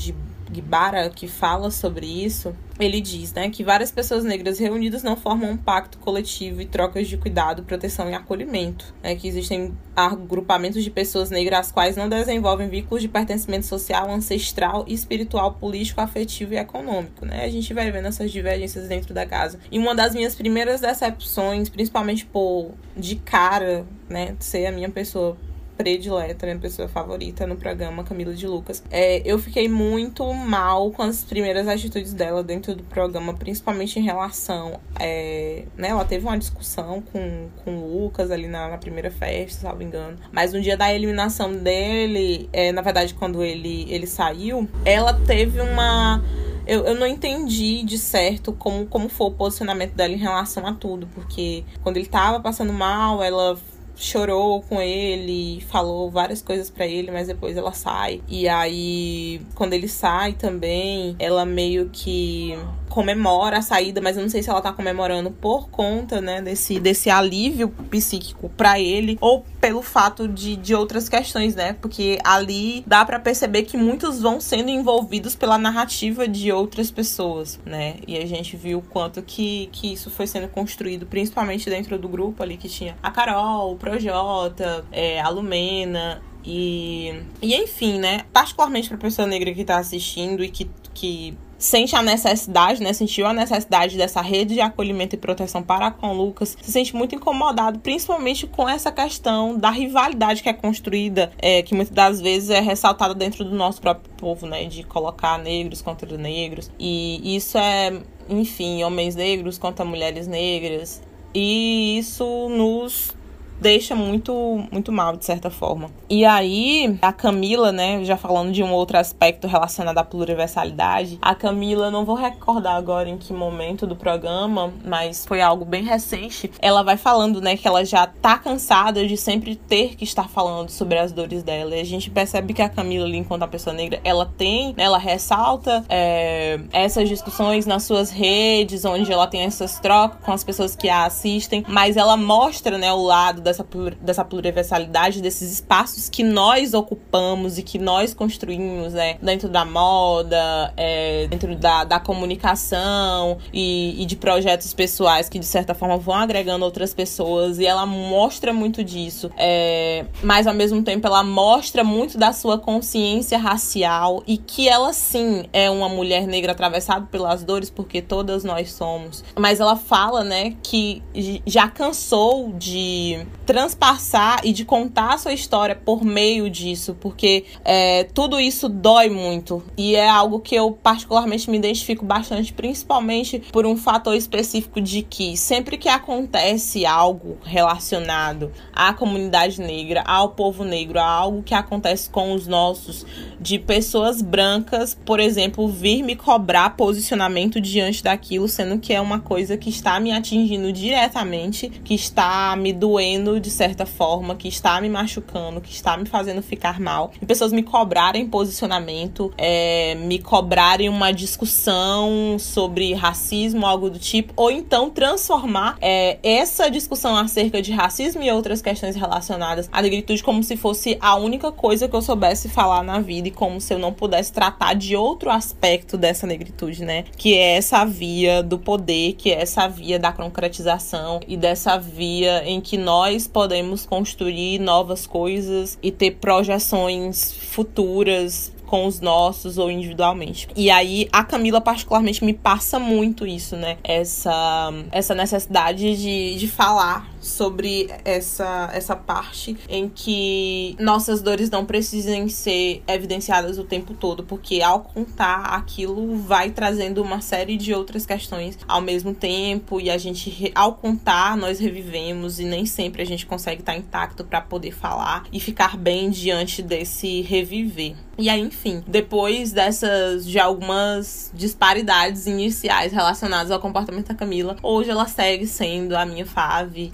Gibara, 0.53 1.11
que 1.11 1.27
fala 1.27 1.71
sobre 1.71 2.07
isso, 2.07 2.55
ele 2.79 3.01
diz 3.01 3.33
né, 3.33 3.51
que 3.51 3.65
várias 3.65 3.91
pessoas 3.91 4.25
negras 4.25 4.59
reunidas 4.59 5.03
não 5.03 5.17
formam 5.17 5.51
um 5.51 5.57
pacto 5.57 5.99
coletivo 5.99 6.61
e 6.61 6.67
trocas 6.67 7.09
de 7.09 7.17
cuidado, 7.17 7.63
proteção 7.63 8.11
e 8.11 8.15
acolhimento. 8.15 8.95
Né, 9.03 9.17
que 9.17 9.27
existem 9.27 9.77
agrupamentos 9.95 10.85
de 10.85 10.91
pessoas 10.91 11.31
negras 11.31 11.61
as 11.61 11.73
quais 11.73 11.97
não 11.97 12.09
desenvolvem 12.09 12.69
vínculos 12.69 13.03
de 13.03 13.09
pertencimento 13.09 13.67
social, 13.67 14.11
ancestral, 14.11 14.85
espiritual, 14.87 15.55
político, 15.55 16.01
afetivo 16.01 16.55
e 16.55 16.59
econômico. 16.59 17.25
Né? 17.25 17.45
A 17.45 17.49
gente 17.49 17.73
vai 17.73 17.91
vendo 17.91 18.09
essas 18.09 18.31
divergências 18.31 18.89
dentro 18.89 19.15
da 19.15 19.25
casa. 19.25 19.59
E 19.71 19.79
uma 19.79 19.95
das 19.95 20.15
minhas 20.15 20.35
primeiras 20.35 20.81
decepções, 20.81 21.69
principalmente 21.69 22.27
por 22.27 22.73
de 22.97 23.17
cara, 23.17 23.87
né, 24.09 24.37
ser 24.39 24.67
a 24.67 24.73
minha 24.73 24.91
pessoa 24.91 25.37
predileta, 25.77 26.47
minha 26.47 26.59
pessoa 26.59 26.89
favorita 26.89 27.47
no 27.47 27.57
programa, 27.57 28.03
Camila 28.03 28.35
de 28.35 28.47
Lucas. 28.47 28.83
É, 28.91 29.23
eu 29.25 29.39
fiquei 29.39 29.69
muito 29.69 30.33
mal 30.33 30.91
com 30.91 31.03
as 31.03 31.23
primeiras 31.23 31.69
atitudes 31.69 32.13
dela 32.13 32.43
dentro 32.43 32.75
do 32.75 32.83
programa, 32.85 33.35
principalmente 33.35 33.99
em 33.99 34.03
relação. 34.03 34.81
É, 34.99 35.65
né, 35.77 35.89
ela 35.89 36.05
teve 36.05 36.27
uma 36.27 36.39
discussão 36.39 37.03
com, 37.13 37.49
com 37.65 37.77
o 37.77 38.03
Lucas 38.03 38.31
ali 38.31 38.49
na, 38.49 38.69
na 38.69 38.79
primeira 38.79 39.11
festa, 39.11 39.59
se 39.59 39.65
não 39.65 39.77
me 39.77 39.85
engano. 39.85 40.17
Mas 40.33 40.53
no 40.53 40.61
dia 40.61 40.77
da 40.77 40.93
eliminação 40.93 41.53
dele, 41.53 42.49
é, 42.53 42.73
na 42.73 42.83
verdade, 42.83 43.15
quando 43.15 43.43
ele, 43.43 43.87
ele 43.89 44.07
saiu, 44.07 44.69
ela 44.85 45.13
teve 45.13 45.61
uma. 45.61 46.23
Eu, 46.67 46.85
eu 46.85 46.95
não 46.97 47.07
entendi 47.07 47.85
de 47.85 47.97
certo 47.97 48.53
como, 48.53 48.87
como 48.87 49.09
foi 49.09 49.29
o 49.29 49.31
posicionamento 49.31 49.93
dela 49.93 50.13
em 50.13 50.19
relação 50.19 50.67
a 50.67 50.73
tudo, 50.73 51.07
porque 51.15 51.63
quando 51.81 51.97
ele 51.97 52.07
tava 52.07 52.41
passando 52.41 52.73
mal, 52.73 53.23
ela 53.23 53.57
chorou 53.97 54.63
com 54.63 54.81
ele, 54.81 55.61
falou 55.63 56.11
várias 56.11 56.43
coisas 56.43 56.71
para 56.71 56.87
ele, 56.87 57.11
mas 57.11 57.27
depois 57.27 57.57
ela 57.57 57.73
sai. 57.73 58.21
E 58.29 58.49
aí, 58.49 59.41
quando 59.55 59.73
ele 59.73 59.89
sai 59.89 60.35
também, 60.35 61.17
ela 61.19 61.45
meio 61.45 61.89
que 61.91 62.57
comemora 62.89 63.59
a 63.59 63.63
saída, 63.63 64.01
mas 64.01 64.17
eu 64.17 64.23
não 64.23 64.31
sei 64.31 64.43
se 64.43 64.51
ela 64.51 64.61
tá 64.61 64.73
comemorando 64.73 65.31
por 65.31 65.69
conta, 65.69 66.21
né, 66.21 66.41
desse, 66.41 66.81
desse 66.81 67.11
alívio 67.11 67.69
psíquico 67.91 68.49
para 68.57 68.81
ele 68.81 69.19
ou 69.21 69.45
pelo 69.61 69.83
fato 69.83 70.29
de, 70.29 70.57
de 70.57 70.75
outras 70.75 71.09
questões, 71.09 71.55
né? 71.55 71.73
Porque 71.75 72.19
ali 72.25 72.85
dá 72.87 73.05
para 73.05 73.19
perceber 73.19 73.65
que 73.65 73.77
muitos 73.77 74.21
vão 74.21 74.41
sendo 74.41 74.71
envolvidos 74.71 75.35
pela 75.35 75.59
narrativa 75.59 76.29
de 76.29 76.53
outras 76.53 76.91
pessoas, 76.91 77.59
né? 77.65 77.97
E 78.07 78.17
a 78.17 78.27
gente 78.27 78.57
viu 78.57 78.79
o 78.79 78.83
quanto 78.83 79.23
que, 79.23 79.69
que 79.73 79.93
isso 79.93 80.11
foi 80.11 80.27
sendo 80.27 80.49
construído, 80.49 81.07
principalmente 81.07 81.69
dentro 81.69 81.99
do 81.99 82.09
grupo 82.09 82.43
ali 82.43 82.57
que 82.57 82.69
tinha 82.69 82.97
a 83.03 83.11
Carol, 83.11 83.73
o 83.73 83.77
Projota, 83.77 84.85
é, 84.93 85.21
a 85.21 85.29
Lumena, 85.29 86.23
e, 86.45 87.23
e 87.43 87.55
enfim, 87.57 87.99
né? 87.99 88.25
Particularmente 88.33 88.89
pra 88.89 88.97
pessoa 88.97 89.27
negra 89.27 89.53
que 89.53 89.65
tá 89.65 89.79
assistindo 89.79 90.45
e 90.45 90.49
que, 90.49 90.71
que 90.95 91.37
sente 91.59 91.95
a 91.97 92.03
necessidade, 92.03 92.83
né? 92.83 92.93
Sentiu 92.93 93.27
a 93.27 93.33
necessidade 93.33 93.97
dessa 93.97 94.21
rede 94.21 94.55
de 94.55 94.61
acolhimento 94.61 95.15
e 95.15 95.19
proteção 95.19 95.63
para 95.63 95.91
com 95.91 96.13
Lucas, 96.13 96.57
se 96.61 96.73
sente 96.73 96.95
muito 96.95 97.15
incomodado, 97.15 97.79
principalmente 97.79 98.47
com 98.47 98.69
essa 98.69 98.93
questão 98.93 99.57
da 99.57 99.71
rivalidade 99.71 100.43
que 100.43 100.49
é 100.49 100.53
construída, 100.53 101.33
é, 101.39 101.63
que 101.63 101.75
muitas 101.75 101.95
das 101.95 102.21
vezes 102.21 102.51
é 102.51 102.61
ressaltada 102.61 103.15
dentro 103.15 103.45
do 103.45 103.55
nosso 103.55 103.81
próprio 103.81 104.11
povo, 104.17 104.47
né? 104.47 104.65
De 104.65 104.83
colocar 104.83 105.39
negros 105.39 105.83
contra 105.83 106.17
negros. 106.17 106.71
E 106.79 107.37
isso 107.37 107.59
é 107.59 107.93
enfim, 108.29 108.83
homens 108.83 109.15
negros 109.15 109.59
contra 109.59 109.85
mulheres 109.85 110.27
negras. 110.27 111.03
E 111.35 111.99
isso 111.99 112.49
nos 112.49 113.15
deixa 113.61 113.95
muito, 113.95 114.33
muito 114.71 114.93
mal, 114.93 115.17
de 115.17 115.25
certa 115.25 115.51
forma. 115.51 115.91
E 116.09 116.25
aí, 116.25 116.99
a 117.03 117.13
Camila, 117.13 117.73
né, 117.73 118.05
já 118.05 118.17
falando 118.17 118.53
de 118.53 118.63
um 118.63 118.73
outro 118.73 118.99
aspecto 118.99 119.47
relacionado 119.47 119.99
à 119.99 120.05
pluriversalidade, 120.05 121.19
a 121.21 121.35
Camila, 121.35 121.91
não 121.91 122.05
vou 122.05 122.15
recordar 122.15 122.77
agora 122.77 123.09
em 123.09 123.17
que 123.17 123.33
momento 123.33 123.87
do 123.87 123.97
programa, 123.97 124.73
mas 124.85 125.25
foi 125.27 125.41
algo 125.41 125.65
bem 125.65 125.85
recente, 125.85 126.51
ela 126.61 126.83
vai 126.83 126.97
falando, 126.97 127.41
né, 127.41 127.57
que 127.57 127.67
ela 127.67 127.85
já 127.85 128.07
tá 128.07 128.39
cansada 128.39 129.07
de 129.07 129.17
sempre 129.17 129.57
ter 129.57 129.97
que 129.97 130.05
estar 130.05 130.29
falando 130.29 130.71
sobre 130.71 130.99
as 130.99 131.13
dores 131.13 131.43
dela. 131.43 131.77
E 131.77 131.81
a 131.81 131.85
gente 131.85 132.11
percebe 132.11 132.53
que 132.53 132.63
a 132.63 132.69
Camila, 132.69 133.07
ali, 133.07 133.19
enquanto 133.19 133.43
a 133.43 133.49
pessoa 133.49 133.75
negra, 133.75 134.01
ela 134.05 134.27
tem, 134.37 134.75
né, 134.77 134.85
ela 134.85 134.99
ressalta 134.99 135.85
é, 135.89 136.61
essas 136.73 137.09
discussões 137.09 137.67
nas 137.67 137.83
suas 137.83 138.11
redes, 138.11 138.85
onde 138.85 139.13
ela 139.13 139.27
tem 139.27 139.43
essas 139.43 139.79
trocas 139.79 140.19
com 140.25 140.33
as 140.33 140.45
pessoas 140.45 140.77
que 140.77 140.89
a 140.89 141.07
assistem, 141.07 141.65
mas 141.69 141.97
ela 141.97 142.17
mostra, 142.17 142.79
né, 142.79 142.93
o 142.93 143.03
lado 143.03 143.46
dessa, 143.47 143.67
dessa 144.01 144.25
pluriversalidade, 144.25 145.23
desses 145.23 145.53
espaços 145.53 146.09
que 146.09 146.23
nós 146.23 146.75
ocupamos 146.75 147.59
e 147.59 147.63
que 147.63 147.79
nós 147.79 148.13
construímos, 148.13 148.93
né? 148.93 149.17
Dentro 149.23 149.49
da 149.49 149.65
moda, 149.65 150.73
é, 150.77 151.27
dentro 151.29 151.55
da, 151.57 151.85
da 151.85 152.01
comunicação 152.01 153.39
e, 153.53 154.03
e 154.03 154.05
de 154.05 154.17
projetos 154.17 154.75
pessoais 154.75 155.29
que, 155.29 155.39
de 155.39 155.47
certa 155.47 155.75
forma, 155.75 155.97
vão 155.97 156.15
agregando 156.15 156.65
outras 156.65 156.93
pessoas. 156.93 157.59
E 157.59 157.67
ela 157.67 157.87
mostra 157.87 158.53
muito 158.53 158.83
disso. 158.83 159.31
É, 159.37 160.05
mas, 160.23 160.47
ao 160.47 160.55
mesmo 160.55 160.83
tempo, 160.83 161.07
ela 161.07 161.23
mostra 161.23 161.85
muito 161.85 162.19
da 162.19 162.33
sua 162.33 162.59
consciência 162.59 163.39
racial 163.39 164.23
e 164.27 164.37
que 164.37 164.69
ela, 164.69 164.93
sim, 164.93 165.45
é 165.53 165.71
uma 165.71 165.89
mulher 165.89 166.27
negra 166.27 166.53
atravessada 166.53 167.07
pelas 167.07 167.45
dores, 167.45 167.71
porque 167.71 168.03
todas 168.03 168.43
nós 168.43 168.73
somos. 168.73 169.25
Mas 169.39 169.61
ela 169.61 169.77
fala, 169.77 170.25
né, 170.25 170.55
que 170.63 171.03
já 171.47 171.69
cansou 171.69 172.53
de 172.53 173.27
transpassar 173.47 174.41
e 174.43 174.53
de 174.53 174.65
contar 174.65 175.15
a 175.15 175.19
sua 175.19 175.33
história 175.33 175.77
por 175.77 176.05
meio 176.05 176.51
disso, 176.51 176.97
porque 177.01 177.45
é, 177.65 178.05
tudo 178.05 178.41
isso 178.41 178.69
dói 178.69 179.09
muito. 179.09 179.63
E 179.77 179.95
é 179.95 180.09
algo 180.09 180.41
que 180.41 180.55
eu 180.55 180.73
particularmente 180.73 181.49
me 181.49 181.57
identifico 181.57 182.05
bastante, 182.05 182.53
principalmente 182.53 183.39
por 183.53 183.65
um 183.65 183.77
fator 183.77 184.15
específico 184.15 184.81
de 184.81 185.03
que 185.03 185.37
sempre 185.37 185.79
que 185.79 185.89
acontece 185.89 186.85
algo 186.85 187.39
relacionado 187.45 188.51
à 188.73 188.93
comunidade 188.93 189.61
negra, 189.61 190.03
ao 190.05 190.31
povo 190.31 190.65
negro, 190.65 190.99
a 190.99 191.07
algo 191.07 191.43
que 191.43 191.55
acontece 191.55 192.11
com 192.11 192.33
os 192.33 192.47
nossos, 192.49 193.07
de 193.41 193.59
pessoas 193.59 194.21
brancas, 194.21 194.99
por 195.05 195.21
exemplo, 195.21 195.69
vir 195.69 196.03
me 196.03 196.17
cobrar 196.17 196.71
posicionamento 196.71 197.61
diante 197.61 198.03
daquilo, 198.03 198.49
sendo 198.49 198.79
que 198.79 198.93
é 198.93 199.01
uma 199.01 199.21
coisa 199.21 199.57
que 199.57 199.71
está 199.71 200.01
me 200.01 200.11
atingindo 200.11 200.73
diretamente, 200.73 201.69
que 201.69 201.95
está 201.95 202.57
me 202.57 202.73
doendo 202.73 203.36
de 203.41 203.51
certa 203.51 203.87
forma, 203.87 204.35
que 204.35 204.49
está 204.49 204.81
me 204.81 204.89
machucando, 204.89 205.61
que 205.61 205.73
está 205.73 205.97
me 205.97 206.07
fazendo 206.07 206.43
ficar 206.43 206.81
mal. 206.81 207.11
E 207.21 207.27
pessoas 207.27 207.53
me 207.53 207.63
cobrarem 207.63 208.27
posicionamento, 208.27 209.33
é, 209.37 209.95
me 209.95 210.19
cobrarem 210.19 210.89
uma 210.89 211.13
discussão 211.13 212.39
sobre 212.39 212.95
racismo, 212.95 213.67
algo 213.67 213.91
do 213.91 213.99
tipo, 213.99 214.33
ou 214.37 214.51
então 214.51 214.91
transformar 214.91 215.77
é, 215.81 216.19
essa 216.23 216.71
discussão 216.71 217.17
acerca 217.17 217.61
de 217.61 217.73
racismo 217.73 218.23
e 218.23 218.31
outras 218.31 218.63
questões 218.63 218.97
relacionadas 218.97 219.69
à 219.73 219.83
negritude 219.83 220.23
como 220.23 220.43
se 220.43 220.57
fosse 220.57 220.97
a 221.01 221.17
única 221.17 221.53
coisa 221.53 221.89
que 221.89 221.95
eu 221.95 222.03
soubesse 222.03 222.49
falar 222.49 222.83
na 222.83 223.01
vida 223.01 223.29
e 223.29 223.31
como 223.31 223.61
se 223.61 223.73
eu 223.73 223.79
não 223.79 223.93
pudesse 223.93 224.33
tratar 224.33 224.75
de 224.75 224.97
outro 224.97 225.31
aspecto 225.31 225.97
dessa 225.97 226.27
negritude, 226.27 226.85
né? 226.85 227.05
Que 227.17 227.35
é 227.35 227.57
essa 227.57 227.85
via 227.85 228.43
do 228.43 228.59
poder, 228.59 229.15
que 229.15 229.31
é 229.31 229.43
essa 229.43 229.69
via 229.69 229.99
da 229.99 230.13
concretização 230.13 231.21
e 231.27 231.37
dessa 231.37 231.79
via 231.79 232.43
em 232.45 232.61
que 232.61 232.77
nós 232.77 233.26
podemos 233.27 233.87
construir 233.87 234.59
novas 234.59 235.07
coisas 235.07 235.79
e 235.83 235.91
ter 235.91 236.13
projeções 236.13 237.33
futuras 237.33 238.53
com 238.67 238.87
os 238.87 239.01
nossos 239.01 239.59
ou 239.59 239.71
individualmente. 239.71 240.49
E 240.57 240.71
aí 240.71 241.09
a 241.13 241.23
Camila 241.23 241.61
particularmente 241.61 242.25
me 242.25 242.35
passa 242.35 242.79
muito 242.79 243.27
isso, 243.27 243.57
né? 243.57 243.79
Essa 243.83 244.73
essa 244.91 245.15
necessidade 245.15 245.97
de, 245.97 246.35
de 246.37 246.49
falar 246.49 247.09
sobre 247.27 247.89
essa, 248.05 248.71
essa 248.73 248.97
parte 248.97 249.57
em 249.69 249.89
que 249.89 250.77
nossas 250.79 251.21
dores 251.21 251.51
não 251.51 251.65
precisem 251.65 252.29
ser 252.29 252.83
evidenciadas 252.87 253.59
o 253.59 253.65
tempo 253.65 253.95
todo, 253.95 254.23
porque 254.23 254.63
ao 254.63 254.81
contar 254.81 255.55
aquilo 255.55 256.17
vai 256.17 256.51
trazendo 256.51 257.03
uma 257.03 257.21
série 257.21 257.57
de 257.57 257.75
outras 257.75 258.07
questões 258.07 258.59
ao 258.67 258.81
mesmo 258.81 259.15
tempo 259.15 259.81
e 259.81 259.91
a 259.91 259.99
gente 259.99 260.53
ao 260.55 260.75
contar 260.75 261.37
nós 261.37 261.59
revivemos 261.59 262.39
e 262.39 262.45
nem 262.45 262.65
sempre 262.67 263.03
a 263.03 263.07
gente 263.07 263.27
consegue 263.27 263.61
estar 263.61 263.77
intacto 263.77 264.25
para 264.25 264.41
poder 264.41 264.73
falar 264.73 265.25
e 265.33 265.41
ficar 265.41 265.77
bem 265.77 266.11
diante 266.11 266.63
desse 266.63 267.23
reviver. 267.23 267.97
E 268.19 268.31
aí, 268.31 268.41
enfim, 268.41 268.83
depois 268.87 269.53
dessas 269.53 270.27
de 270.27 270.39
algumas 270.39 271.31
disparidades 271.35 272.27
iniciais 272.27 272.91
relacionadas 272.91 273.51
ao 273.51 273.61
comportamento 273.61 274.09
da 274.09 274.15
Camila, 274.15 274.57
hoje 274.63 274.89
ela 274.89 275.07
segue 275.07 275.47
sendo 275.47 275.95
a 275.95 276.07
minha 276.07 276.25
fave 276.25 276.93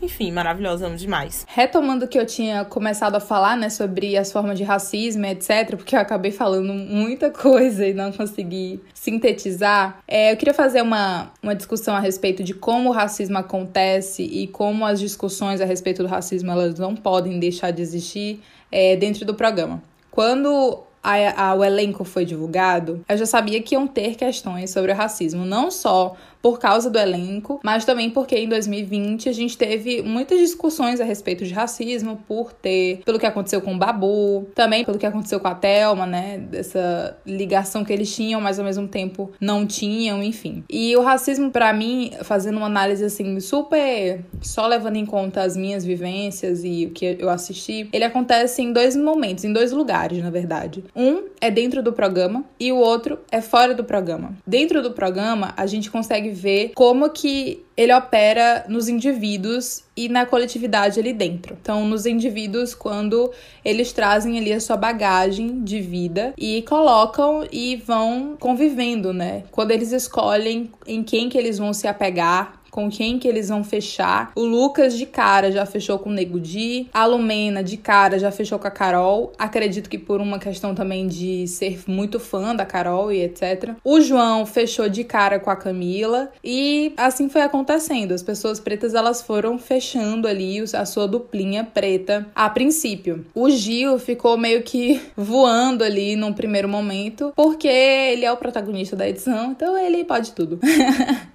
enfim, 0.00 0.32
maravilhosa, 0.32 0.86
amo 0.86 0.96
demais. 0.96 1.46
Retomando 1.48 2.04
o 2.04 2.08
que 2.08 2.18
eu 2.18 2.26
tinha 2.26 2.64
começado 2.64 3.14
a 3.14 3.20
falar, 3.20 3.56
né, 3.56 3.70
sobre 3.70 4.16
as 4.16 4.32
formas 4.32 4.58
de 4.58 4.64
racismo, 4.64 5.24
etc., 5.26 5.76
porque 5.76 5.94
eu 5.94 6.00
acabei 6.00 6.32
falando 6.32 6.72
muita 6.72 7.30
coisa 7.30 7.86
e 7.86 7.94
não 7.94 8.12
consegui 8.12 8.80
sintetizar, 8.94 9.98
é, 10.06 10.32
eu 10.32 10.36
queria 10.36 10.54
fazer 10.54 10.82
uma, 10.82 11.32
uma 11.42 11.54
discussão 11.54 11.94
a 11.94 12.00
respeito 12.00 12.42
de 12.42 12.54
como 12.54 12.90
o 12.90 12.92
racismo 12.92 13.38
acontece 13.38 14.22
e 14.22 14.46
como 14.46 14.84
as 14.84 15.00
discussões 15.00 15.60
a 15.60 15.64
respeito 15.64 16.02
do 16.02 16.08
racismo 16.08 16.50
elas 16.50 16.78
não 16.78 16.94
podem 16.94 17.38
deixar 17.38 17.70
de 17.70 17.82
existir 17.82 18.40
é, 18.70 18.96
dentro 18.96 19.24
do 19.24 19.34
programa. 19.34 19.82
Quando 20.10 20.84
a, 21.02 21.48
a, 21.48 21.54
o 21.54 21.64
elenco 21.64 22.04
foi 22.04 22.24
divulgado, 22.24 23.04
eu 23.08 23.16
já 23.16 23.26
sabia 23.26 23.60
que 23.60 23.74
iam 23.74 23.86
ter 23.86 24.14
questões 24.14 24.70
sobre 24.70 24.92
o 24.92 24.94
racismo, 24.94 25.44
não 25.44 25.70
só 25.70 26.14
por 26.42 26.58
causa 26.58 26.90
do 26.90 26.98
elenco, 26.98 27.60
mas 27.62 27.84
também 27.84 28.10
porque 28.10 28.36
em 28.36 28.48
2020 28.48 29.28
a 29.28 29.32
gente 29.32 29.56
teve 29.56 30.02
muitas 30.02 30.38
discussões 30.38 31.00
a 31.00 31.04
respeito 31.04 31.44
de 31.44 31.54
racismo 31.54 32.22
por 32.26 32.52
ter, 32.52 33.00
pelo 33.04 33.18
que 33.18 33.26
aconteceu 33.26 33.60
com 33.60 33.74
o 33.74 33.78
Babu, 33.78 34.48
também 34.54 34.84
pelo 34.84 34.98
que 34.98 35.06
aconteceu 35.06 35.38
com 35.38 35.48
a 35.48 35.54
Thelma, 35.54 36.04
né, 36.04 36.38
dessa 36.38 37.16
ligação 37.24 37.84
que 37.84 37.92
eles 37.92 38.14
tinham, 38.14 38.40
mas 38.40 38.58
ao 38.58 38.64
mesmo 38.64 38.88
tempo 38.88 39.30
não 39.40 39.64
tinham, 39.64 40.22
enfim. 40.22 40.64
E 40.68 40.96
o 40.96 41.02
racismo 41.02 41.50
para 41.50 41.72
mim, 41.72 42.12
fazendo 42.24 42.56
uma 42.56 42.66
análise 42.66 43.04
assim 43.04 43.38
super 43.38 44.24
só 44.40 44.66
levando 44.66 44.96
em 44.96 45.06
conta 45.06 45.42
as 45.42 45.56
minhas 45.56 45.84
vivências 45.84 46.62
e 46.64 46.86
o 46.86 46.90
que 46.90 47.16
eu 47.18 47.30
assisti, 47.30 47.88
ele 47.92 48.04
acontece 48.04 48.62
em 48.62 48.72
dois 48.72 48.96
momentos, 48.96 49.44
em 49.44 49.52
dois 49.52 49.70
lugares, 49.70 50.22
na 50.22 50.30
verdade. 50.30 50.84
Um 50.96 51.24
é 51.40 51.50
dentro 51.50 51.82
do 51.82 51.92
programa 51.92 52.44
e 52.58 52.72
o 52.72 52.76
outro 52.76 53.18
é 53.30 53.40
fora 53.40 53.74
do 53.74 53.84
programa. 53.84 54.32
Dentro 54.46 54.82
do 54.82 54.92
programa, 54.92 55.54
a 55.56 55.66
gente 55.66 55.90
consegue 55.90 56.31
ver 56.32 56.72
como 56.74 57.10
que 57.10 57.64
ele 57.76 57.92
opera 57.92 58.64
nos 58.68 58.88
indivíduos 58.88 59.84
e 59.96 60.08
na 60.08 60.26
coletividade 60.26 60.98
ali 60.98 61.12
dentro. 61.12 61.56
Então, 61.60 61.86
nos 61.86 62.06
indivíduos, 62.06 62.74
quando 62.74 63.30
eles 63.64 63.92
trazem 63.92 64.38
ali 64.38 64.52
a 64.52 64.60
sua 64.60 64.76
bagagem 64.76 65.62
de 65.62 65.80
vida 65.80 66.34
e 66.36 66.62
colocam 66.62 67.46
e 67.50 67.76
vão 67.76 68.36
convivendo, 68.38 69.12
né? 69.12 69.44
Quando 69.50 69.70
eles 69.70 69.92
escolhem 69.92 70.70
em 70.86 71.02
quem 71.02 71.28
que 71.28 71.38
eles 71.38 71.58
vão 71.58 71.72
se 71.72 71.86
apegar, 71.86 72.61
com 72.72 72.90
quem 72.90 73.18
que 73.18 73.28
eles 73.28 73.50
vão 73.50 73.62
fechar. 73.62 74.32
O 74.34 74.40
Lucas 74.40 74.96
de 74.96 75.04
cara 75.04 75.52
já 75.52 75.66
fechou 75.66 75.98
com 75.98 76.08
o 76.08 76.12
Nego 76.12 76.40
Di, 76.40 76.88
a 76.92 77.04
Lumena 77.04 77.62
de 77.62 77.76
cara 77.76 78.18
já 78.18 78.32
fechou 78.32 78.58
com 78.58 78.66
a 78.66 78.70
Carol. 78.70 79.32
Acredito 79.38 79.90
que 79.90 79.98
por 79.98 80.20
uma 80.20 80.38
questão 80.38 80.74
também 80.74 81.06
de 81.06 81.46
ser 81.46 81.82
muito 81.86 82.18
fã 82.18 82.56
da 82.56 82.64
Carol 82.64 83.12
e 83.12 83.22
etc. 83.22 83.74
O 83.84 84.00
João 84.00 84.46
fechou 84.46 84.88
de 84.88 85.04
cara 85.04 85.38
com 85.38 85.50
a 85.50 85.56
Camila 85.56 86.30
e 86.42 86.94
assim 86.96 87.28
foi 87.28 87.42
acontecendo. 87.42 88.12
As 88.12 88.22
pessoas 88.22 88.58
pretas 88.58 88.94
elas 88.94 89.20
foram 89.20 89.58
fechando 89.58 90.26
ali 90.26 90.62
a 90.72 90.86
sua 90.86 91.06
duplinha 91.06 91.64
preta 91.64 92.26
a 92.34 92.48
princípio. 92.48 93.26
O 93.34 93.50
Gil 93.50 93.98
ficou 93.98 94.38
meio 94.38 94.62
que 94.62 94.98
voando 95.14 95.84
ali 95.84 96.16
num 96.16 96.32
primeiro 96.32 96.68
momento, 96.68 97.34
porque 97.36 97.68
ele 97.68 98.24
é 98.24 98.32
o 98.32 98.36
protagonista 98.38 98.96
da 98.96 99.06
edição, 99.06 99.52
então 99.52 99.76
ele 99.76 100.04
pode 100.04 100.32
tudo. 100.32 100.58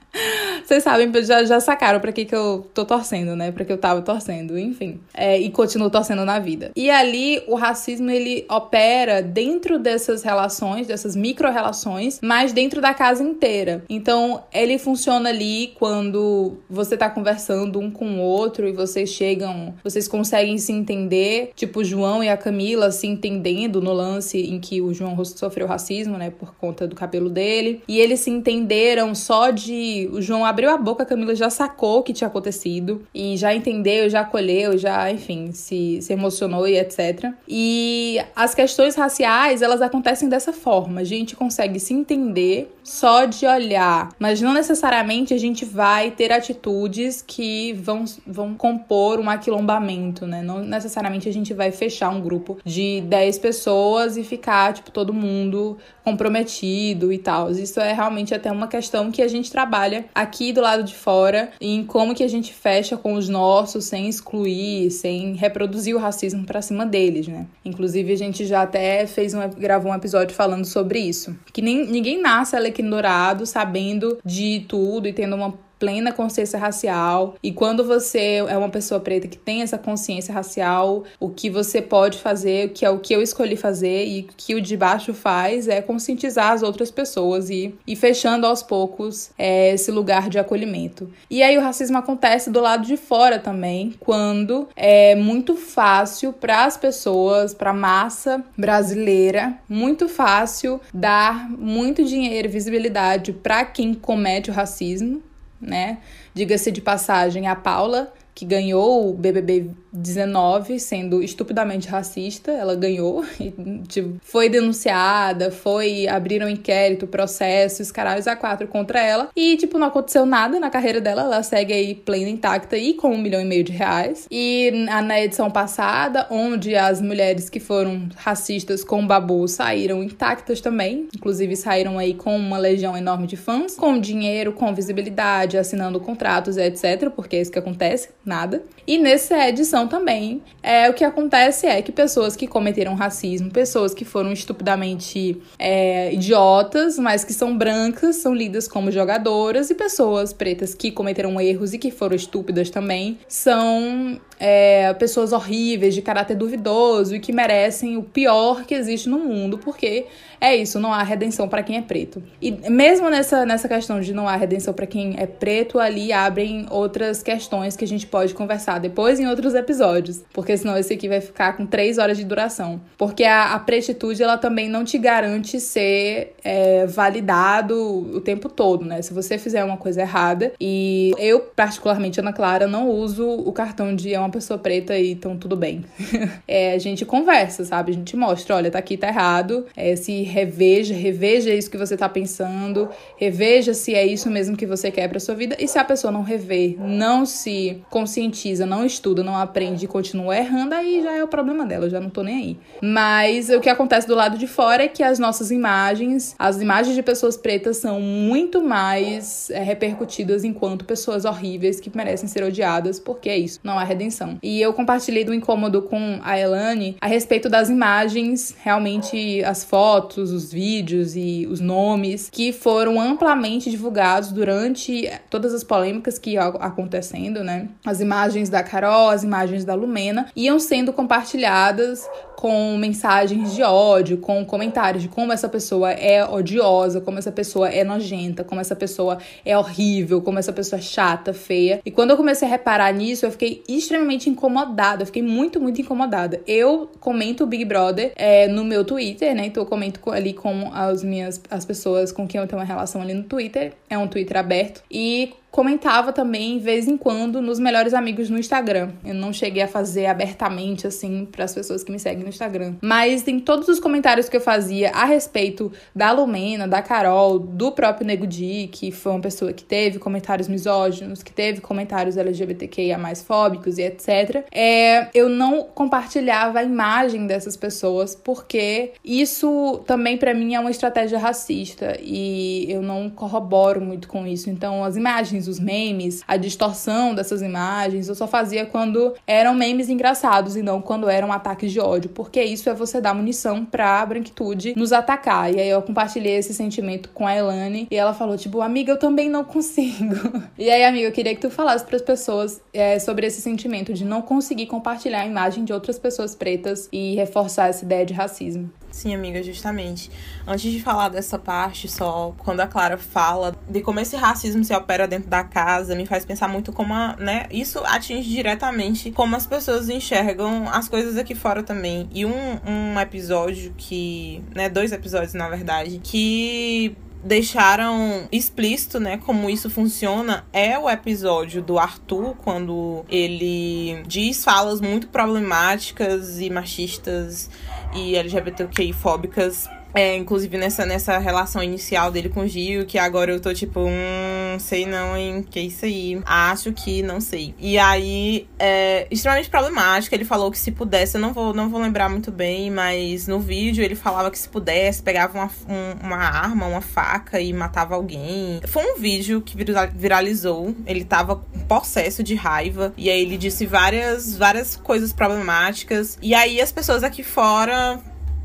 Vocês 0.67 0.83
sabem, 0.83 1.11
já, 1.23 1.43
já 1.45 1.59
sacaram 1.59 1.99
pra 1.99 2.11
que, 2.11 2.25
que 2.25 2.35
eu 2.35 2.67
tô 2.73 2.83
torcendo, 2.83 3.35
né? 3.35 3.51
Pra 3.51 3.63
que 3.63 3.71
eu 3.71 3.77
tava 3.77 4.01
torcendo, 4.01 4.57
enfim. 4.57 4.99
É, 5.13 5.39
e 5.39 5.49
continuo 5.49 5.89
torcendo 5.89 6.25
na 6.25 6.39
vida. 6.39 6.71
E 6.75 6.89
ali, 6.89 7.41
o 7.47 7.55
racismo, 7.55 8.09
ele 8.09 8.45
opera 8.49 9.21
dentro 9.21 9.79
dessas 9.79 10.23
relações, 10.23 10.87
dessas 10.87 11.15
micro-relações, 11.15 12.19
mas 12.21 12.51
dentro 12.51 12.81
da 12.81 12.93
casa 12.93 13.23
inteira. 13.23 13.83
Então, 13.89 14.43
ele 14.53 14.77
funciona 14.77 15.29
ali 15.29 15.73
quando 15.79 16.57
você 16.69 16.97
tá 16.97 17.09
conversando 17.09 17.79
um 17.79 17.89
com 17.89 18.19
o 18.19 18.21
outro 18.21 18.67
e 18.67 18.73
vocês 18.73 19.09
chegam, 19.09 19.73
vocês 19.83 20.07
conseguem 20.07 20.57
se 20.57 20.71
entender, 20.73 21.51
tipo 21.55 21.79
o 21.79 21.83
João 21.83 22.23
e 22.23 22.29
a 22.29 22.35
Camila 22.35 22.91
se 22.91 23.07
entendendo 23.07 23.81
no 23.81 23.93
lance 23.93 24.37
em 24.37 24.59
que 24.59 24.81
o 24.81 24.93
João 24.93 25.23
sofreu 25.23 25.65
racismo, 25.65 26.17
né, 26.17 26.29
por 26.29 26.53
conta 26.55 26.85
do 26.85 26.95
cabelo 26.95 27.29
dele. 27.29 27.81
E 27.87 27.99
eles 27.99 28.19
se 28.19 28.29
entenderam 28.29 29.15
só 29.15 29.49
de 29.49 29.96
o 30.05 30.21
João 30.21 30.45
abriu 30.45 30.69
a 30.69 30.77
boca, 30.77 31.03
a 31.03 31.05
Camila 31.05 31.35
já 31.35 31.49
sacou 31.49 31.99
o 31.99 32.03
que 32.03 32.13
tinha 32.13 32.27
acontecido 32.27 33.01
e 33.13 33.35
já 33.37 33.53
entendeu, 33.55 34.09
já 34.09 34.21
acolheu, 34.21 34.77
já, 34.77 35.11
enfim, 35.11 35.51
se, 35.51 35.99
se 36.01 36.13
emocionou 36.13 36.67
e 36.67 36.77
etc. 36.77 37.31
E 37.47 38.19
as 38.35 38.53
questões 38.53 38.95
raciais, 38.95 39.61
elas 39.61 39.81
acontecem 39.81 40.29
dessa 40.29 40.53
forma. 40.53 41.01
A 41.01 41.03
gente 41.03 41.35
consegue 41.35 41.79
se 41.79 41.93
entender 41.93 42.71
só 42.83 43.25
de 43.25 43.45
olhar, 43.45 44.09
mas 44.19 44.41
não 44.41 44.53
necessariamente 44.53 45.33
a 45.33 45.37
gente 45.37 45.65
vai 45.65 46.11
ter 46.11 46.31
atitudes 46.31 47.21
que 47.25 47.73
vão, 47.73 48.05
vão 48.25 48.53
compor 48.53 49.19
um 49.19 49.29
aquilombamento, 49.29 50.25
né? 50.25 50.41
Não 50.41 50.59
necessariamente 50.59 51.27
a 51.27 51.33
gente 51.33 51.53
vai 51.53 51.71
fechar 51.71 52.09
um 52.09 52.21
grupo 52.21 52.57
de 52.63 53.01
10 53.01 53.39
pessoas 53.39 54.17
e 54.17 54.23
ficar, 54.23 54.73
tipo, 54.73 54.91
todo 54.91 55.13
mundo 55.13 55.77
comprometido 56.03 57.11
e 57.11 57.17
tal. 57.17 57.51
Isso 57.51 57.79
é 57.79 57.91
realmente 57.91 58.33
até 58.33 58.49
uma 58.51 58.67
questão 58.67 59.11
que 59.11 59.21
a 59.21 59.27
gente 59.27 59.51
trabalha 59.51 59.86
aqui 60.13 60.53
do 60.53 60.61
lado 60.61 60.83
de 60.83 60.95
fora 60.95 61.51
em 61.59 61.83
como 61.83 62.15
que 62.15 62.23
a 62.23 62.27
gente 62.27 62.53
fecha 62.53 62.97
com 62.97 63.13
os 63.13 63.29
nossos 63.29 63.85
sem 63.85 64.07
excluir, 64.07 64.91
sem 64.91 65.33
reproduzir 65.33 65.95
o 65.95 65.99
racismo 65.99 66.45
para 66.45 66.61
cima 66.61 66.85
deles, 66.85 67.27
né? 67.27 67.45
Inclusive 67.63 68.11
a 68.13 68.17
gente 68.17 68.45
já 68.45 68.61
até 68.61 69.05
fez 69.05 69.33
um 69.33 69.47
gravou 69.57 69.91
um 69.91 69.95
episódio 69.95 70.35
falando 70.35 70.65
sobre 70.65 70.99
isso, 70.99 71.35
que 71.53 71.61
nem 71.61 71.85
ninguém 71.85 72.21
nasce 72.21 72.55
alecrim 72.55 72.89
dourado 72.89 73.45
sabendo 73.45 74.17
de 74.25 74.65
tudo 74.67 75.07
e 75.07 75.13
tendo 75.13 75.35
uma 75.35 75.66
plena 75.79 76.11
consciência 76.11 76.59
racial. 76.59 77.35
E 77.41 77.51
quando 77.51 77.83
você 77.83 78.43
é 78.47 78.57
uma 78.57 78.69
pessoa 78.69 78.99
preta 78.99 79.27
que 79.27 79.37
tem 79.37 79.61
essa 79.61 79.77
consciência 79.77 80.33
racial, 80.33 81.03
o 81.19 81.29
que 81.29 81.49
você 81.49 81.81
pode 81.81 82.17
fazer, 82.17 82.69
que 82.69 82.85
é 82.85 82.89
o 82.89 82.99
que 82.99 83.13
eu 83.13 83.21
escolhi 83.21 83.55
fazer 83.55 84.05
e 84.05 84.27
que 84.35 84.55
o 84.55 84.61
de 84.61 84.75
baixo 84.75 85.13
faz, 85.13 85.67
é 85.67 85.81
conscientizar 85.81 86.51
as 86.51 86.63
outras 86.63 86.91
pessoas 86.91 87.49
e, 87.49 87.73
e 87.85 87.95
fechando 87.95 88.45
aos 88.45 88.63
poucos 88.63 89.31
é, 89.37 89.73
esse 89.73 89.91
lugar 89.91 90.29
de 90.29 90.39
acolhimento. 90.39 91.09
E 91.29 91.41
aí 91.43 91.57
o 91.57 91.61
racismo 91.61 91.97
acontece 91.97 92.49
do 92.49 92.59
lado 92.59 92.85
de 92.85 92.97
fora 92.97 93.39
também, 93.39 93.93
quando 93.99 94.67
é 94.75 95.15
muito 95.15 95.55
fácil 95.55 96.33
para 96.33 96.65
as 96.65 96.77
pessoas, 96.77 97.53
para 97.53 97.71
a 97.71 97.73
massa 97.73 98.43
brasileira, 98.57 99.57
muito 99.67 100.07
fácil 100.07 100.79
dar 100.93 101.49
muito 101.49 102.03
dinheiro 102.03 102.47
e 102.47 102.51
visibilidade 102.51 103.33
para 103.33 103.65
quem 103.65 103.93
comete 103.93 104.49
o 104.49 104.53
racismo 104.53 105.21
né? 105.59 105.99
Diga-se 106.33 106.71
de 106.71 106.81
passagem, 106.81 107.47
a 107.47 107.55
Paula, 107.55 108.13
que 108.37 108.45
ganhou 108.45 109.09
o 109.09 109.13
BBB 109.15 109.71
19 109.91 110.79
sendo 110.79 111.23
estupidamente 111.23 111.87
racista, 111.87 112.51
ela 112.51 112.75
ganhou 112.75 113.25
e 113.41 113.51
tipo, 113.87 114.17
foi 114.21 114.47
denunciada, 114.47 115.49
foi 115.49 116.07
abriram 116.07 116.47
inquérito, 116.47 117.07
processos, 117.07 117.91
caralhos 117.91 118.27
a 118.27 118.35
quatro 118.35 118.67
contra 118.67 119.01
ela 119.01 119.29
e 119.35 119.57
tipo 119.57 119.79
não 119.79 119.87
aconteceu 119.87 120.23
nada 120.23 120.59
na 120.59 120.69
carreira 120.69 121.01
dela, 121.01 121.23
ela 121.23 121.41
segue 121.41 121.73
aí 121.73 121.95
plena 121.95 122.29
intacta 122.29 122.77
e 122.77 122.93
com 122.93 123.09
um 123.09 123.17
milhão 123.17 123.41
e 123.41 123.45
meio 123.45 123.63
de 123.63 123.71
reais. 123.71 124.27
E 124.29 124.69
na 124.85 125.19
edição 125.19 125.49
passada, 125.49 126.27
onde 126.29 126.75
as 126.75 127.01
mulheres 127.01 127.49
que 127.49 127.59
foram 127.59 128.07
racistas 128.17 128.83
com 128.83 129.01
o 129.01 129.07
Babu 129.07 129.47
saíram 129.47 130.03
intactas 130.03 130.61
também, 130.61 131.07
inclusive 131.15 131.55
saíram 131.55 131.97
aí 131.97 132.13
com 132.13 132.37
uma 132.37 132.59
legião 132.59 132.95
enorme 132.95 133.25
de 133.25 133.35
fãs, 133.35 133.75
com 133.75 133.99
dinheiro, 133.99 134.53
com 134.53 134.75
visibilidade, 134.75 135.57
assinando 135.57 135.99
contratos, 135.99 136.55
etc, 136.55 137.09
porque 137.09 137.37
é 137.37 137.41
isso 137.41 137.51
que 137.51 137.57
acontece, 137.57 138.09
nada. 138.27 138.63
E 138.85 138.97
nessa 138.97 139.47
edição 139.47 139.87
também, 139.87 140.41
é, 140.61 140.89
o 140.89 140.93
que 140.93 141.03
acontece 141.03 141.67
é 141.67 141.81
que 141.81 141.91
pessoas 141.91 142.35
que 142.35 142.47
cometeram 142.47 142.95
racismo, 142.95 143.51
pessoas 143.51 143.93
que 143.93 144.05
foram 144.05 144.31
estupidamente 144.31 145.41
é, 145.57 146.13
idiotas, 146.13 146.97
mas 146.97 147.23
que 147.23 147.33
são 147.33 147.57
brancas, 147.57 148.17
são 148.17 148.33
lidas 148.33 148.67
como 148.67 148.91
jogadoras, 148.91 149.69
e 149.69 149.75
pessoas 149.75 150.31
pretas 150.33 150.73
que 150.73 150.91
cometeram 150.91 151.39
erros 151.39 151.73
e 151.73 151.77
que 151.77 151.91
foram 151.91 152.15
estúpidas 152.15 152.69
também, 152.69 153.17
são 153.27 154.19
é, 154.39 154.93
pessoas 154.93 155.31
horríveis, 155.31 155.93
de 155.93 156.01
caráter 156.01 156.35
duvidoso 156.35 157.15
e 157.15 157.19
que 157.19 157.31
merecem 157.31 157.97
o 157.97 158.03
pior 158.03 158.63
que 158.65 158.73
existe 158.73 159.09
no 159.09 159.19
mundo, 159.19 159.57
porque 159.57 160.05
é 160.39 160.55
isso, 160.55 160.79
não 160.79 160.93
há 160.93 161.01
redenção 161.01 161.47
para 161.47 161.63
quem 161.63 161.77
é 161.77 161.81
preto. 161.81 162.21
E 162.41 162.51
mesmo 162.69 163.09
nessa, 163.09 163.45
nessa 163.45 163.67
questão 163.67 163.99
de 163.99 164.13
não 164.13 164.27
há 164.27 164.35
redenção 164.35 164.73
para 164.73 164.85
quem 164.85 165.15
é 165.17 165.25
preto, 165.25 165.79
ali 165.79 166.13
abrem 166.13 166.67
outras 166.69 167.23
questões 167.23 167.75
que 167.75 167.83
a 167.83 167.87
gente 167.87 168.05
pode 168.05 168.33
conversar 168.33 168.79
depois 168.79 169.19
em 169.19 169.27
outros 169.27 169.55
episódios, 169.55 170.23
porque 170.31 170.55
senão 170.55 170.77
esse 170.77 170.93
aqui 170.93 171.09
vai 171.09 171.21
ficar 171.21 171.57
com 171.57 171.65
três 171.65 171.97
horas 171.97 172.17
de 172.17 172.23
duração. 172.23 172.79
Porque 172.97 173.23
a, 173.23 173.53
a 173.53 173.59
pretitude, 173.59 174.21
ela 174.21 174.37
também 174.37 174.69
não 174.69 174.83
te 174.83 174.97
garante 174.97 175.59
ser 175.59 176.35
é, 176.43 176.85
validado 176.85 177.75
o 178.15 178.21
tempo 178.21 178.47
todo, 178.47 178.85
né? 178.85 179.01
Se 179.01 179.13
você 179.13 179.37
fizer 179.37 179.63
uma 179.63 179.77
coisa 179.77 180.01
errada, 180.01 180.53
e 180.61 181.13
eu, 181.17 181.39
particularmente, 181.39 182.19
Ana 182.19 182.33
Clara, 182.33 182.67
não 182.67 182.89
uso 182.89 183.27
o 183.27 183.51
cartão 183.51 183.95
de 183.95 184.13
é 184.13 184.19
uma 184.19 184.26
pessoa 184.29 184.57
preta 184.57 184.97
e 184.97 185.11
então 185.11 185.37
tudo 185.37 185.55
bem. 185.55 185.85
é, 186.47 186.73
a 186.73 186.77
gente 186.77 187.05
conversa, 187.05 187.63
sabe? 187.65 187.91
A 187.91 187.95
gente 187.95 188.15
mostra, 188.15 188.55
olha, 188.55 188.71
tá 188.71 188.79
aqui, 188.79 188.97
tá 188.97 189.07
errado, 189.07 189.65
é, 189.75 189.95
se 189.95 190.23
reveja, 190.23 190.93
reveja 190.93 191.53
isso 191.53 191.69
que 191.69 191.77
você 191.77 191.93
está 191.93 192.07
pensando, 192.09 192.89
reveja 193.17 193.73
se 193.73 193.93
é 193.93 194.05
isso 194.05 194.29
mesmo 194.29 194.55
que 194.55 194.65
você 194.65 194.91
quer 194.91 195.07
para 195.07 195.19
sua 195.19 195.35
vida. 195.35 195.55
E 195.59 195.67
se 195.67 195.77
a 195.79 195.83
pessoa 195.83 196.11
não 196.11 196.21
rever, 196.21 196.75
não 196.79 197.25
se 197.25 197.81
conscientiza, 197.89 198.65
não 198.65 198.85
estuda, 198.85 199.23
não 199.23 199.37
aprende 199.37 199.85
e 199.85 199.87
continua 199.87 200.37
errando, 200.37 200.75
aí 200.75 201.01
já 201.01 201.15
é 201.15 201.23
o 201.23 201.27
problema 201.27 201.65
dela, 201.65 201.85
eu 201.85 201.89
já 201.89 201.99
não 201.99 202.09
tô 202.09 202.23
nem 202.23 202.35
aí. 202.35 202.59
Mas 202.81 203.49
o 203.49 203.59
que 203.59 203.69
acontece 203.69 204.07
do 204.07 204.15
lado 204.15 204.37
de 204.37 204.47
fora 204.47 204.83
é 204.83 204.87
que 204.87 205.03
as 205.03 205.19
nossas 205.19 205.51
imagens, 205.51 206.35
as 206.37 206.61
imagens 206.61 206.95
de 206.95 207.03
pessoas 207.03 207.37
pretas 207.37 207.77
são 207.77 207.99
muito 208.01 208.61
mais 208.61 209.49
é, 209.49 209.61
repercutidas 209.61 210.43
enquanto 210.43 210.85
pessoas 210.85 211.25
horríveis 211.25 211.79
que 211.79 211.95
merecem 211.95 212.27
ser 212.27 212.43
odiadas, 212.43 212.99
porque 212.99 213.29
é 213.29 213.37
isso, 213.37 213.59
não 213.63 213.77
há 213.77 213.83
redenção. 213.83 214.16
E 214.41 214.61
eu 214.61 214.73
compartilhei 214.73 215.23
do 215.23 215.33
incômodo 215.33 215.81
com 215.81 216.19
a 216.23 216.39
Elane 216.39 216.97
a 217.01 217.07
respeito 217.07 217.49
das 217.49 217.69
imagens, 217.69 218.55
realmente 218.63 219.43
as 219.43 219.63
fotos 219.63 220.31
os 220.31 220.51
vídeos 220.51 221.15
e 221.15 221.47
os 221.49 221.59
nomes 221.59 222.29
que 222.31 222.51
foram 222.51 222.99
amplamente 222.99 223.69
divulgados 223.69 224.31
durante 224.31 225.09
todas 225.29 225.53
as 225.53 225.63
polêmicas 225.63 226.17
que 226.17 226.31
iam 226.31 226.55
acontecendo, 226.59 227.43
né? 227.43 227.67
As 227.85 227.99
imagens 227.99 228.49
da 228.49 228.63
Carol, 228.63 229.09
as 229.09 229.23
imagens 229.23 229.65
da 229.65 229.73
Lumena 229.73 230.27
iam 230.35 230.59
sendo 230.59 230.93
compartilhadas 230.93 232.07
com 232.37 232.77
mensagens 232.77 233.55
de 233.55 233.63
ódio, 233.63 234.19
com 234.19 234.45
comentários 234.45 235.01
de 235.01 235.09
como 235.09 235.33
essa 235.33 235.49
pessoa 235.49 235.91
é 235.91 236.23
odiosa, 236.23 237.01
como 237.01 237.17
essa 237.17 237.31
pessoa 237.31 237.67
é 237.67 237.83
nojenta, 237.83 238.43
como 238.43 238.61
essa 238.61 238.75
pessoa 238.75 239.17
é 239.43 239.57
horrível, 239.57 240.21
como 240.21 240.37
essa 240.37 240.53
pessoa 240.53 240.77
é 240.77 240.81
chata, 240.83 241.33
feia. 241.33 241.81
E 241.83 241.89
quando 241.89 242.11
eu 242.11 242.17
comecei 242.17 242.47
a 242.47 242.51
reparar 242.51 242.93
nisso, 242.93 243.25
eu 243.25 243.31
fiquei 243.31 243.63
extremamente 243.67 244.29
incomodada, 244.29 245.01
eu 245.01 245.07
fiquei 245.07 245.23
muito, 245.23 245.59
muito 245.59 245.81
incomodada. 245.81 246.39
Eu 246.45 246.91
comento 246.99 247.43
o 247.43 247.47
Big 247.47 247.65
Brother 247.65 248.13
é, 248.15 248.47
no 248.47 248.63
meu 248.63 248.85
Twitter, 248.85 249.33
né? 249.33 249.47
Então 249.47 249.63
eu 249.63 249.67
comento 249.67 249.99
ali 250.11 250.31
com 250.31 250.69
as 250.71 251.03
minhas 251.03 251.41
as 251.49 251.65
pessoas 251.65 252.11
com 252.11 252.27
quem 252.27 252.39
eu 252.39 252.45
tenho 252.45 252.61
uma 252.61 252.67
relação 252.67 253.01
ali 253.01 253.15
no 253.15 253.23
Twitter. 253.23 253.73
É 253.89 253.97
um 253.97 254.07
Twitter 254.07 254.37
aberto. 254.37 254.83
E 254.91 255.33
comentava 255.57 256.13
também, 256.13 256.59
de 256.59 256.63
vez 256.63 256.87
em 256.87 256.95
quando, 256.95 257.41
nos 257.41 257.59
melhores 257.59 257.91
amigos 257.95 258.29
no 258.29 258.37
Instagram. 258.37 258.91
Eu 259.03 259.15
não 259.15 259.33
cheguei 259.33 259.63
a 259.63 259.67
fazer 259.67 260.05
abertamente, 260.05 260.85
assim, 260.85 261.25
para 261.25 261.45
as 261.45 261.55
pessoas 261.55 261.83
que 261.83 261.91
me 261.91 261.97
seguem 261.97 262.21
no 262.21 262.29
Instagram. 262.29 262.75
Mas 262.79 263.27
em 263.27 263.39
todos 263.39 263.67
os 263.67 263.79
comentários 263.79 264.29
que 264.29 264.37
eu 264.37 264.41
fazia 264.41 264.91
a 264.91 265.03
respeito 265.03 265.71
da 265.95 266.11
Lumena, 266.11 266.67
da 266.67 266.83
Carol, 266.83 267.39
do 267.39 267.71
próprio 267.71 268.05
Nego 268.05 268.27
Di, 268.27 268.69
que 268.71 268.91
foi 268.91 269.13
uma 269.13 269.21
pessoa 269.21 269.51
que 269.51 269.63
teve 269.63 269.97
comentários 269.97 270.47
misóginos, 270.47 271.23
que 271.23 271.33
teve 271.33 271.59
comentários 271.59 272.17
LGBTQIA 272.17 272.99
mais 272.99 273.23
fóbicos 273.23 273.79
e 273.79 273.81
etc., 273.81 274.45
é, 274.51 275.07
eu 275.11 275.27
não 275.27 275.63
compartilhava 275.63 276.59
a 276.59 276.63
imagem 276.63 277.25
dessas 277.25 277.57
pessoas, 277.57 278.13
porque 278.13 278.91
isso 279.03 279.81
também 279.87 280.17
para 280.17 280.35
mim 280.35 280.53
é 280.53 280.59
uma 280.59 280.69
estratégia 280.69 281.17
racista 281.17 281.97
e 281.99 282.67
eu 282.69 282.83
não 282.83 283.09
corroboro 283.09 283.81
muito 283.81 284.07
com 284.07 284.27
isso. 284.27 284.51
Então, 284.51 284.83
as 284.83 284.95
imagens 284.95 285.46
os 285.47 285.59
memes, 285.59 286.23
a 286.27 286.37
distorção 286.37 287.13
dessas 287.13 287.41
imagens, 287.41 288.07
eu 288.09 288.15
só 288.15 288.27
fazia 288.27 288.65
quando 288.65 289.13
eram 289.25 289.53
memes 289.53 289.89
engraçados 289.89 290.55
e 290.55 290.61
não 290.61 290.81
quando 290.81 291.09
eram 291.09 291.31
ataques 291.31 291.71
de 291.71 291.79
ódio, 291.79 292.09
porque 292.09 292.41
isso 292.43 292.69
é 292.69 292.73
você 292.73 292.99
dar 293.01 293.13
munição 293.13 293.65
pra 293.65 294.05
branquitude 294.05 294.73
nos 294.75 294.91
atacar. 294.91 295.53
E 295.53 295.59
aí 295.59 295.69
eu 295.69 295.81
compartilhei 295.81 296.35
esse 296.35 296.53
sentimento 296.53 297.09
com 297.09 297.25
a 297.25 297.35
Elane 297.35 297.87
e 297.89 297.95
ela 297.95 298.13
falou, 298.13 298.37
tipo, 298.37 298.61
amiga, 298.61 298.91
eu 298.91 298.97
também 298.97 299.29
não 299.29 299.43
consigo. 299.43 300.15
e 300.57 300.69
aí, 300.69 300.83
amiga, 300.83 301.07
eu 301.07 301.11
queria 301.11 301.33
que 301.35 301.41
tu 301.41 301.49
falasse 301.49 301.85
para 301.85 301.95
as 301.95 302.01
pessoas 302.01 302.61
é, 302.73 302.99
sobre 302.99 303.25
esse 303.25 303.41
sentimento 303.41 303.93
de 303.93 304.05
não 304.05 304.21
conseguir 304.21 304.67
compartilhar 304.67 305.21
a 305.21 305.25
imagem 305.25 305.63
de 305.63 305.73
outras 305.73 305.97
pessoas 305.97 306.35
pretas 306.35 306.87
e 306.91 307.15
reforçar 307.15 307.69
essa 307.69 307.83
ideia 307.83 308.05
de 308.05 308.13
racismo. 308.13 308.71
Sim, 308.97 309.13
amiga, 309.13 309.43
justamente. 309.43 310.09
Antes 310.47 310.71
de 310.71 310.81
falar 310.81 311.09
dessa 311.09 311.37
parte, 311.37 311.87
só 311.87 312.33
quando 312.39 312.61
a 312.61 312.67
Clara 312.67 312.97
fala 312.97 313.55
de 313.69 313.79
como 313.79 313.99
esse 313.99 314.15
racismo 314.15 314.63
se 314.63 314.73
opera 314.73 315.07
dentro 315.07 315.29
da 315.29 315.43
casa, 315.43 315.93
me 315.93 316.07
faz 316.07 316.25
pensar 316.25 316.47
muito 316.47 316.73
como, 316.73 316.95
a, 316.95 317.15
né, 317.15 317.45
isso 317.51 317.77
atinge 317.85 318.27
diretamente 318.27 319.11
como 319.11 319.35
as 319.35 319.45
pessoas 319.45 319.87
enxergam 319.87 320.67
as 320.67 320.89
coisas 320.89 321.15
aqui 321.15 321.35
fora 321.35 321.61
também. 321.61 322.09
E 322.11 322.25
um, 322.25 322.59
um 322.65 322.99
episódio 322.99 323.71
que, 323.77 324.43
né, 324.55 324.67
dois 324.67 324.91
episódios 324.91 325.35
na 325.35 325.47
verdade, 325.47 326.01
que 326.03 326.97
deixaram 327.23 328.27
explícito, 328.31 328.99
né, 328.99 329.17
como 329.17 329.49
isso 329.49 329.69
funciona 329.69 330.45
é 330.53 330.77
o 330.79 330.89
episódio 330.89 331.61
do 331.61 331.77
Arthur 331.77 332.35
quando 332.37 333.03
ele 333.09 334.01
diz 334.07 334.43
falas 334.43 334.79
muito 334.79 335.07
problemáticas 335.07 336.39
e 336.39 336.49
machistas 336.49 337.49
e 337.93 338.15
LGBTQI 338.17 338.93
fóbicas 338.93 339.69
é, 339.97 340.15
inclusive 340.15 340.59
nessa, 340.59 340.85
nessa 340.85 341.17
relação 341.17 341.63
inicial 341.63 342.11
dele 342.11 342.29
com 342.29 342.41
o 342.41 342.47
Gil, 342.47 342.85
que 342.85 342.99
agora 342.99 343.31
eu 343.31 343.39
tô 343.39 343.51
tipo, 343.51 343.79
hum, 343.79 344.59
sei 344.59 344.85
não, 344.85 345.17
hein, 345.17 345.43
que 345.49 345.57
é 345.57 345.63
isso 345.63 345.85
aí. 345.85 346.21
Acho 346.23 346.71
que 346.71 347.01
não 347.01 347.19
sei. 347.19 347.55
E 347.57 347.79
aí, 347.79 348.47
é 348.59 349.07
extremamente 349.09 349.49
problemático. 349.49 350.13
Ele 350.13 350.23
falou 350.23 350.51
que 350.51 350.59
se 350.59 350.71
pudesse, 350.71 351.17
eu 351.17 351.21
não 351.21 351.33
vou, 351.33 351.51
não 351.51 351.67
vou 351.67 351.81
lembrar 351.81 352.09
muito 352.09 352.31
bem, 352.31 352.69
mas 352.69 353.27
no 353.27 353.39
vídeo 353.39 353.83
ele 353.83 353.95
falava 353.95 354.29
que 354.29 354.37
se 354.37 354.47
pudesse, 354.47 355.01
pegava 355.01 355.35
uma, 355.35 355.49
um, 355.67 356.05
uma 356.05 356.17
arma, 356.17 356.67
uma 356.67 356.81
faca 356.81 357.41
e 357.41 357.51
matava 357.51 357.95
alguém. 357.95 358.61
Foi 358.67 358.83
um 358.83 358.99
vídeo 358.99 359.41
que 359.41 359.57
viralizou. 359.95 360.75
Ele 360.85 361.03
tava 361.05 361.37
possesso 361.67 362.21
de 362.21 362.35
raiva. 362.35 362.93
E 362.95 363.09
aí 363.09 363.19
ele 363.19 363.35
disse 363.35 363.65
várias, 363.65 364.37
várias 364.37 364.75
coisas 364.75 365.11
problemáticas. 365.11 366.19
E 366.21 366.35
aí 366.35 366.61
as 366.61 366.71
pessoas 366.71 367.03
aqui 367.03 367.23
fora 367.23 367.99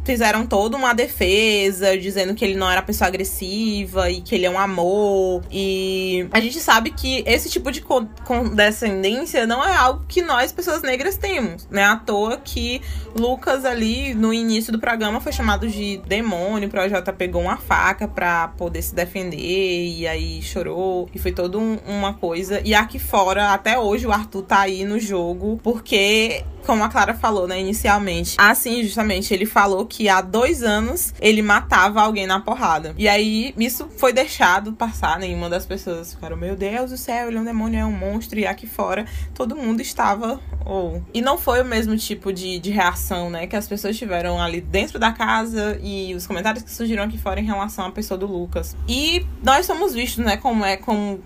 fizeram 0.05 0.47
toda 0.47 0.77
uma 0.77 0.95
defesa, 0.95 1.97
dizendo 1.97 2.35
que 2.35 2.45
ele 2.45 2.57
não 2.57 2.71
era 2.71 2.83
pessoa 2.83 3.09
agressiva 3.09 4.11
e 4.11 4.21
que 4.21 4.35
ele 4.35 4.47
é 4.47 4.51
um 4.51 4.59
amor. 4.59 5.43
E 5.51 6.27
a 6.33 6.41
gente 6.41 6.59
sabe 6.61 6.91
que 6.91 7.23
esse 7.27 7.49
tipo 7.49 7.71
de 7.71 7.83
condescendência 8.25 9.47
não 9.47 9.65
é 9.65 9.75
algo 9.75 10.05
que 10.09 10.23
nós, 10.23 10.53
pessoas 10.53 10.83
negras, 10.83 11.17
temos. 11.17 11.69
Não 11.71 11.81
é 11.81 11.85
à 11.85 11.97
toa 11.97 12.37
que 12.37 12.83
Lucas, 13.17 13.65
ali 13.65 14.15
no 14.15 14.33
início 14.33 14.73
do 14.73 14.79
programa, 14.79 15.21
foi 15.21 15.33
chamado 15.33 15.69
de 15.69 15.99
demônio. 16.07 16.69
O 16.69 16.71
Projota 16.71 17.13
pegou 17.13 17.43
uma 17.43 17.57
faca 17.57 18.09
pra 18.09 18.49
poder 18.49 18.83
se 18.83 18.95
defender 18.95 19.39
e 19.39 20.07
aí 20.07 20.43
chorou. 20.43 21.09
E 21.15 21.19
foi 21.19 21.33
toda 21.33 21.59
um, 21.59 21.79
uma 21.87 22.15
coisa. 22.15 22.61
E 22.65 22.75
aqui 22.75 22.99
fora, 22.99 23.53
até 23.53 23.79
hoje, 23.79 24.07
o 24.07 24.13
Arthur 24.13 24.43
tá 24.43 24.61
aí 24.61 24.85
no 24.85 24.99
jogo 24.99 25.61
porque 25.63 26.45
como 26.65 26.85
a 26.85 26.89
Clara 26.89 27.15
falou, 27.15 27.47
né, 27.47 27.61
inicialmente. 27.61 28.37
Assim, 28.39 28.83
justamente, 28.83 29.35
ele 29.35 29.47
falou 29.47 29.85
que 29.93 30.09
há 30.09 30.23
dois 30.23 30.63
anos 30.63 31.13
ele 31.21 31.43
matava 31.43 32.01
alguém 32.01 32.27
na 32.27 32.41
porrada. 32.41 32.95
E 32.97 33.07
aí, 33.07 33.55
isso 33.59 33.91
foi 33.99 34.11
deixado 34.11 34.73
passar, 34.73 35.19
nenhuma 35.19 35.51
né, 35.51 35.57
das 35.57 35.67
pessoas 35.67 36.15
ficaram, 36.15 36.35
meu 36.35 36.57
Deus 36.57 36.91
do 36.91 36.97
céu, 36.97 37.29
ele 37.29 37.37
é 37.37 37.41
um 37.43 37.45
demônio, 37.45 37.79
é 37.79 37.85
um 37.85 37.93
monstro. 37.93 38.39
E 38.39 38.47
aqui 38.47 38.67
fora, 38.67 39.05
todo 39.35 39.55
mundo 39.55 39.83
estava, 39.83 40.41
ou... 40.65 40.97
Oh. 40.97 41.03
E 41.13 41.21
não 41.21 41.37
foi 41.37 41.61
o 41.61 41.65
mesmo 41.67 41.95
tipo 41.99 42.33
de, 42.33 42.59
de 42.59 42.71
reação, 42.71 43.29
né, 43.29 43.47
que 43.47 43.55
as 43.55 43.69
pessoas 43.69 43.99
tiveram 43.99 44.41
ali 44.41 44.63
dentro 44.63 44.99
da 44.99 45.13
casa 45.13 45.79
e 45.83 46.15
os 46.15 46.27
comentários 46.27 46.65
que 46.65 46.71
surgiram 46.71 47.03
aqui 47.03 47.19
fora 47.19 47.39
em 47.39 47.45
relação 47.45 47.85
à 47.85 47.91
pessoa 47.91 48.17
do 48.17 48.27
Lucas. 48.27 48.75
E 48.89 49.27
nós 49.43 49.67
somos 49.67 49.93
vistos, 49.93 50.25
né, 50.25 50.39
como 50.39 50.65
é, 50.65 50.79
como 50.79 51.21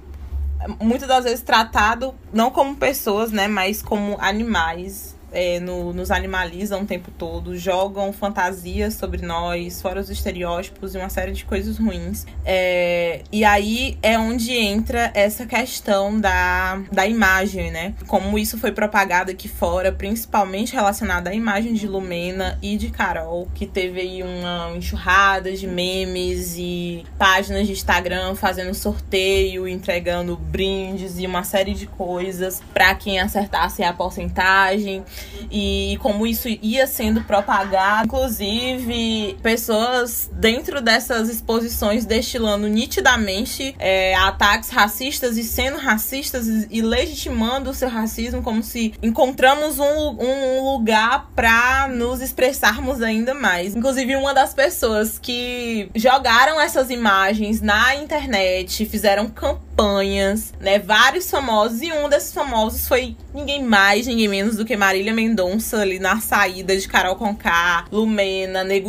muitas 0.80 1.06
das 1.06 1.22
vezes 1.22 1.40
tratado 1.40 2.16
não 2.32 2.50
como 2.50 2.74
pessoas, 2.74 3.30
né, 3.30 3.46
mas 3.46 3.80
como 3.80 4.16
animais 4.20 5.15
é, 5.32 5.60
no, 5.60 5.92
nos 5.92 6.10
animalizam 6.10 6.82
o 6.82 6.86
tempo 6.86 7.10
todo, 7.10 7.56
jogam 7.56 8.12
fantasias 8.12 8.94
sobre 8.94 9.24
nós, 9.24 9.80
fora 9.80 10.00
os 10.00 10.10
estereótipos 10.10 10.94
e 10.94 10.98
uma 10.98 11.08
série 11.08 11.32
de 11.32 11.44
coisas 11.44 11.78
ruins. 11.78 12.26
É, 12.44 13.22
e 13.30 13.44
aí 13.44 13.98
é 14.02 14.18
onde 14.18 14.52
entra 14.52 15.10
essa 15.14 15.46
questão 15.46 16.18
da, 16.20 16.80
da 16.92 17.06
imagem, 17.06 17.70
né? 17.70 17.94
Como 18.06 18.38
isso 18.38 18.58
foi 18.58 18.72
propagado 18.72 19.30
aqui 19.30 19.48
fora, 19.48 19.92
principalmente 19.92 20.74
relacionado 20.74 21.28
à 21.28 21.34
imagem 21.34 21.74
de 21.74 21.86
Lumena 21.86 22.58
e 22.62 22.76
de 22.76 22.90
Carol, 22.90 23.48
que 23.54 23.66
teve 23.66 24.00
aí 24.00 24.22
uma 24.22 24.72
enxurrada 24.76 25.52
de 25.52 25.66
memes 25.66 26.56
e 26.56 27.04
páginas 27.18 27.66
de 27.66 27.72
Instagram 27.72 28.34
fazendo 28.34 28.74
sorteio, 28.74 29.66
entregando 29.66 30.36
brindes 30.36 31.18
e 31.18 31.26
uma 31.26 31.42
série 31.42 31.74
de 31.74 31.86
coisas 31.86 32.62
para 32.72 32.94
quem 32.94 33.18
acertasse 33.20 33.82
a 33.82 33.92
porcentagem 33.92 35.04
e 35.50 35.98
como 36.00 36.26
isso 36.26 36.48
ia 36.48 36.86
sendo 36.86 37.22
propagado. 37.22 38.06
Inclusive, 38.06 39.36
pessoas 39.42 40.30
dentro 40.32 40.80
dessas 40.80 41.28
exposições 41.28 42.04
destilando 42.04 42.68
nitidamente 42.68 43.74
é, 43.78 44.14
ataques 44.14 44.70
racistas 44.70 45.36
e 45.36 45.44
sendo 45.44 45.78
racistas 45.78 46.46
e 46.70 46.82
legitimando 46.82 47.70
o 47.70 47.74
seu 47.74 47.88
racismo 47.88 48.42
como 48.42 48.62
se 48.62 48.94
encontramos 49.02 49.78
um, 49.78 49.84
um 49.84 50.72
lugar 50.72 51.30
para 51.34 51.88
nos 51.88 52.20
expressarmos 52.20 53.02
ainda 53.02 53.34
mais. 53.34 53.74
Inclusive, 53.74 54.16
uma 54.16 54.34
das 54.34 54.54
pessoas 54.54 55.18
que 55.18 55.90
jogaram 55.94 56.60
essas 56.60 56.90
imagens 56.90 57.60
na 57.60 57.94
internet, 57.96 58.84
fizeram 58.86 59.30
campanhas, 59.76 60.54
né? 60.58 60.78
Vários 60.78 61.30
famosos, 61.30 61.82
e 61.82 61.92
um 61.92 62.08
desses 62.08 62.32
famosos 62.32 62.88
foi 62.88 63.14
ninguém 63.34 63.62
mais, 63.62 64.06
ninguém 64.06 64.26
menos 64.26 64.56
do 64.56 64.64
que 64.64 64.76
Marília 64.76 65.12
Mendonça 65.12 65.82
ali 65.82 65.98
na 65.98 66.18
saída 66.18 66.76
de 66.76 66.88
Carol 66.88 67.16
Conká, 67.16 67.84
Lumena, 67.92 68.64
Nego. 68.64 68.86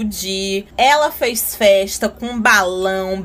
Ela 0.78 1.12
fez 1.12 1.56
festa 1.56 2.08
com 2.08 2.40
balão, 2.40 3.22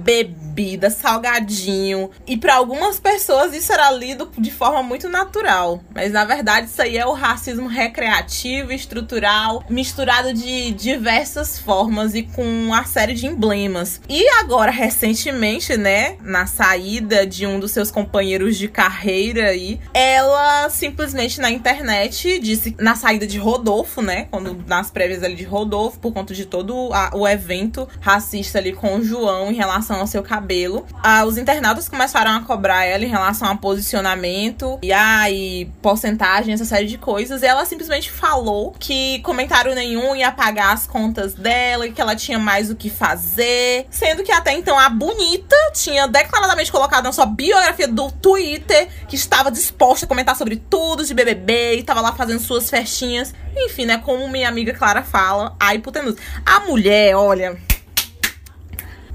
bebida, 0.53 0.91
salgadinho. 0.91 2.11
E 2.27 2.37
para 2.37 2.55
algumas 2.55 3.01
pessoas 3.01 3.55
isso 3.55 3.73
era 3.73 3.91
lido 3.91 4.31
de 4.39 4.51
forma 4.51 4.83
muito 4.83 5.09
natural. 5.09 5.83
Mas 5.95 6.13
na 6.13 6.25
verdade 6.25 6.69
isso 6.69 6.81
aí 6.81 6.97
é 6.97 7.07
o 7.07 7.13
racismo 7.13 7.67
recreativo, 7.67 8.73
estrutural, 8.73 9.65
misturado 9.69 10.33
de 10.33 10.71
diversas 10.73 11.59
formas 11.59 12.15
e 12.15 12.23
com 12.23 12.45
uma 12.45 12.85
série 12.85 13.15
de 13.15 13.27
emblemas. 13.27 14.01
E 14.09 14.29
agora, 14.41 14.71
recentemente, 14.71 15.77
né, 15.77 16.17
na 16.21 16.47
saída 16.47 17.27
de 17.27 17.47
um 17.47 17.59
dos 17.59 17.71
seus 17.71 17.91
companheiros 17.91 18.57
de 18.57 18.69
carreira 18.69 19.49
aí, 19.49 19.81
ela 19.95 20.69
simplesmente 20.69 21.41
na 21.41 21.51
internet 21.51 22.39
disse 22.39 22.77
na 22.79 22.95
saída 22.95 23.27
de 23.27 23.39
Rodolfo, 23.39 24.03
né? 24.03 24.27
Quando 24.31 24.63
nas 24.67 24.91
prévias 24.91 25.23
ali 25.23 25.35
de 25.35 25.45
Rodolfo, 25.45 25.99
por 25.99 26.13
conta 26.13 26.35
de 26.35 26.45
todo 26.45 26.93
a, 26.93 27.11
o 27.15 27.27
evento 27.27 27.89
racista 28.01 28.59
ali 28.59 28.73
com 28.73 28.97
o 28.97 29.05
João 29.05 29.51
em 29.51 29.55
relação 29.55 30.01
ao 30.01 30.07
seu 30.07 30.23
cabelo. 30.23 30.42
Ah, 31.03 31.25
os 31.25 31.39
internautas 31.39 31.89
começaram 31.89 32.37
a 32.37 32.41
cobrar 32.41 32.85
ela 32.85 33.05
em 33.05 33.09
relação 33.09 33.49
a 33.49 33.57
posicionamento 33.57 34.79
e 34.83 34.93
aí 34.93 35.71
porcentagem, 35.81 36.55
essa 36.55 36.65
série 36.65 36.87
de 36.87 36.99
coisas. 36.99 37.43
E 37.43 37.47
ela 37.47 37.65
simplesmente 37.65 38.11
falou 38.11 38.75
que 38.79 39.21
comentário 39.21 39.75
nenhum 39.75 40.15
ia 40.15 40.31
pagar 40.31 40.73
as 40.73 40.87
contas 40.87 41.35
dela 41.35 41.87
e 41.87 41.93
que 41.93 42.01
ela 42.01 42.17
tinha 42.17 42.39
mais 42.39 42.71
o 42.71 42.77
que 42.77 42.91
fazer. 42.91 43.87
Sendo 43.91 44.23
que 44.23 44.33
até 44.33 44.53
então 44.53 44.79
a 44.79 44.89
bonita 44.89 45.57
tinha 45.73 46.07
declaradamente 46.07 46.71
colocado 46.71 47.05
na 47.05 47.13
sua 47.13 47.27
biografia 47.27 47.89
do 47.89 48.11
Twitter 48.11 48.89
que 49.09 49.17
estava 49.17 49.51
disposta 49.51 50.07
a 50.07 50.09
comentar 50.09 50.37
sobre 50.37 50.57
tudo 50.57 51.05
de 51.05 51.15
BBB 51.15 51.77
e 51.77 51.83
tava 51.83 52.01
lá 52.01 52.13
fazendo 52.13 52.41
suas 52.41 52.69
festinhas. 52.69 53.35
Enfim, 53.57 53.85
né? 53.85 53.99
Como 53.99 54.29
minha 54.29 54.49
amiga 54.49 54.73
Clara 54.73 55.03
fala, 55.03 55.55
a 55.61 55.75
hipotenusa. 55.75 56.17
A 56.45 56.61
mulher, 56.61 57.15
olha. 57.17 57.72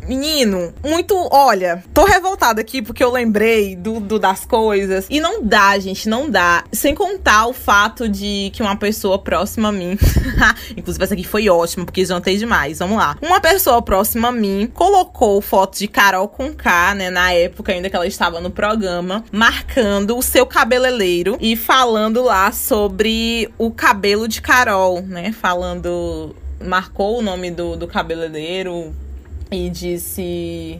Menino, 0.08 0.74
muito. 0.84 1.16
Olha, 1.32 1.84
tô 1.94 2.06
revoltada 2.06 2.62
aqui 2.62 2.82
porque 2.82 3.04
eu 3.04 3.12
lembrei 3.12 3.76
do, 3.76 4.00
do, 4.00 4.18
das 4.18 4.46
coisas. 4.46 5.06
E 5.10 5.20
não 5.20 5.44
dá, 5.44 5.78
gente, 5.78 6.08
não 6.08 6.30
dá. 6.30 6.64
Sem 6.72 6.96
contar 6.96 7.48
o 7.48 7.54
fato 7.54 8.08
de 8.08 8.50
que 8.54 8.62
uma 8.62 8.78
pessoa 8.78 9.20
próxima 9.20 9.70
a 9.70 9.72
mim. 9.72 9.98
inclusive, 10.78 11.04
essa 11.04 11.14
aqui 11.14 11.26
foi 11.26 11.50
ótima, 11.50 11.86
porque 11.86 12.06
jantei 12.06 12.38
demais. 12.38 12.80
Vamos 12.80 12.98
lá. 12.98 13.18
Uma 13.22 13.42
pessoa 13.42 13.82
próxima 13.82 14.30
a 14.30 14.32
mim 14.32 14.72
colocou 14.74 15.42
foto 15.42 15.78
de 15.78 15.88
Carol 15.88 16.30
com 16.30 16.54
K, 16.54 16.96
né? 16.96 17.10
Na 17.10 17.34
época 17.34 17.74
ainda 17.74 17.90
que 17.90 17.96
ela 17.96 18.08
estava 18.08 18.40
no 18.40 18.50
programa, 18.50 19.26
marcando 19.32 20.18
o 20.18 20.22
seu 20.22 20.46
cabeleireiro 20.46 21.38
e 21.42 21.58
falando 21.58 22.24
lá 22.24 22.52
sobre 22.54 23.50
o 23.58 23.72
cabelo 23.72 24.28
de 24.28 24.42
Carol, 24.42 25.02
né? 25.02 25.34
Falando 25.34 26.34
marcou 26.64 27.20
o 27.20 27.22
nome 27.22 27.52
do, 27.52 27.76
do 27.76 27.88
cabeleireiro, 27.88 28.94
e 29.52 29.70
disse 29.70 30.80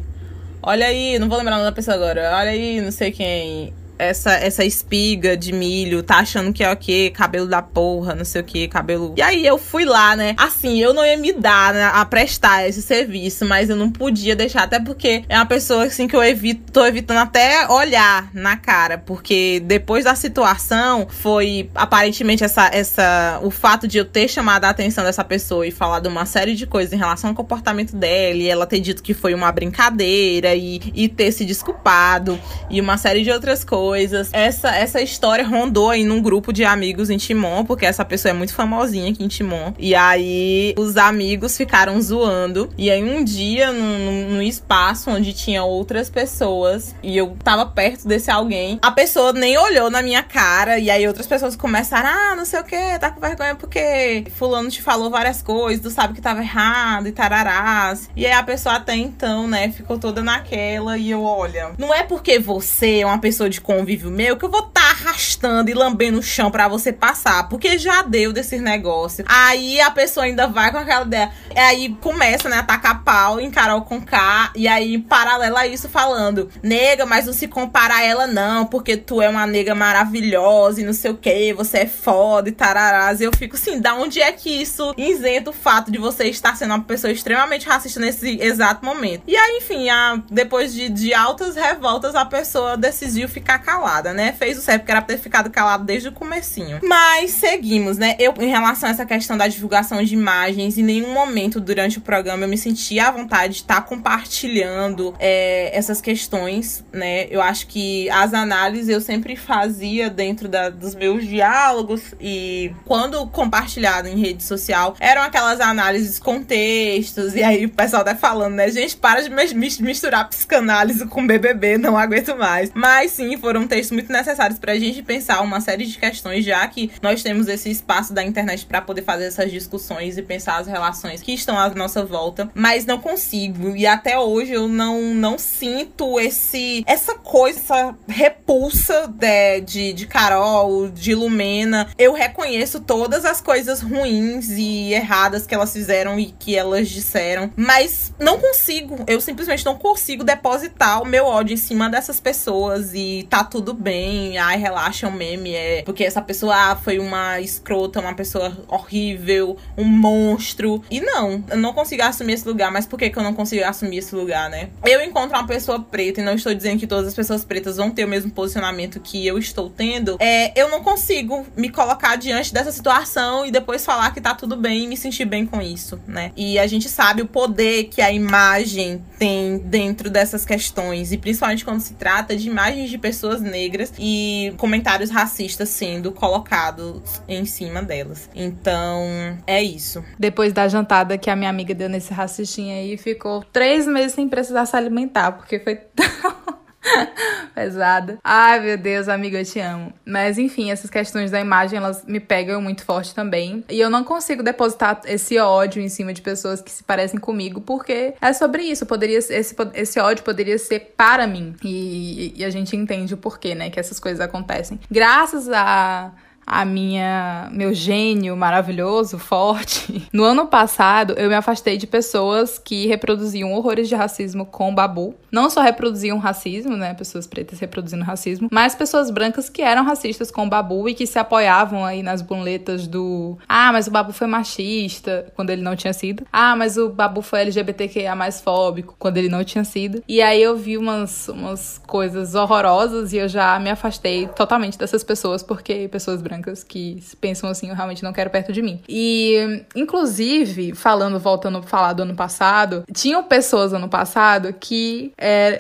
olha 0.62 0.88
aí, 0.88 1.18
não 1.20 1.30
vou 1.30 1.38
lembrar 1.38 1.56
o 1.56 1.58
nome 1.60 1.70
da 1.70 1.76
pessoa 1.76 1.96
agora, 1.96 2.36
olha 2.36 2.52
aí, 2.52 2.82
não 2.82 2.92
sei 2.92 3.12
quem 3.12 3.74
essa, 3.98 4.34
essa 4.34 4.64
espiga 4.64 5.36
de 5.36 5.52
milho, 5.52 6.04
tá 6.04 6.18
achando 6.18 6.54
que 6.54 6.64
é 6.64 6.72
o 6.72 6.78
quê? 6.78 7.12
Cabelo 7.14 7.48
da 7.48 7.62
porra, 7.62 8.14
não 8.14 8.26
sei 8.26 8.42
o 8.42 8.44
quê, 8.44 8.68
cabelo. 8.68 9.14
E 9.18 9.22
aí 9.22 9.46
eu 9.46 9.58
fui 9.58 9.86
lá, 9.86 10.16
né? 10.16 10.36
Assim, 10.38 10.80
eu 10.80 10.94
não 10.94 11.06
ia 11.06 11.18
me 11.18 11.34
dar 11.34 11.74
né, 11.74 11.90
a 11.94 12.06
prestar 12.06 12.68
esse 12.68 12.82
serviço, 12.82 13.46
mas 13.46 13.70
eu 13.70 13.76
não 13.76 13.90
podia 13.90 14.36
deixar, 14.36 14.64
até 14.64 14.80
porque 14.80 15.24
é 15.28 15.36
uma 15.36 15.46
pessoa 15.46 15.86
assim 15.86 16.08
que 16.08 16.16
eu 16.16 16.24
evito, 16.24 16.72
tô 16.72 16.86
evitando 16.86 17.18
até 17.18 17.68
olhar 17.70 18.30
na 18.34 18.58
cara, 18.58 18.98
porque 18.98 19.62
depois 19.66 20.06
da 20.06 20.16
situação 20.16 21.08
foi 21.10 21.70
aparentemente 21.74 22.44
essa, 22.44 22.70
essa 22.74 23.40
o 23.42 23.50
fato 23.50 23.88
de 23.88 23.98
eu 23.98 24.06
ter 24.06 24.28
chamado 24.28 24.66
a 24.66 24.70
atenção 24.70 25.04
dessa 25.04 25.24
pessoa 25.24 25.66
e 25.66 25.72
falado 25.72 26.08
uma 26.08 26.26
série 26.26 26.56
de 26.56 26.68
coisas 26.68 26.94
em 26.94 26.98
relação 26.98 27.32
ao 27.32 27.36
comportamento 27.36 27.96
dela, 27.96 28.38
e 28.38 28.48
ela 28.48 28.66
ter 28.66 28.80
dito 28.80 29.02
que 29.02 29.14
foi 29.14 29.34
uma 29.34 29.52
brincadeira 29.52 30.54
e, 30.56 30.82
e 30.94 31.08
ter 31.08 31.32
se 31.32 31.46
desculpado 31.46 32.40
e 32.70 32.80
uma 32.80 32.98
série 32.98 33.24
de 33.24 33.32
outras 33.32 33.64
coisas 33.64 33.87
coisas. 33.88 34.30
Essa, 34.34 34.76
essa 34.76 35.02
história 35.02 35.48
rondou 35.48 35.90
aí 35.90 36.04
num 36.04 36.22
grupo 36.22 36.52
de 36.52 36.66
amigos 36.66 37.10
em 37.10 37.18
Timon, 37.18 37.64
porque 37.64 37.86
essa 37.86 38.04
pessoa 38.04 38.32
é 38.32 38.34
muito 38.34 38.54
famosinha 38.54 39.12
aqui 39.12 39.24
em 39.24 39.30
Timon. 39.30 39.74
E 39.80 39.96
aí 39.96 40.74
os 40.78 40.98
amigos 40.98 41.56
ficaram 41.56 42.02
zoando. 42.02 42.70
E 42.78 42.92
aí 42.92 43.02
um 43.02 43.24
dia, 43.24 43.72
num, 43.72 44.30
num 44.32 44.42
espaço 44.42 45.10
onde 45.10 45.32
tinha 45.32 45.64
outras 45.64 46.10
pessoas, 46.10 46.94
e 47.02 47.16
eu 47.16 47.38
tava 47.42 47.66
perto 47.66 48.08
desse 48.08 48.30
alguém, 48.30 48.78
a 48.82 48.92
pessoa 48.92 49.32
nem 49.32 49.58
olhou 49.58 49.90
na 49.90 50.02
minha 50.02 50.22
cara. 50.22 50.78
E 50.80 50.90
aí 50.90 51.08
outras 51.08 51.26
pessoas 51.26 51.56
começaram: 51.56 52.10
ah, 52.10 52.36
não 52.36 52.44
sei 52.44 52.60
o 52.60 52.64
que, 52.66 53.00
tá 53.00 53.10
com 53.10 53.22
vergonha 53.22 53.56
porque 53.56 54.26
Fulano 54.36 54.70
te 54.70 54.82
falou 54.82 55.10
várias 55.10 55.42
coisas, 55.42 55.82
tu 55.82 55.90
sabe 55.90 56.14
que 56.14 56.22
tava 56.22 56.42
errado 56.42 57.08
e 57.08 57.12
tararás. 57.14 58.10
E 58.18 58.26
aí 58.26 58.34
a 58.34 58.44
pessoa 58.44 58.76
até 58.76 58.96
então, 58.96 59.48
né, 59.48 59.70
ficou 59.72 59.98
toda 59.98 60.22
naquela. 60.22 60.98
E 60.98 61.10
eu, 61.10 61.24
olha, 61.24 61.72
não 61.78 61.94
é 61.94 62.04
porque 62.04 62.38
você 62.38 63.00
é 63.00 63.06
uma 63.06 63.20
pessoa 63.20 63.50
de 63.50 63.62
convívio 63.78 64.10
meu 64.10 64.38
que 64.38 64.44
eu 64.44 64.50
vou 64.50 64.62
estar 64.62 64.82
tá 64.82 64.90
arrastando 64.90 65.70
e 65.70 65.74
lambendo 65.74 66.18
o 66.18 66.24
chão 66.24 66.50
para 66.50 66.68
você 66.68 66.92
passar, 66.92 67.48
porque 67.48 67.78
já 67.78 68.02
deu 68.02 68.34
desses 68.34 68.60
negócios. 68.60 69.28
Aí 69.30 69.80
a 69.80 69.92
pessoa 69.92 70.26
ainda 70.26 70.48
vai 70.48 70.72
com 70.72 70.80
aquela 70.80 71.06
ideia. 71.06 71.32
E 71.56 71.60
aí 71.60 71.98
começa, 72.02 72.50
né, 72.50 72.58
a 72.58 72.64
tacar 72.64 73.04
pau 73.04 73.40
em 73.40 73.52
Carol 73.52 73.82
com 73.82 74.02
K, 74.02 74.52
e 74.56 74.68
aí 74.68 74.98
paralela 74.98 75.60
a 75.60 75.68
isso 75.68 75.88
falando: 75.88 76.50
"Nega, 76.64 77.06
mas 77.06 77.28
não 77.28 77.34
se 77.34 77.48
compara 77.48 77.96
a 77.96 78.04
ela 78.04 78.26
não, 78.26 78.66
porque 78.66 78.98
tu 78.98 79.22
é 79.22 79.30
uma 79.30 79.46
nega 79.46 79.76
maravilhosa 79.76 80.82
e 80.82 80.84
não 80.84 80.94
sei 80.94 81.12
o 81.12 81.18
que, 81.18 81.54
você 81.54 81.80
é 81.80 81.86
foda 81.86 82.50
e 82.50 82.52
tararás". 82.52 83.22
E 83.22 83.26
eu 83.26 83.32
fico 83.38 83.56
assim, 83.56 83.80
da 83.80 83.94
onde 83.94 84.22
é 84.22 84.32
que 84.32 84.50
isso 84.50 84.94
isenta 84.98 85.52
o 85.52 85.54
fato 85.54 85.92
de 85.92 86.00
você 86.00 86.26
estar 86.26 86.56
sendo 86.56 86.72
uma 86.74 86.84
pessoa 86.84 87.12
extremamente 87.12 87.68
racista 87.68 88.00
nesse 88.00 88.42
exato 88.42 88.84
momento? 88.84 89.24
E 89.28 89.36
aí, 89.36 89.58
enfim, 89.58 89.90
a, 89.90 90.22
depois 90.32 90.74
de, 90.74 90.90
de 90.90 91.14
altas 91.14 91.56
revoltas, 91.56 92.16
a 92.16 92.26
pessoa 92.26 92.76
decidiu 92.76 93.30
ficar 93.30 93.60
calada, 93.68 94.14
né? 94.14 94.32
Fez 94.32 94.58
o 94.58 94.62
certo, 94.62 94.84
porque 94.84 94.92
era 94.92 95.02
pra 95.02 95.14
ter 95.14 95.22
ficado 95.22 95.50
calado 95.50 95.84
desde 95.84 96.08
o 96.08 96.12
comecinho. 96.14 96.80
Mas 96.82 97.32
seguimos, 97.32 97.98
né? 97.98 98.16
Eu, 98.18 98.34
em 98.40 98.48
relação 98.48 98.88
a 98.88 98.94
essa 98.94 99.06
questão 99.06 99.38
da 99.38 99.46
divulgação 99.46 100.02
de 100.02 100.14
imagens, 100.14 100.78
em 100.78 100.84
nenhum 100.84 101.12
momento 101.14 101.60
durante 101.60 101.98
o 101.98 102.02
programa 102.02 102.46
eu 102.46 102.48
me 102.48 102.58
senti 102.58 102.98
à 102.98 103.12
vontade 103.12 103.56
de 103.56 103.60
estar 103.60 103.76
tá 103.76 103.82
compartilhando 103.82 105.14
é, 105.20 105.78
essas 105.78 106.00
questões, 106.00 106.86
né? 106.94 107.28
Eu 107.30 107.42
acho 107.42 107.68
que 107.68 108.10
as 108.10 108.34
análises 108.34 108.88
eu 108.88 109.02
sempre 109.02 109.36
fazia 109.36 110.10
dentro 110.10 110.48
da, 110.48 110.70
dos 110.70 110.96
meus 110.96 111.28
diálogos 111.28 112.14
e 112.22 112.74
quando 112.86 113.28
compartilhado 113.28 114.08
em 114.08 114.18
rede 114.18 114.44
social, 114.44 114.96
eram 114.98 115.24
aquelas 115.24 115.60
análises 115.60 116.20
com 116.20 116.42
textos, 116.42 117.36
e 117.36 117.44
aí 117.44 117.66
o 117.66 117.70
pessoal 117.70 118.06
tá 118.06 118.16
falando, 118.16 118.54
né? 118.54 118.72
Gente, 118.72 118.96
para 118.96 119.22
de 119.22 119.84
misturar 119.84 120.30
psicanálise 120.30 121.06
com 121.08 121.28
BBB, 121.28 121.78
não 121.78 121.98
aguento 121.98 122.34
mais. 122.38 122.72
Mas 122.74 123.12
sim, 123.12 123.36
foram 123.38 123.57
foram 123.58 123.68
textos 123.68 123.92
muito 123.92 124.12
necessários 124.12 124.60
para 124.60 124.74
a 124.74 124.80
gente 124.80 125.02
pensar 125.02 125.42
uma 125.42 125.60
série 125.60 125.86
de 125.86 125.98
questões, 125.98 126.46
já 126.46 126.66
que 126.68 126.92
nós 127.02 127.24
temos 127.24 127.48
esse 127.48 127.72
espaço 127.72 128.14
da 128.14 128.24
internet 128.24 128.66
para 128.68 128.82
poder 128.82 129.02
fazer 129.02 129.26
essas 129.26 129.52
discussões 129.52 130.16
e 130.16 130.22
pensar 130.22 130.58
as 130.58 130.68
relações 130.68 131.24
que 131.24 131.34
estão 131.34 131.58
à 131.58 131.68
nossa 131.70 132.06
volta, 132.06 132.50
mas 132.54 132.86
não 132.86 133.00
consigo 133.00 133.76
e 133.76 133.88
até 133.88 134.20
hoje 134.20 134.52
eu 134.52 134.68
não, 134.68 135.16
não 135.16 135.40
sinto 135.40 136.20
esse 136.20 136.84
essa 136.86 137.16
coisa, 137.16 137.60
essa 137.60 137.96
repulsa 138.08 139.08
de, 139.08 139.62
de, 139.62 139.94
de 139.94 140.06
Carol, 140.06 140.90
de 140.90 141.16
Lumena. 141.16 141.88
Eu 141.98 142.14
reconheço 142.14 142.80
todas 142.80 143.26
as 143.26 143.42
coisas 143.42 143.82
ruins 143.82 144.50
e 144.50 144.94
erradas 144.94 145.48
que 145.48 145.56
elas 145.56 145.74
fizeram 145.74 146.20
e 146.20 146.28
que 146.28 146.56
elas 146.56 146.90
disseram, 146.90 147.52
mas 147.56 148.14
não 148.20 148.38
consigo, 148.38 149.04
eu 149.08 149.20
simplesmente 149.20 149.66
não 149.66 149.76
consigo 149.76 150.24
depositar 150.24 151.02
o 151.02 151.06
meu 151.06 151.26
ódio 151.26 151.56
em 151.56 151.58
cima 151.58 151.90
dessas 151.90 152.20
pessoas 152.20 152.92
e 152.94 153.26
tá 153.30 153.47
tudo 153.50 153.74
bem, 153.74 154.38
ai, 154.38 154.58
relaxa, 154.58 155.06
é 155.06 155.10
um 155.10 155.14
meme, 155.14 155.54
é. 155.54 155.82
Porque 155.84 156.04
essa 156.04 156.22
pessoa 156.22 156.56
ah, 156.56 156.76
foi 156.76 157.00
uma 157.00 157.40
escrota, 157.40 158.00
uma 158.00 158.14
pessoa 158.14 158.58
horrível, 158.68 159.58
um 159.78 159.84
monstro. 159.84 160.84
E 160.90 161.02
não, 161.02 161.44
eu 161.50 161.58
não 161.58 161.74
consigo 161.74 162.04
assumir 162.04 162.34
esse 162.34 162.48
lugar, 162.48 162.72
mas 162.72 162.86
por 162.86 162.98
que, 162.98 163.10
que 163.10 163.18
eu 163.18 163.24
não 163.24 163.34
consigo 163.34 163.64
assumir 163.64 163.98
esse 163.98 164.16
lugar, 164.16 164.50
né? 164.50 164.70
Eu 164.86 165.02
encontro 165.02 165.38
uma 165.38 165.48
pessoa 165.48 165.80
preta, 165.80 166.22
e 166.22 166.24
não 166.24 166.34
estou 166.34 166.54
dizendo 166.54 166.80
que 166.80 166.88
todas 166.88 167.08
as 167.08 167.14
pessoas 167.14 167.44
pretas 167.44 167.78
vão 167.78 167.92
ter 167.92 168.06
o 168.06 168.08
mesmo 168.08 168.32
posicionamento 168.32 169.00
que 169.00 169.26
eu 169.26 169.38
estou 169.38 169.70
tendo, 169.70 170.18
é, 170.20 170.60
eu 170.60 170.70
não 170.70 170.84
consigo 170.84 171.46
me 171.56 171.70
colocar 171.70 172.16
diante 172.16 172.54
dessa 172.54 172.72
situação 172.72 173.46
e 173.46 173.52
depois 173.52 173.86
falar 173.86 174.14
que 174.14 174.22
tá 174.22 174.34
tudo 174.34 174.56
bem 174.56 174.84
e 174.84 174.88
me 174.88 174.98
sentir 174.98 175.26
bem 175.26 175.46
com 175.46 175.62
isso, 175.62 176.00
né? 176.08 176.32
E 176.36 176.58
a 176.60 176.68
gente 176.68 176.90
sabe 176.90 177.22
o 177.22 177.28
poder 177.28 177.86
que 177.86 178.02
a 178.02 178.12
imagem 178.12 179.04
tem 179.18 179.58
dentro 179.58 180.10
dessas 180.10 180.46
questões, 180.46 181.12
e 181.12 181.18
principalmente 181.18 181.66
quando 181.66 181.82
se 181.82 181.94
trata 181.94 182.36
de 182.36 182.48
imagens 182.48 182.90
de 182.90 182.98
pessoas 182.98 183.27
pessoas 183.28 183.42
negras 183.42 183.94
e 184.00 184.54
comentários 184.58 185.10
racistas 185.10 185.70
sendo 185.70 186.12
colocados 186.12 187.22
em 187.28 187.46
cima 187.46 187.82
delas. 187.82 188.30
Então, 188.34 189.38
é 189.46 189.62
isso. 189.62 190.04
Depois 190.18 190.54
da 190.54 190.68
jantada 190.68 191.18
que 191.18 191.30
a 191.30 191.36
minha 191.36 191.50
amiga 191.50 191.74
deu 191.74 191.90
nesse 191.90 192.14
racistinho 192.14 192.74
aí, 192.74 192.98
ficou 192.98 193.44
três 193.52 193.86
meses 193.86 194.14
sem 194.14 194.28
precisar 194.30 194.66
se 194.66 194.76
alimentar, 194.76 195.34
porque 195.34 195.60
foi 195.60 195.76
tão. 195.94 196.67
Pesada. 197.54 198.20
Ai, 198.24 198.60
meu 198.60 198.78
Deus, 198.78 199.08
amiga, 199.08 199.40
eu 199.40 199.46
te 199.46 199.60
amo. 199.60 199.94
Mas 200.06 200.38
enfim, 200.38 200.72
essas 200.72 200.90
questões 200.90 201.32
da 201.32 201.40
imagem, 201.40 201.78
elas 201.78 202.04
me 202.06 202.20
pegam 202.20 202.62
muito 202.62 202.84
forte 202.84 203.14
também. 203.14 203.64
E 203.70 203.80
eu 203.80 203.90
não 203.90 204.04
consigo 204.04 204.44
depositar 204.44 205.02
esse 205.06 205.38
ódio 205.40 205.82
em 205.82 205.90
cima 205.90 206.14
de 206.14 206.22
pessoas 206.22 206.62
que 206.62 206.72
se 206.72 206.84
parecem 206.84 207.20
comigo, 207.20 207.62
porque 207.62 208.14
é 208.22 208.34
sobre 208.34 208.64
isso. 208.64 208.86
Poderia 208.86 209.18
esse, 209.18 209.56
esse 209.74 210.00
ódio 210.00 210.24
poderia 210.24 210.58
ser 210.58 210.94
para 210.96 211.26
mim. 211.28 211.56
E, 211.64 212.34
e 212.36 212.46
a 212.46 212.50
gente 212.50 212.76
entende 212.76 213.14
o 213.14 213.18
porquê, 213.18 213.56
né? 213.56 213.70
Que 213.70 213.80
essas 213.80 214.00
coisas 214.00 214.20
acontecem. 214.20 214.80
Graças 214.90 215.50
a 215.50 216.12
a 216.48 216.64
minha 216.64 217.50
meu 217.52 217.74
gênio 217.74 218.38
maravilhoso, 218.38 219.20
forte. 219.20 220.08
No 220.18 220.24
ano 220.24 220.48
passado, 220.48 221.14
eu 221.18 221.28
me 221.28 221.36
afastei 221.36 221.78
de 221.78 221.86
pessoas 221.86 222.58
que 222.58 222.88
reproduziam 222.88 223.52
horrores 223.54 223.90
de 223.90 223.96
racismo 223.96 224.46
com 224.46 224.74
babu. 224.74 225.14
Não 225.32 225.50
só 225.50 225.62
reproduziam 225.62 226.18
racismo, 226.18 226.78
né, 226.78 226.94
pessoas 226.94 227.28
pretas 227.28 227.60
reproduzindo 227.60 228.04
racismo, 228.04 228.48
mas 228.52 228.74
pessoas 228.74 229.12
brancas 229.12 229.50
que 229.50 229.62
eram 229.62 229.84
racistas 229.84 230.32
com 230.32 230.48
babu 230.48 230.88
e 230.88 230.94
que 230.94 231.06
se 231.06 231.20
apoiavam 231.20 231.84
aí 231.84 232.02
nas 232.02 232.22
boletas 232.22 232.88
do 232.88 233.38
ah, 233.48 233.72
mas 233.74 233.88
o 233.88 233.92
babu 233.92 234.14
foi 234.14 234.28
machista, 234.28 235.32
quando 235.36 235.50
ele 235.50 235.62
não 235.62 235.76
tinha 235.76 235.94
sido. 235.94 236.26
Ah, 236.32 236.56
mas 236.56 236.78
o 236.78 236.90
babu 236.90 237.22
foi 237.22 237.42
LGBTQIA 237.42 238.16
mais 238.16 238.40
fóbico, 238.40 238.96
quando 238.98 239.18
ele 239.18 239.30
não 239.30 239.44
tinha 239.44 239.64
sido. 239.64 240.02
E 240.08 240.22
aí 240.22 240.42
eu 240.42 240.56
vi 240.56 240.78
umas 240.78 241.28
umas 241.28 241.82
coisas 241.86 242.34
horrorosas 242.34 243.12
e 243.14 243.18
eu 243.18 243.28
já 243.28 243.60
me 243.60 243.70
afastei 243.70 244.28
totalmente 244.28 244.78
dessas 244.78 245.04
pessoas 245.04 245.44
porque 245.44 245.88
pessoas 245.90 246.22
brancas 246.22 246.37
brancas 246.38 246.64
que 246.64 247.04
pensam 247.20 247.50
assim, 247.50 247.70
eu 247.70 247.76
realmente 247.76 248.04
não 248.04 248.14
quero 248.14 248.30
perto 248.30 248.54
de 248.54 248.62
mim. 248.62 248.82
E, 248.88 249.64
inclusive, 249.76 250.74
falando, 250.76 251.20
voltando 251.20 251.58
a 251.58 251.64
falar 251.64 251.94
do 251.94 252.04
ano 252.04 252.16
passado, 252.16 252.84
tinham 252.94 253.24
pessoas 253.24 253.74
ano 253.74 253.90
passado 253.90 254.54
que 254.54 255.12
é, 255.18 255.60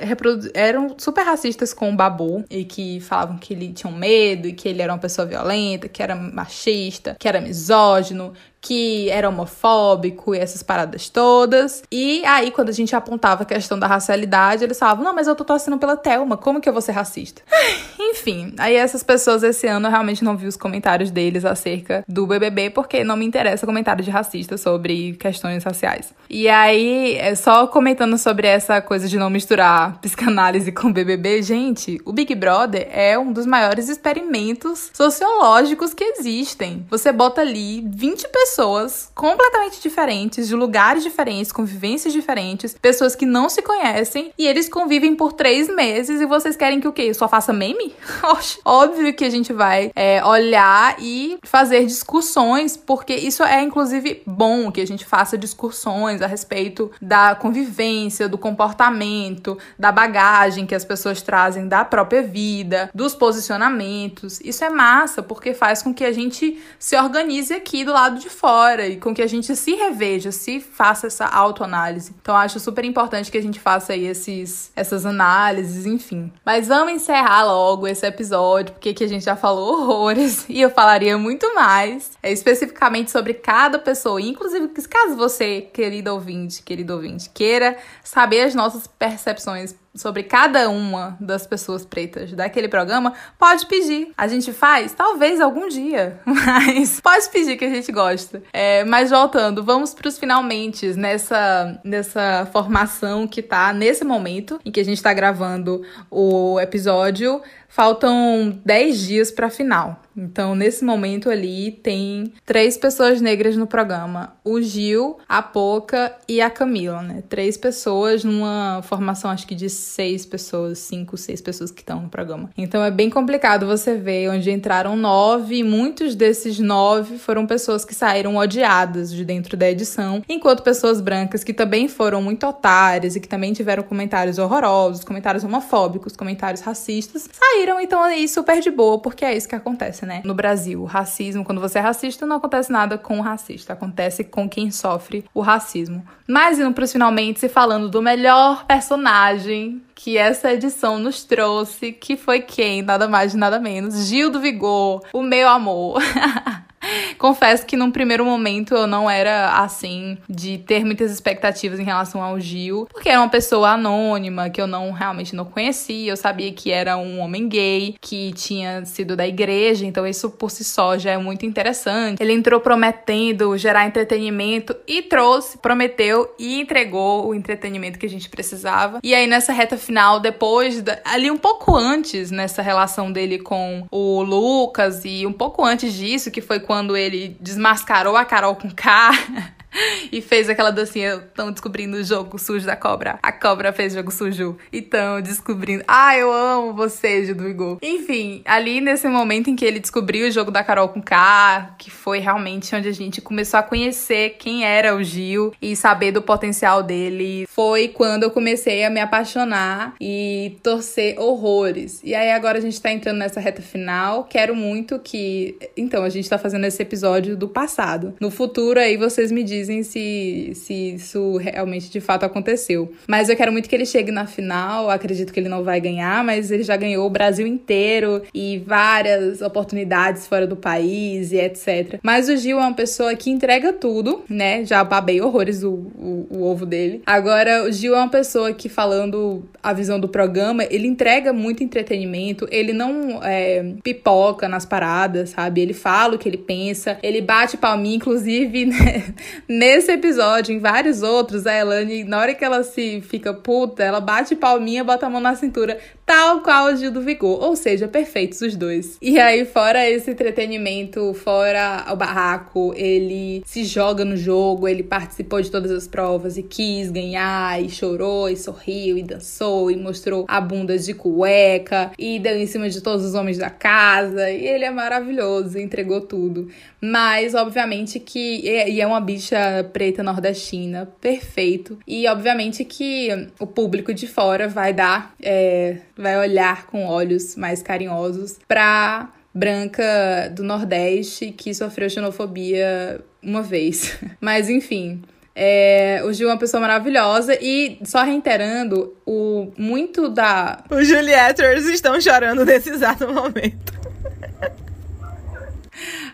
eram 0.54 0.96
super 0.98 1.24
racistas 1.24 1.74
com 1.74 1.92
o 1.92 1.96
Babu 1.96 2.46
e 2.50 2.64
que 2.64 3.00
falavam 3.02 3.38
que 3.38 3.54
ele 3.54 3.74
tinha 3.74 3.92
medo 3.92 4.48
e 4.48 4.54
que 4.54 4.70
ele 4.70 4.82
era 4.82 4.94
uma 4.94 5.00
pessoa 5.00 5.26
violenta, 5.26 5.88
que 5.88 6.02
era 6.02 6.16
machista, 6.16 7.16
que 7.20 7.28
era 7.28 7.42
misógino, 7.42 8.34
que 8.68 9.10
era 9.10 9.30
homofóbico 9.30 10.36
e 10.36 10.40
essas 10.40 10.62
paradas 10.62 11.08
todas. 11.08 11.84
E 11.90 12.22
aí, 12.26 12.52
quando 12.52 12.68
a 12.68 12.74
gente 12.74 12.94
apontava 12.94 13.44
a 13.44 13.46
questão 13.46 13.80
da 13.80 13.88
racialidade, 13.88 14.66
eles 14.66 14.78
falavam: 14.78 15.06
Não, 15.06 15.16
mas 15.16 15.26
eu 15.26 15.36
tô 15.36 15.46
torcendo 15.46 15.78
pela 15.78 15.96
Thelma, 15.96 16.36
como 16.36 16.60
que 16.60 16.68
eu 16.68 16.74
vou 16.74 16.82
ser 16.82 16.92
racista? 16.92 17.42
Enfim, 17.98 18.54
aí 18.58 18.76
essas 18.76 19.04
pessoas 19.04 19.42
esse 19.42 19.68
ano 19.68 19.88
eu 19.88 19.92
realmente 19.92 20.22
não 20.22 20.36
vi 20.36 20.48
os 20.48 20.58
comentários 20.58 21.10
deles 21.10 21.46
acerca 21.46 22.04
do 22.06 22.28
BBB, 22.28 22.72
porque 22.72 23.06
não 23.06 23.16
me 23.16 23.26
interessa 23.26 23.66
comentário 23.66 24.04
de 24.04 24.12
racista 24.12 24.58
sobre 24.58 25.14
questões 25.14 25.64
raciais. 25.64 26.14
E 26.30 26.50
aí, 26.50 27.16
é 27.16 27.36
só 27.36 27.68
comentando 27.68 28.18
sobre 28.18 28.48
essa 28.48 28.82
coisa 28.82 29.08
de 29.08 29.18
não 29.18 29.30
misturar 29.30 29.98
psicanálise 30.02 30.74
com 30.74 30.92
BBB, 30.92 31.42
gente, 31.42 32.02
o 32.04 32.12
Big 32.12 32.36
Brother 32.36 32.90
é 32.92 33.18
um 33.18 33.32
dos 33.32 33.46
maiores 33.46 33.88
experimentos 33.88 34.92
sociológicos 34.94 35.94
que 35.94 36.04
existem. 36.04 36.86
Você 36.90 37.14
bota 37.14 37.40
ali 37.40 37.82
20 37.88 38.28
pessoas 38.28 38.57
pessoas 38.58 39.12
completamente 39.14 39.80
diferentes, 39.80 40.48
de 40.48 40.56
lugares 40.56 41.04
diferentes, 41.04 41.52
convivências 41.52 42.12
diferentes, 42.12 42.76
pessoas 42.82 43.16
que 43.16 43.24
não 43.24 43.50
se 43.50 43.62
conhecem 43.62 44.34
e 44.36 44.48
eles 44.48 44.68
convivem 44.68 45.16
por 45.16 45.34
três 45.34 45.70
meses 45.70 46.20
e 46.20 46.26
vocês 46.26 46.56
querem 46.56 46.80
que 46.80 46.88
o 46.88 46.92
quê? 46.92 47.14
Só 47.14 47.28
faça 47.28 47.54
meme? 47.54 47.94
Óbvio 48.66 49.14
que 49.14 49.24
a 49.24 49.30
gente 49.30 49.54
vai 49.54 49.92
é, 49.96 50.26
olhar 50.26 50.96
e 50.98 51.38
fazer 51.44 51.86
discussões, 51.86 52.76
porque 52.76 53.14
isso 53.14 53.44
é 53.44 53.62
inclusive 53.62 54.24
bom 54.26 54.72
que 54.72 54.82
a 54.82 54.88
gente 54.88 55.06
faça 55.06 55.38
discussões 55.38 56.24
a 56.24 56.28
respeito 56.28 56.90
da 57.00 57.36
convivência, 57.36 58.28
do 58.28 58.40
comportamento, 58.40 59.56
da 59.78 59.92
bagagem 59.92 60.66
que 60.66 60.74
as 60.74 60.84
pessoas 60.84 61.22
trazem 61.22 61.68
da 61.68 61.86
própria 61.86 62.24
vida, 62.24 62.90
dos 62.92 63.14
posicionamentos. 63.14 64.42
Isso 64.42 64.64
é 64.64 64.70
massa 64.72 65.22
porque 65.22 65.54
faz 65.54 65.84
com 65.84 65.94
que 65.94 66.04
a 66.04 66.12
gente 66.12 66.60
se 66.80 66.98
organize 66.98 67.54
aqui 67.54 67.86
do 67.86 67.94
lado 67.94 68.18
de 68.18 68.32
fora 68.32 68.47
e 68.88 68.98
com 68.98 69.14
que 69.14 69.22
a 69.22 69.28
gente 69.28 69.56
se 69.56 69.76
reveja, 69.76 70.32
se 70.32 70.60
faça 70.60 71.08
essa 71.08 71.26
autoanálise. 71.26 72.14
Então 72.22 72.36
acho 72.36 72.60
super 72.60 72.86
importante 72.86 73.32
que 73.32 73.38
a 73.38 73.42
gente 73.42 73.60
faça 73.60 73.94
aí 73.94 74.06
esses, 74.06 74.72
essas 74.76 75.06
análises, 75.06 75.86
enfim. 75.86 76.32
Mas 76.46 76.68
vamos 76.68 76.94
encerrar 76.94 77.44
logo 77.46 77.88
esse 77.88 78.06
episódio, 78.06 78.74
porque 78.74 78.90
aqui 78.90 79.04
a 79.04 79.08
gente 79.08 79.26
já 79.26 79.36
falou 79.36 79.82
horrores 79.82 80.46
e 80.48 80.62
eu 80.62 80.70
falaria 80.70 81.18
muito 81.18 81.54
mais, 81.54 82.12
é, 82.24 82.32
especificamente 82.32 83.12
sobre 83.12 83.34
cada 83.34 83.78
pessoa. 83.80 84.22
Inclusive, 84.22 84.70
caso 84.90 85.16
você, 85.16 85.62
querido 85.62 86.14
ouvinte, 86.14 86.64
querido 86.64 86.94
ouvinte, 86.94 87.30
queira 87.30 87.78
saber 88.04 88.42
as 88.42 88.56
nossas 88.56 88.88
percepções 88.88 89.76
sobre 89.98 90.24
cada 90.24 90.70
uma 90.70 91.18
das 91.20 91.46
pessoas 91.46 91.86
pretas 91.86 92.32
daquele 92.32 92.68
programa, 92.68 93.14
pode 93.38 93.66
pedir. 93.66 94.14
A 94.18 94.28
gente 94.28 94.54
faz, 94.54 94.94
talvez 94.94 95.42
algum 95.42 95.68
dia, 95.68 96.20
mas 96.26 97.02
pode 97.02 97.30
pedir 97.30 97.58
que 97.58 97.66
a 97.66 97.70
gente 97.70 97.92
gosta. 97.92 98.42
É, 98.54 98.84
mas 98.86 99.10
voltando, 99.10 99.64
vamos 99.64 99.94
para 99.94 100.08
os 100.08 100.18
finalmente 100.18 100.94
nessa, 100.94 101.80
nessa 101.84 102.48
formação 102.52 103.28
que 103.28 103.42
tá 103.42 103.74
nesse 103.74 104.04
momento 104.04 104.60
em 104.64 104.72
que 104.72 104.80
a 104.80 104.86
gente 104.86 104.98
está 104.98 105.14
gravando 105.14 105.82
o 106.10 106.60
episódio. 106.60 107.42
Faltam 107.68 108.60
10 108.66 109.00
dias 109.00 109.32
para 109.32 109.50
final. 109.50 110.02
Então, 110.16 110.56
nesse 110.56 110.84
momento 110.84 111.30
ali, 111.30 111.72
tem 111.72 112.34
três 112.44 112.76
pessoas 112.76 113.22
negras 113.22 113.56
no 113.56 113.68
programa: 113.68 114.36
o 114.44 114.60
Gil, 114.60 115.20
a 115.30 115.44
Poca 115.44 116.16
e 116.28 116.42
a 116.42 116.50
Camila, 116.50 117.04
né? 117.04 117.24
Três 117.30 117.56
pessoas 117.56 118.24
numa 118.24 118.82
formação, 118.82 119.30
acho 119.30 119.46
que 119.46 119.54
de 119.54 119.70
seis 119.70 120.26
pessoas, 120.26 120.80
cinco, 120.80 121.16
seis 121.18 121.40
pessoas 121.40 121.70
que 121.70 121.82
estão 121.82 122.02
no 122.02 122.10
programa. 122.10 122.50
Então, 122.58 122.84
é 122.84 122.90
bem 122.90 123.12
complicado 123.12 123.68
você 123.68 123.96
ver 123.96 124.32
onde 124.32 124.50
entraram 124.50 124.96
nove, 124.96 125.58
e 125.58 125.64
muitos 125.64 126.16
desses 126.16 126.58
nove 126.58 127.20
foram 127.20 127.46
pessoas 127.46 127.86
que 127.86 127.94
saíram 127.94 128.38
odiadas 128.38 129.14
de 129.14 129.24
dentro 129.24 129.56
da 129.56 129.70
edição, 129.70 130.24
enquanto 130.28 130.64
pessoas 130.64 131.00
brancas 131.00 131.44
que 131.44 131.54
também 131.54 131.88
foram 131.88 132.24
muito 132.24 132.48
otárias 132.48 133.16
e 133.16 133.20
que 133.20 133.28
também 133.28 133.54
tiveram 133.54 133.84
comentários 133.84 134.40
horrorosos, 134.40 135.04
comentários 135.04 135.44
homofóbicos, 135.44 136.16
comentários 136.16 136.62
racistas, 136.62 137.30
saíram 137.32 137.57
então 137.80 138.02
aí 138.02 138.28
super 138.28 138.60
de 138.60 138.70
boa, 138.70 139.00
porque 139.00 139.24
é 139.24 139.36
isso 139.36 139.48
que 139.48 139.56
acontece, 139.56 140.06
né? 140.06 140.22
No 140.24 140.34
Brasil, 140.34 140.84
racismo, 140.86 141.44
quando 141.44 141.62
você 141.62 141.80
é 141.80 141.82
racista, 141.82 142.26
não 142.26 142.38
acontece 142.38 142.72
nada 142.72 142.98
com 142.98 143.20
o 143.20 143.22
racista, 143.22 143.74
acontece 143.74 144.24
com 144.24 144.50
quem 144.50 144.72
sofre 144.72 145.26
o 145.34 145.42
racismo. 145.42 146.06
Mas 146.28 146.60
indo 146.60 146.74
pros 146.74 146.92
finalmente, 146.92 147.40
se 147.40 147.50
falando 147.50 147.90
do 147.90 148.02
melhor 148.02 148.66
personagem 148.66 149.82
que 149.96 150.18
essa 150.18 150.54
edição 150.54 151.00
nos 151.00 151.24
trouxe, 151.24 151.92
que 151.92 152.16
foi 152.16 152.42
quem? 152.42 152.82
Nada 152.82 153.08
mais 153.08 153.34
nada 153.34 153.60
menos, 153.60 154.06
Gil 154.06 154.30
do 154.30 154.40
Vigor, 154.40 155.04
o 155.14 155.22
meu 155.22 155.48
amor. 155.50 156.02
Confesso 157.18 157.66
que 157.66 157.78
num 157.78 157.92
primeiro 157.92 158.26
momento 158.26 158.76
eu 158.76 158.88
não 158.88 159.10
era 159.10 159.62
assim 159.62 160.18
de 160.30 160.58
ter 160.58 160.84
muitas 160.86 161.12
expectativas 161.12 161.80
em 161.80 161.84
relação 161.84 162.22
ao 162.22 162.40
Gil, 162.40 162.88
porque 162.92 163.10
era 163.10 163.20
uma 163.20 163.30
pessoa 163.30 163.72
anônima 163.72 164.50
que 164.50 164.62
eu 164.62 164.68
não 164.68 164.92
realmente 164.92 165.36
não 165.36 165.46
conhecia. 165.46 166.12
Eu 166.12 166.18
sabia 166.18 166.52
que 166.52 166.72
era 166.72 166.98
um 166.98 167.20
homem 167.20 167.48
gay, 167.48 167.96
que 168.00 168.32
tinha 168.34 168.86
sido 168.86 169.16
da 169.16 169.28
igreja, 169.28 169.86
então 169.86 170.06
isso 170.06 170.30
por 170.30 170.52
si 170.52 170.64
só 170.64 170.98
já 170.98 171.12
é 171.12 171.18
muito 171.18 171.46
interessante. 171.46 172.22
Ele 172.22 172.34
entrou 172.34 172.60
prometendo 172.60 173.58
gerar 173.58 173.86
entretenimento 173.86 174.76
e 174.88 175.02
trouxe, 175.02 175.58
prometeu 175.58 176.34
e 176.40 176.62
entregou 176.62 177.28
o 177.28 177.36
entretenimento 177.36 178.00
que 178.00 178.06
a 178.06 178.10
gente 178.10 178.30
precisava. 178.30 179.00
E 179.04 179.14
aí 179.14 179.28
nessa 179.28 179.52
reta 179.52 179.78
final, 179.78 180.20
depois 180.20 180.84
ali 181.04 181.30
um 181.32 181.38
pouco 181.38 181.76
antes 181.76 182.32
nessa 182.32 182.62
relação 182.62 183.12
dele 183.12 183.40
com 183.40 183.86
o 183.92 184.22
Lucas 184.22 185.04
e 185.06 185.26
um 185.26 185.34
pouco 185.34 185.64
antes 185.64 185.94
disso, 185.94 186.32
que 186.32 186.42
foi 186.42 186.60
quando 186.60 186.77
ele 186.96 187.38
desmascarou 187.40 188.16
a 188.16 188.26
Carol 188.26 188.56
com 188.56 188.70
K. 188.70 189.12
e 190.12 190.22
fez 190.22 190.50
aquela 190.50 190.72
dancinha. 190.72 191.16
Estão 191.16 191.52
descobrindo 191.52 191.98
o 191.98 192.04
jogo 192.04 192.38
sujo 192.38 192.66
da 192.66 192.76
cobra. 192.76 193.20
A 193.22 193.32
cobra 193.32 193.72
fez 193.72 193.94
jogo 193.94 194.12
sujo. 194.12 194.58
Então, 194.72 195.22
descobrindo. 195.22 195.84
Ah, 195.88 196.18
eu 196.18 196.32
amo 196.32 196.74
você, 196.74 197.26
Gil. 197.26 197.38
Enfim, 197.82 198.42
ali 198.46 198.82
nesse 198.82 199.08
momento 199.08 199.50
em 199.50 199.56
que 199.56 199.66
ele 199.66 199.80
descobriu 199.80 200.28
o 200.28 200.32
jogo 200.32 200.52
da 200.52 200.64
Carol 200.64 200.90
com 200.90 201.02
K, 201.02 201.76
que 201.78 201.92
foi 201.92 202.20
realmente 202.20 202.76
onde 202.76 202.88
a 202.88 202.94
gente 202.94 203.22
começou 203.22 203.60
a 203.60 203.64
conhecer 203.64 204.36
quem 204.40 204.66
era 204.66 204.96
o 204.96 205.04
Gil 205.04 205.54
e 205.62 205.76
saber 205.76 206.12
do 206.12 206.22
potencial 206.22 206.82
dele, 206.82 207.48
foi 207.48 207.88
quando 207.88 208.24
eu 208.24 208.32
comecei 208.32 208.84
a 208.84 208.90
me 208.90 209.00
apaixonar 209.00 209.96
e 210.02 210.58
torcer 210.64 211.20
horrores. 211.20 212.02
E 212.04 212.16
aí 212.16 212.32
agora 212.32 212.58
a 212.58 212.62
gente 212.62 212.82
tá 212.82 212.92
entrando 212.92 213.18
nessa 213.18 213.40
reta 213.40 213.62
final. 213.62 214.24
Quero 214.26 214.56
muito 214.56 215.00
que. 215.00 215.58
Então, 215.76 216.04
a 216.04 216.10
gente 216.10 216.30
tá 216.30 216.38
fazendo 216.38 216.66
esse 216.66 216.82
episódio 216.82 217.36
do 217.36 217.48
passado. 217.48 218.16
No 218.20 218.32
futuro 218.32 218.80
aí 218.80 218.98
vocês 218.98 219.32
me 219.32 219.44
dizem 219.44 219.67
dizem 219.68 219.84
se, 219.84 220.52
se 220.56 220.74
isso 220.96 221.38
realmente 221.38 221.90
de 221.90 222.00
fato 222.00 222.24
aconteceu. 222.24 222.92
Mas 223.08 223.30
eu 223.30 223.36
quero 223.36 223.52
muito 223.52 223.68
que 223.68 223.76
ele 223.76 223.86
chegue 223.86 224.12
na 224.12 224.26
final. 224.26 224.90
Acredito 224.90 225.34
que 225.34 225.40
ele 225.40 225.50
não 225.50 225.64
vai 225.64 225.80
ganhar, 225.82 226.24
mas 226.24 226.50
ele 226.52 226.64
já 226.64 226.78
ganhou 226.78 227.06
o 227.06 227.10
Brasil 227.10 227.46
inteiro 227.46 228.24
e 228.34 228.60
várias 228.66 229.42
oportunidades 229.42 230.26
fora 230.26 230.48
do 230.48 230.56
país 230.56 231.32
e 231.32 231.38
etc. 231.38 232.00
Mas 232.02 232.30
o 232.30 232.38
Gil 232.38 232.58
é 232.58 232.62
uma 232.62 232.74
pessoa 232.74 233.16
que 233.16 233.30
entrega 233.30 233.74
tudo, 233.74 234.24
né? 234.30 234.64
Já 234.66 234.84
babei 234.84 235.22
horrores 235.22 235.64
o, 235.64 235.72
o, 235.72 236.28
o 236.30 236.44
ovo 236.44 236.66
dele. 236.66 237.02
Agora, 237.06 237.66
o 237.66 237.72
Gil 237.72 237.96
é 237.96 237.98
uma 237.98 238.10
pessoa 238.10 238.54
que, 238.54 238.70
falando 238.70 239.44
a 239.62 239.74
visão 239.74 240.00
do 240.00 240.08
programa, 240.08 240.64
ele 240.70 240.88
entrega 240.88 241.34
muito 241.34 241.64
entretenimento, 241.64 242.48
ele 242.50 242.72
não 242.72 243.22
é, 243.24 243.74
pipoca 243.84 244.48
nas 244.48 244.66
paradas, 244.66 245.32
sabe? 245.32 245.62
Ele 245.62 245.74
fala 245.74 246.16
o 246.16 246.18
que 246.18 246.30
ele 246.30 246.38
pensa, 246.38 246.98
ele 247.04 247.22
bate 247.22 247.58
palminha, 247.58 247.98
inclusive, 247.98 248.66
né? 248.66 249.04
Nesse 249.50 249.94
episódio, 249.94 250.54
em 250.54 250.60
vários 250.60 251.02
outros, 251.02 251.48
a 251.48 251.56
Elane, 251.56 252.04
na 252.04 252.20
hora 252.20 252.36
que 252.36 252.44
ela 252.44 252.64
se 252.64 253.00
fica 253.00 253.34
puta, 253.34 253.82
ela 253.82 254.02
bate 254.02 254.36
palminha, 254.36 254.84
bota 254.84 255.06
a 255.06 255.10
mão 255.10 255.22
na 255.22 255.36
cintura, 255.36 255.78
tal 256.06 256.42
qual 256.42 256.66
o 256.66 256.76
Gil 256.76 256.92
do 256.92 257.00
Vigor. 257.00 257.42
Ou 257.42 257.56
seja, 257.56 257.88
perfeitos 257.88 258.42
os 258.42 258.58
dois. 258.58 258.98
E 259.02 259.18
aí, 259.18 259.46
fora 259.46 259.90
esse 259.90 260.12
entretenimento, 260.12 261.14
fora 261.14 261.86
o 261.90 261.96
barraco, 261.96 262.74
ele 262.76 263.42
se 263.46 263.64
joga 263.64 264.04
no 264.04 264.18
jogo, 264.18 264.68
ele 264.68 264.84
participou 264.84 265.42
de 265.42 265.50
todas 265.50 265.72
as 265.72 265.88
provas 265.88 266.38
e 266.38 266.44
quis 266.44 266.92
ganhar, 266.92 267.64
e 267.64 267.70
chorou, 267.70 268.28
e 268.28 268.36
sorriu, 268.36 268.98
e 268.98 269.04
dançou, 269.04 269.72
e 269.72 269.78
mostrou 269.78 270.26
a 270.28 270.42
bunda 270.42 270.78
de 270.78 270.94
cueca, 270.94 271.92
e 271.98 272.20
deu 272.20 272.36
em 272.36 272.48
cima 272.48 272.70
de 272.70 272.82
todos 272.82 273.06
os 273.06 273.16
homens 273.16 273.38
da 273.38 273.50
casa. 273.50 274.30
E 274.30 274.46
ele 274.46 274.66
é 274.66 274.72
maravilhoso, 274.72 275.58
entregou 275.58 276.02
tudo. 276.02 276.50
Mas, 276.82 277.34
obviamente, 277.34 277.98
que. 277.98 278.42
E 278.46 278.82
é 278.82 278.86
uma 278.86 279.00
bicha 279.00 279.37
preta 279.74 280.04
nordestina, 280.04 280.88
perfeito. 281.00 281.78
E 281.88 282.08
obviamente 282.08 282.64
que 282.64 283.30
o 283.40 283.48
público 283.48 283.94
de 283.94 284.08
fora 284.08 284.48
vai 284.48 284.74
dar, 284.74 285.14
é, 285.22 285.78
vai 285.98 286.18
olhar 286.18 286.68
com 286.68 286.86
olhos 286.86 287.36
mais 287.36 287.62
carinhosos 287.62 288.40
pra 288.48 289.12
branca 289.34 290.32
do 290.36 290.44
Nordeste 290.44 291.32
que 291.32 291.54
sofreu 291.54 291.90
xenofobia 291.90 293.00
uma 293.22 293.42
vez. 293.42 293.98
Mas 294.20 294.50
enfim. 294.50 295.02
É, 295.40 296.02
o 296.04 296.12
Gil 296.12 296.30
é 296.30 296.32
uma 296.32 296.40
pessoa 296.40 296.60
maravilhosa 296.60 297.38
e 297.40 297.78
só 297.84 298.02
reiterando, 298.02 298.98
o 299.06 299.52
muito 299.56 300.10
da. 300.10 300.64
Os 300.68 300.88
Julieters 300.88 301.66
estão 301.68 302.02
chorando 302.02 302.44
nesse 302.44 302.72
exato 302.72 303.08
momento. 303.08 303.77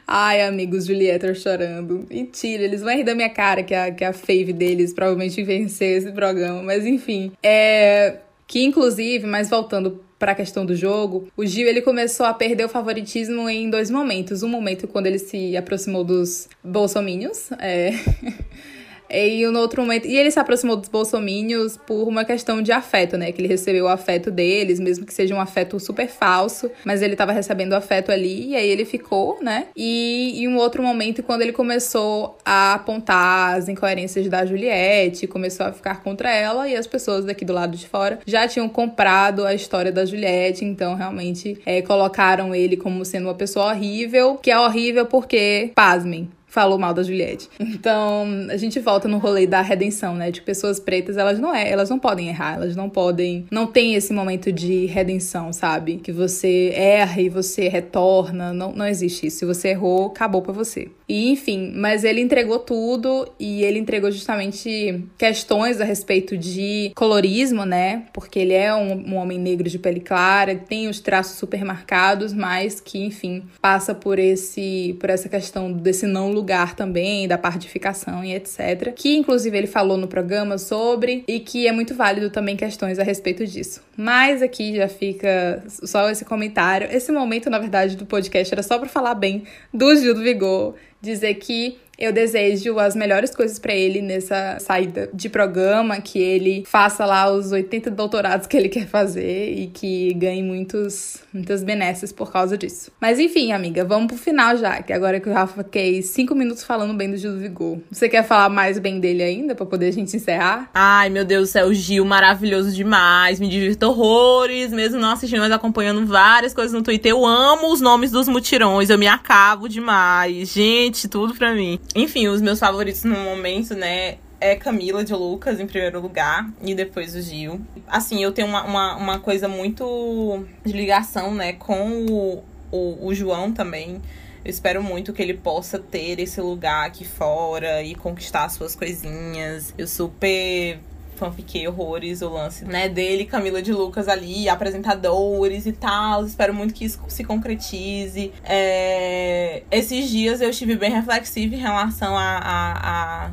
Ai, 0.07 0.41
amigos, 0.41 0.85
Julieta 0.85 1.33
chorando. 1.33 2.05
Mentira, 2.09 2.63
eles 2.63 2.81
vão 2.81 2.93
rir 2.95 3.03
da 3.03 3.15
minha 3.15 3.29
cara 3.29 3.63
que 3.63 3.73
a, 3.73 3.91
que 3.91 4.03
a 4.03 4.13
fave 4.13 4.53
deles 4.53 4.93
provavelmente 4.93 5.41
vencer 5.43 5.97
esse 5.97 6.11
programa. 6.11 6.61
Mas 6.61 6.85
enfim, 6.85 7.31
é. 7.41 8.17
Que 8.45 8.63
inclusive, 8.63 9.25
mas 9.25 9.49
voltando 9.49 10.03
para 10.19 10.33
a 10.33 10.35
questão 10.35 10.65
do 10.65 10.75
jogo, 10.75 11.27
o 11.35 11.45
Gil 11.45 11.67
ele 11.67 11.81
começou 11.81 12.25
a 12.25 12.33
perder 12.33 12.65
o 12.65 12.69
favoritismo 12.69 13.49
em 13.49 13.69
dois 13.69 13.89
momentos. 13.89 14.43
Um 14.43 14.47
momento 14.47 14.87
quando 14.87 15.07
ele 15.07 15.19
se 15.19 15.57
aproximou 15.57 16.03
dos 16.03 16.47
bolsominions, 16.63 17.51
é... 17.59 17.91
E 19.13 19.45
no 19.47 19.59
outro 19.59 19.81
momento. 19.81 20.07
E 20.07 20.17
ele 20.17 20.31
se 20.31 20.39
aproximou 20.39 20.75
dos 20.75 20.89
bolsomínios 20.89 21.77
por 21.77 22.07
uma 22.07 22.25
questão 22.25 22.61
de 22.61 22.71
afeto, 22.71 23.17
né? 23.17 23.31
Que 23.31 23.41
ele 23.41 23.47
recebeu 23.47 23.85
o 23.85 23.87
afeto 23.87 24.31
deles, 24.31 24.79
mesmo 24.79 25.05
que 25.05 25.13
seja 25.13 25.35
um 25.35 25.39
afeto 25.39 25.79
super 25.79 26.07
falso, 26.07 26.71
mas 26.83 27.01
ele 27.01 27.15
tava 27.15 27.31
recebendo 27.31 27.73
afeto 27.73 28.11
ali, 28.11 28.49
e 28.49 28.55
aí 28.55 28.67
ele 28.67 28.85
ficou, 28.85 29.37
né? 29.41 29.67
E 29.75 30.43
em 30.43 30.47
um 30.47 30.57
outro 30.57 30.81
momento, 30.81 31.21
quando 31.21 31.41
ele 31.41 31.51
começou 31.51 32.37
a 32.45 32.73
apontar 32.73 33.55
as 33.55 33.69
incoerências 33.69 34.27
da 34.27 34.45
Juliette, 34.45 35.27
começou 35.27 35.65
a 35.65 35.71
ficar 35.71 36.01
contra 36.01 36.31
ela, 36.31 36.67
e 36.67 36.75
as 36.75 36.87
pessoas 36.87 37.25
daqui 37.25 37.45
do 37.45 37.53
lado 37.53 37.77
de 37.77 37.87
fora 37.87 38.19
já 38.25 38.47
tinham 38.47 38.67
comprado 38.67 39.45
a 39.45 39.53
história 39.53 39.91
da 39.91 40.05
Juliette, 40.05 40.65
então 40.65 40.95
realmente 40.95 41.59
é, 41.65 41.81
colocaram 41.81 42.53
ele 42.55 42.77
como 42.77 43.05
sendo 43.05 43.27
uma 43.27 43.35
pessoa 43.35 43.67
horrível, 43.67 44.35
que 44.35 44.51
é 44.51 44.59
horrível 44.59 45.05
porque, 45.05 45.71
pasmem, 45.75 46.29
falou 46.53 46.77
mal 46.77 46.93
da 46.93 47.01
Juliette. 47.01 47.49
Então, 47.59 48.27
a 48.51 48.57
gente 48.57 48.79
volta 48.79 49.07
no 49.07 49.17
rolê 49.17 49.47
da 49.47 49.59
redenção, 49.59 50.13
né? 50.15 50.29
De 50.29 50.39
pessoas 50.39 50.79
pretas, 50.79 51.17
elas 51.17 51.39
não 51.39 51.53
é, 51.53 51.67
elas 51.67 51.89
não 51.89 51.97
podem 51.97 52.29
errar, 52.29 52.57
elas 52.57 52.75
não 52.75 52.87
podem, 52.87 53.47
não 53.49 53.65
tem 53.65 53.95
esse 53.95 54.13
momento 54.13 54.51
de 54.51 54.85
redenção, 54.85 55.51
sabe? 55.51 55.97
Que 55.97 56.11
você 56.11 56.71
erra 56.75 57.19
e 57.19 57.27
você 57.27 57.67
retorna, 57.67 58.53
não, 58.53 58.71
não 58.71 58.85
existe 58.85 59.25
isso. 59.25 59.39
Se 59.39 59.45
você 59.45 59.69
errou, 59.69 60.07
acabou 60.07 60.43
para 60.43 60.53
você. 60.53 60.89
E 61.09 61.31
enfim, 61.31 61.73
mas 61.75 62.03
ele 62.03 62.21
entregou 62.21 62.59
tudo 62.59 63.27
e 63.39 63.63
ele 63.63 63.79
entregou 63.79 64.11
justamente 64.11 65.03
questões 65.17 65.81
a 65.81 65.83
respeito 65.83 66.37
de 66.37 66.91
colorismo, 66.95 67.65
né? 67.65 68.05
Porque 68.13 68.37
ele 68.37 68.53
é 68.53 68.73
um, 68.75 69.13
um 69.13 69.15
homem 69.15 69.39
negro 69.39 69.67
de 69.67 69.79
pele 69.79 69.99
clara, 69.99 70.55
tem 70.55 70.87
os 70.87 70.99
traços 70.99 71.37
super 71.37 71.65
marcados, 71.65 72.31
mas 72.31 72.79
que, 72.79 73.03
enfim, 73.03 73.43
passa 73.59 73.95
por 73.95 74.19
esse 74.19 74.95
por 74.99 75.09
essa 75.09 75.27
questão 75.27 75.71
desse 75.71 76.05
não 76.05 76.31
lugar 76.31 76.42
lugar 76.43 76.75
também, 76.75 77.25
da 77.25 77.37
partificação 77.37 78.23
e 78.23 78.35
etc. 78.35 78.91
Que 78.93 79.15
inclusive 79.15 79.57
ele 79.57 79.67
falou 79.67 79.97
no 79.97 80.07
programa 80.07 80.57
sobre 80.57 81.23
e 81.25 81.39
que 81.39 81.65
é 81.65 81.71
muito 81.71 81.95
válido 81.95 82.29
também 82.29 82.57
questões 82.57 82.99
a 82.99 83.03
respeito 83.03 83.47
disso. 83.47 83.81
Mas 83.95 84.41
aqui 84.41 84.75
já 84.75 84.89
fica 84.89 85.63
só 85.67 86.09
esse 86.09 86.25
comentário. 86.25 86.87
Esse 86.91 87.11
momento, 87.13 87.49
na 87.49 87.59
verdade, 87.59 87.95
do 87.95 88.05
podcast 88.05 88.53
era 88.53 88.61
só 88.61 88.77
para 88.77 88.89
falar 88.89 89.15
bem 89.15 89.43
do 89.73 89.95
Gil 89.95 90.13
do 90.13 90.21
Vigor, 90.21 90.75
dizer 91.01 91.35
que 91.35 91.77
eu 91.97 92.11
desejo 92.11 92.79
as 92.79 92.95
melhores 92.95 93.35
coisas 93.35 93.59
para 93.59 93.73
ele 93.73 94.01
nessa 94.01 94.57
saída 94.59 95.09
de 95.13 95.29
programa, 95.29 96.01
que 96.01 96.19
ele 96.19 96.63
faça 96.65 97.05
lá 97.05 97.31
os 97.31 97.51
80 97.51 97.91
doutorados 97.91 98.47
que 98.47 98.57
ele 98.57 98.69
quer 98.69 98.87
fazer 98.87 99.53
e 99.53 99.67
que 99.67 100.13
ganhe 100.15 100.41
muitos, 100.41 101.21
muitas 101.33 101.63
benesses 101.63 102.11
por 102.11 102.31
causa 102.31 102.57
disso. 102.57 102.91
Mas 102.99 103.19
enfim, 103.19 103.51
amiga, 103.51 103.85
vamos 103.85 104.07
pro 104.07 104.17
final 104.17 104.57
já, 104.57 104.81
que 104.81 104.91
agora 104.91 105.19
que 105.19 105.29
o 105.29 105.33
Rafa 105.33 105.63
quer 105.63 106.01
cinco 106.01 106.33
minutos 106.33 106.63
falando 106.63 106.93
bem 106.93 107.11
do 107.11 107.17
Gil 107.17 107.33
do 107.33 107.39
Vigor. 107.39 107.77
Você 107.91 108.09
quer 108.09 108.23
falar 108.23 108.49
mais 108.49 108.79
bem 108.79 108.99
dele 108.99 109.21
ainda, 109.21 109.53
pra 109.53 109.65
poder 109.65 109.87
a 109.87 109.91
gente 109.91 110.15
encerrar? 110.15 110.69
Ai, 110.73 111.09
meu 111.09 111.23
Deus 111.23 111.49
do 111.49 111.51
céu, 111.51 111.73
Gil 111.73 112.05
maravilhoso 112.05 112.71
demais, 112.71 113.39
me 113.39 113.47
divirto 113.47 113.87
horrores, 113.87 114.71
mesmo 114.71 114.99
não 114.99 115.11
assistindo, 115.11 115.41
mas 115.41 115.51
acompanhando 115.51 116.05
várias 116.05 116.53
coisas 116.53 116.73
no 116.73 116.81
Twitter. 116.81 117.11
Eu 117.11 117.25
amo 117.25 117.71
os 117.71 117.81
nomes 117.81 118.11
dos 118.11 118.27
mutirões, 118.27 118.89
eu 118.89 118.97
me 118.97 119.07
acabo 119.07 119.67
demais. 119.67 120.51
Gente, 120.51 121.07
tudo 121.07 121.35
pra 121.35 121.53
mim. 121.53 121.79
Enfim, 121.95 122.27
os 122.27 122.41
meus 122.41 122.59
favoritos 122.59 123.03
no 123.03 123.15
momento, 123.15 123.75
né? 123.75 124.17
É 124.39 124.55
Camila 124.55 125.05
de 125.05 125.13
Lucas 125.13 125.59
em 125.59 125.65
primeiro 125.65 126.01
lugar 126.01 126.49
e 126.61 126.75
depois 126.75 127.15
o 127.15 127.21
Gil. 127.21 127.61
Assim, 127.87 128.21
eu 128.21 128.31
tenho 128.31 128.47
uma, 128.47 128.63
uma, 128.63 128.95
uma 128.97 129.19
coisa 129.19 129.47
muito 129.47 130.45
de 130.65 130.73
ligação, 130.73 131.33
né, 131.33 131.53
com 131.53 132.05
o, 132.05 132.43
o, 132.69 133.07
o 133.07 133.13
João 133.13 133.53
também. 133.53 134.01
Eu 134.43 134.49
espero 134.49 134.83
muito 134.83 135.13
que 135.13 135.21
ele 135.21 135.35
possa 135.35 135.79
ter 135.79 136.19
esse 136.19 136.41
lugar 136.41 136.85
aqui 136.85 137.05
fora 137.05 137.81
e 137.81 137.95
conquistar 137.95 138.49
suas 138.49 138.75
coisinhas. 138.75 139.73
Eu 139.77 139.87
super 139.87 140.79
fanfiquei 141.15 141.67
horrores 141.67 142.21
o 142.21 142.29
lance, 142.29 142.65
né, 142.65 142.89
dele, 142.89 143.25
Camila 143.25 143.61
de 143.61 143.71
Lucas 143.71 144.07
ali, 144.07 144.49
apresentadores 144.49 145.65
e 145.65 145.71
tal. 145.71 146.25
Espero 146.25 146.53
muito 146.53 146.73
que 146.73 146.85
isso 146.85 146.99
se 147.07 147.23
concretize. 147.23 148.31
É... 148.43 149.63
Esses 149.71 150.09
dias 150.09 150.41
eu 150.41 150.49
estive 150.49 150.75
bem 150.75 150.91
reflexiva 150.91 151.55
em 151.55 151.59
relação 151.59 152.17
a, 152.17 152.37
a, 152.37 153.25
a 153.27 153.31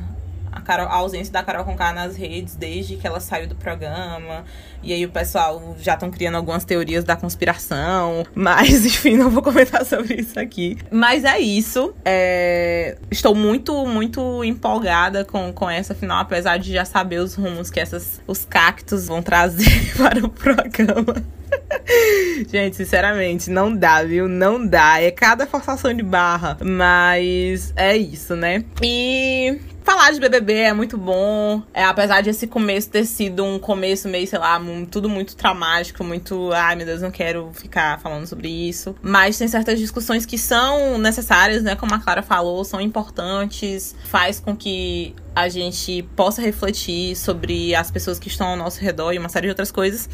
a, 0.51 0.61
Carol, 0.61 0.87
a 0.87 0.95
ausência 0.95 1.31
da 1.33 1.41
Carol 1.41 1.63
Conká 1.65 1.93
nas 1.93 2.15
redes 2.15 2.55
desde 2.55 2.95
que 2.97 3.07
ela 3.07 3.19
saiu 3.19 3.47
do 3.47 3.55
programa. 3.55 4.43
E 4.83 4.93
aí 4.93 5.05
o 5.05 5.09
pessoal 5.09 5.75
já 5.79 5.93
estão 5.93 6.09
criando 6.09 6.35
algumas 6.35 6.63
teorias 6.63 7.03
da 7.03 7.15
conspiração. 7.15 8.25
Mas, 8.33 8.85
enfim, 8.85 9.15
não 9.15 9.29
vou 9.29 9.41
comentar 9.41 9.85
sobre 9.85 10.15
isso 10.15 10.39
aqui. 10.39 10.77
Mas 10.89 11.23
é 11.23 11.39
isso. 11.39 11.93
É... 12.03 12.97
Estou 13.09 13.35
muito, 13.35 13.85
muito 13.85 14.43
empolgada 14.43 15.23
com, 15.23 15.51
com 15.53 15.69
essa 15.69 15.93
final, 15.93 16.19
apesar 16.19 16.57
de 16.57 16.73
já 16.73 16.85
saber 16.85 17.19
os 17.19 17.35
rumos 17.35 17.69
que 17.69 17.79
essas, 17.79 18.21
os 18.27 18.45
cactos 18.45 19.07
vão 19.07 19.21
trazer 19.21 19.93
para 19.97 20.25
o 20.25 20.29
programa. 20.29 21.15
Gente, 22.49 22.77
sinceramente, 22.77 23.49
não 23.49 23.75
dá, 23.75 24.03
viu? 24.03 24.27
Não 24.27 24.65
dá. 24.65 25.01
É 25.01 25.11
cada 25.11 25.45
forçação 25.45 25.93
de 25.93 26.03
barra. 26.03 26.57
Mas 26.61 27.73
é 27.75 27.95
isso, 27.95 28.35
né? 28.35 28.63
E 28.81 29.59
falar 29.83 30.11
de 30.11 30.19
BBB 30.19 30.53
é 30.53 30.73
muito 30.73 30.97
bom. 30.97 31.61
É, 31.73 31.83
apesar 31.83 32.21
de 32.21 32.29
esse 32.29 32.47
começo 32.47 32.89
ter 32.89 33.05
sido 33.05 33.43
um 33.43 33.59
começo 33.59 34.07
meio, 34.07 34.27
sei 34.27 34.39
lá, 34.39 34.59
tudo 34.89 35.09
muito 35.09 35.35
traumático, 35.35 36.03
muito. 36.03 36.51
Ai, 36.53 36.75
meu 36.75 36.85
Deus, 36.85 37.01
não 37.01 37.11
quero 37.11 37.51
ficar 37.53 37.99
falando 37.99 38.25
sobre 38.25 38.47
isso. 38.47 38.95
Mas 39.01 39.37
tem 39.37 39.47
certas 39.47 39.79
discussões 39.79 40.25
que 40.25 40.37
são 40.37 40.97
necessárias, 40.97 41.63
né? 41.63 41.75
Como 41.75 41.93
a 41.93 41.99
Clara 41.99 42.21
falou, 42.21 42.63
são 42.63 42.81
importantes. 42.81 43.95
Faz 44.05 44.39
com 44.39 44.55
que 44.55 45.15
a 45.35 45.47
gente 45.49 46.03
possa 46.15 46.41
refletir 46.41 47.15
sobre 47.15 47.73
as 47.75 47.89
pessoas 47.89 48.19
que 48.19 48.27
estão 48.27 48.47
ao 48.47 48.57
nosso 48.57 48.81
redor 48.81 49.13
e 49.13 49.19
uma 49.19 49.29
série 49.29 49.47
de 49.47 49.51
outras 49.51 49.71
coisas. 49.71 50.09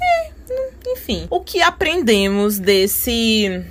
E, 0.00 0.92
enfim, 0.92 1.26
o 1.30 1.40
que 1.40 1.60
aprendemos 1.62 2.58
desse 2.58 3.64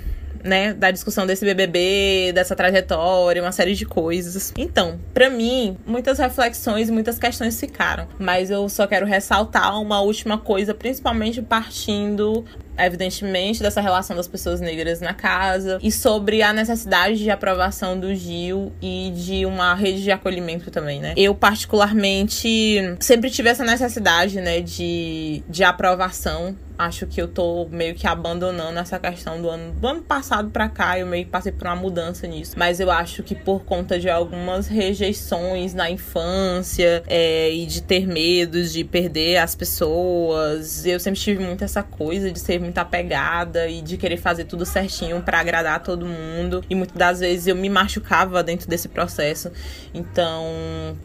né, 0.46 0.72
da 0.72 0.90
discussão 0.90 1.26
desse 1.26 1.44
BBB, 1.44 2.32
dessa 2.34 2.54
trajetória, 2.54 3.42
uma 3.42 3.52
série 3.52 3.74
de 3.74 3.84
coisas. 3.84 4.52
Então, 4.56 4.98
para 5.12 5.28
mim, 5.28 5.76
muitas 5.86 6.18
reflexões 6.18 6.88
e 6.88 6.92
muitas 6.92 7.18
questões 7.18 7.58
ficaram, 7.58 8.06
mas 8.18 8.50
eu 8.50 8.68
só 8.68 8.86
quero 8.86 9.04
ressaltar 9.04 9.80
uma 9.80 10.00
última 10.00 10.38
coisa, 10.38 10.72
principalmente 10.72 11.42
partindo 11.42 12.44
evidentemente, 12.78 13.62
dessa 13.62 13.80
relação 13.80 14.16
das 14.16 14.28
pessoas 14.28 14.60
negras 14.60 15.00
na 15.00 15.14
casa 15.14 15.78
e 15.82 15.90
sobre 15.90 16.42
a 16.42 16.52
necessidade 16.52 17.18
de 17.18 17.30
aprovação 17.30 17.98
do 17.98 18.14
Gil 18.14 18.72
e 18.80 19.12
de 19.14 19.46
uma 19.46 19.74
rede 19.74 20.02
de 20.02 20.10
acolhimento 20.10 20.70
também, 20.70 21.00
né? 21.00 21.14
Eu, 21.16 21.34
particularmente, 21.34 22.96
sempre 23.00 23.30
tive 23.30 23.48
essa 23.48 23.64
necessidade, 23.64 24.40
né, 24.40 24.60
de, 24.60 25.42
de 25.48 25.64
aprovação 25.64 26.56
acho 26.78 27.06
que 27.06 27.20
eu 27.20 27.28
tô 27.28 27.66
meio 27.70 27.94
que 27.94 28.06
abandonando 28.06 28.78
essa 28.78 28.98
questão 28.98 29.40
do 29.40 29.48
ano, 29.48 29.72
do 29.72 29.86
ano 29.86 30.02
passado 30.02 30.50
para 30.50 30.68
cá, 30.68 30.98
eu 30.98 31.06
meio 31.06 31.24
que 31.24 31.30
passei 31.30 31.52
por 31.52 31.66
uma 31.66 31.76
mudança 31.76 32.26
nisso. 32.26 32.54
Mas 32.56 32.80
eu 32.80 32.90
acho 32.90 33.22
que 33.22 33.34
por 33.34 33.64
conta 33.64 33.98
de 33.98 34.10
algumas 34.10 34.66
rejeições 34.66 35.74
na 35.74 35.90
infância 35.90 37.02
é, 37.06 37.50
e 37.52 37.66
de 37.66 37.82
ter 37.82 38.06
medo 38.06 38.62
de 38.62 38.84
perder 38.84 39.38
as 39.38 39.54
pessoas, 39.54 40.84
eu 40.84 40.98
sempre 41.00 41.20
tive 41.20 41.42
muito 41.42 41.64
essa 41.64 41.82
coisa 41.82 42.30
de 42.30 42.38
ser 42.38 42.60
muito 42.66 42.78
apegada 42.78 43.68
e 43.68 43.80
de 43.80 43.96
querer 43.96 44.16
fazer 44.16 44.44
tudo 44.44 44.66
certinho 44.66 45.22
para 45.22 45.40
agradar 45.40 45.82
todo 45.82 46.06
mundo. 46.06 46.62
E 46.68 46.74
muitas 46.74 46.96
das 46.96 47.20
vezes 47.20 47.46
eu 47.46 47.56
me 47.56 47.68
machucava 47.68 48.42
dentro 48.42 48.68
desse 48.68 48.88
processo. 48.88 49.50
Então, 49.94 50.44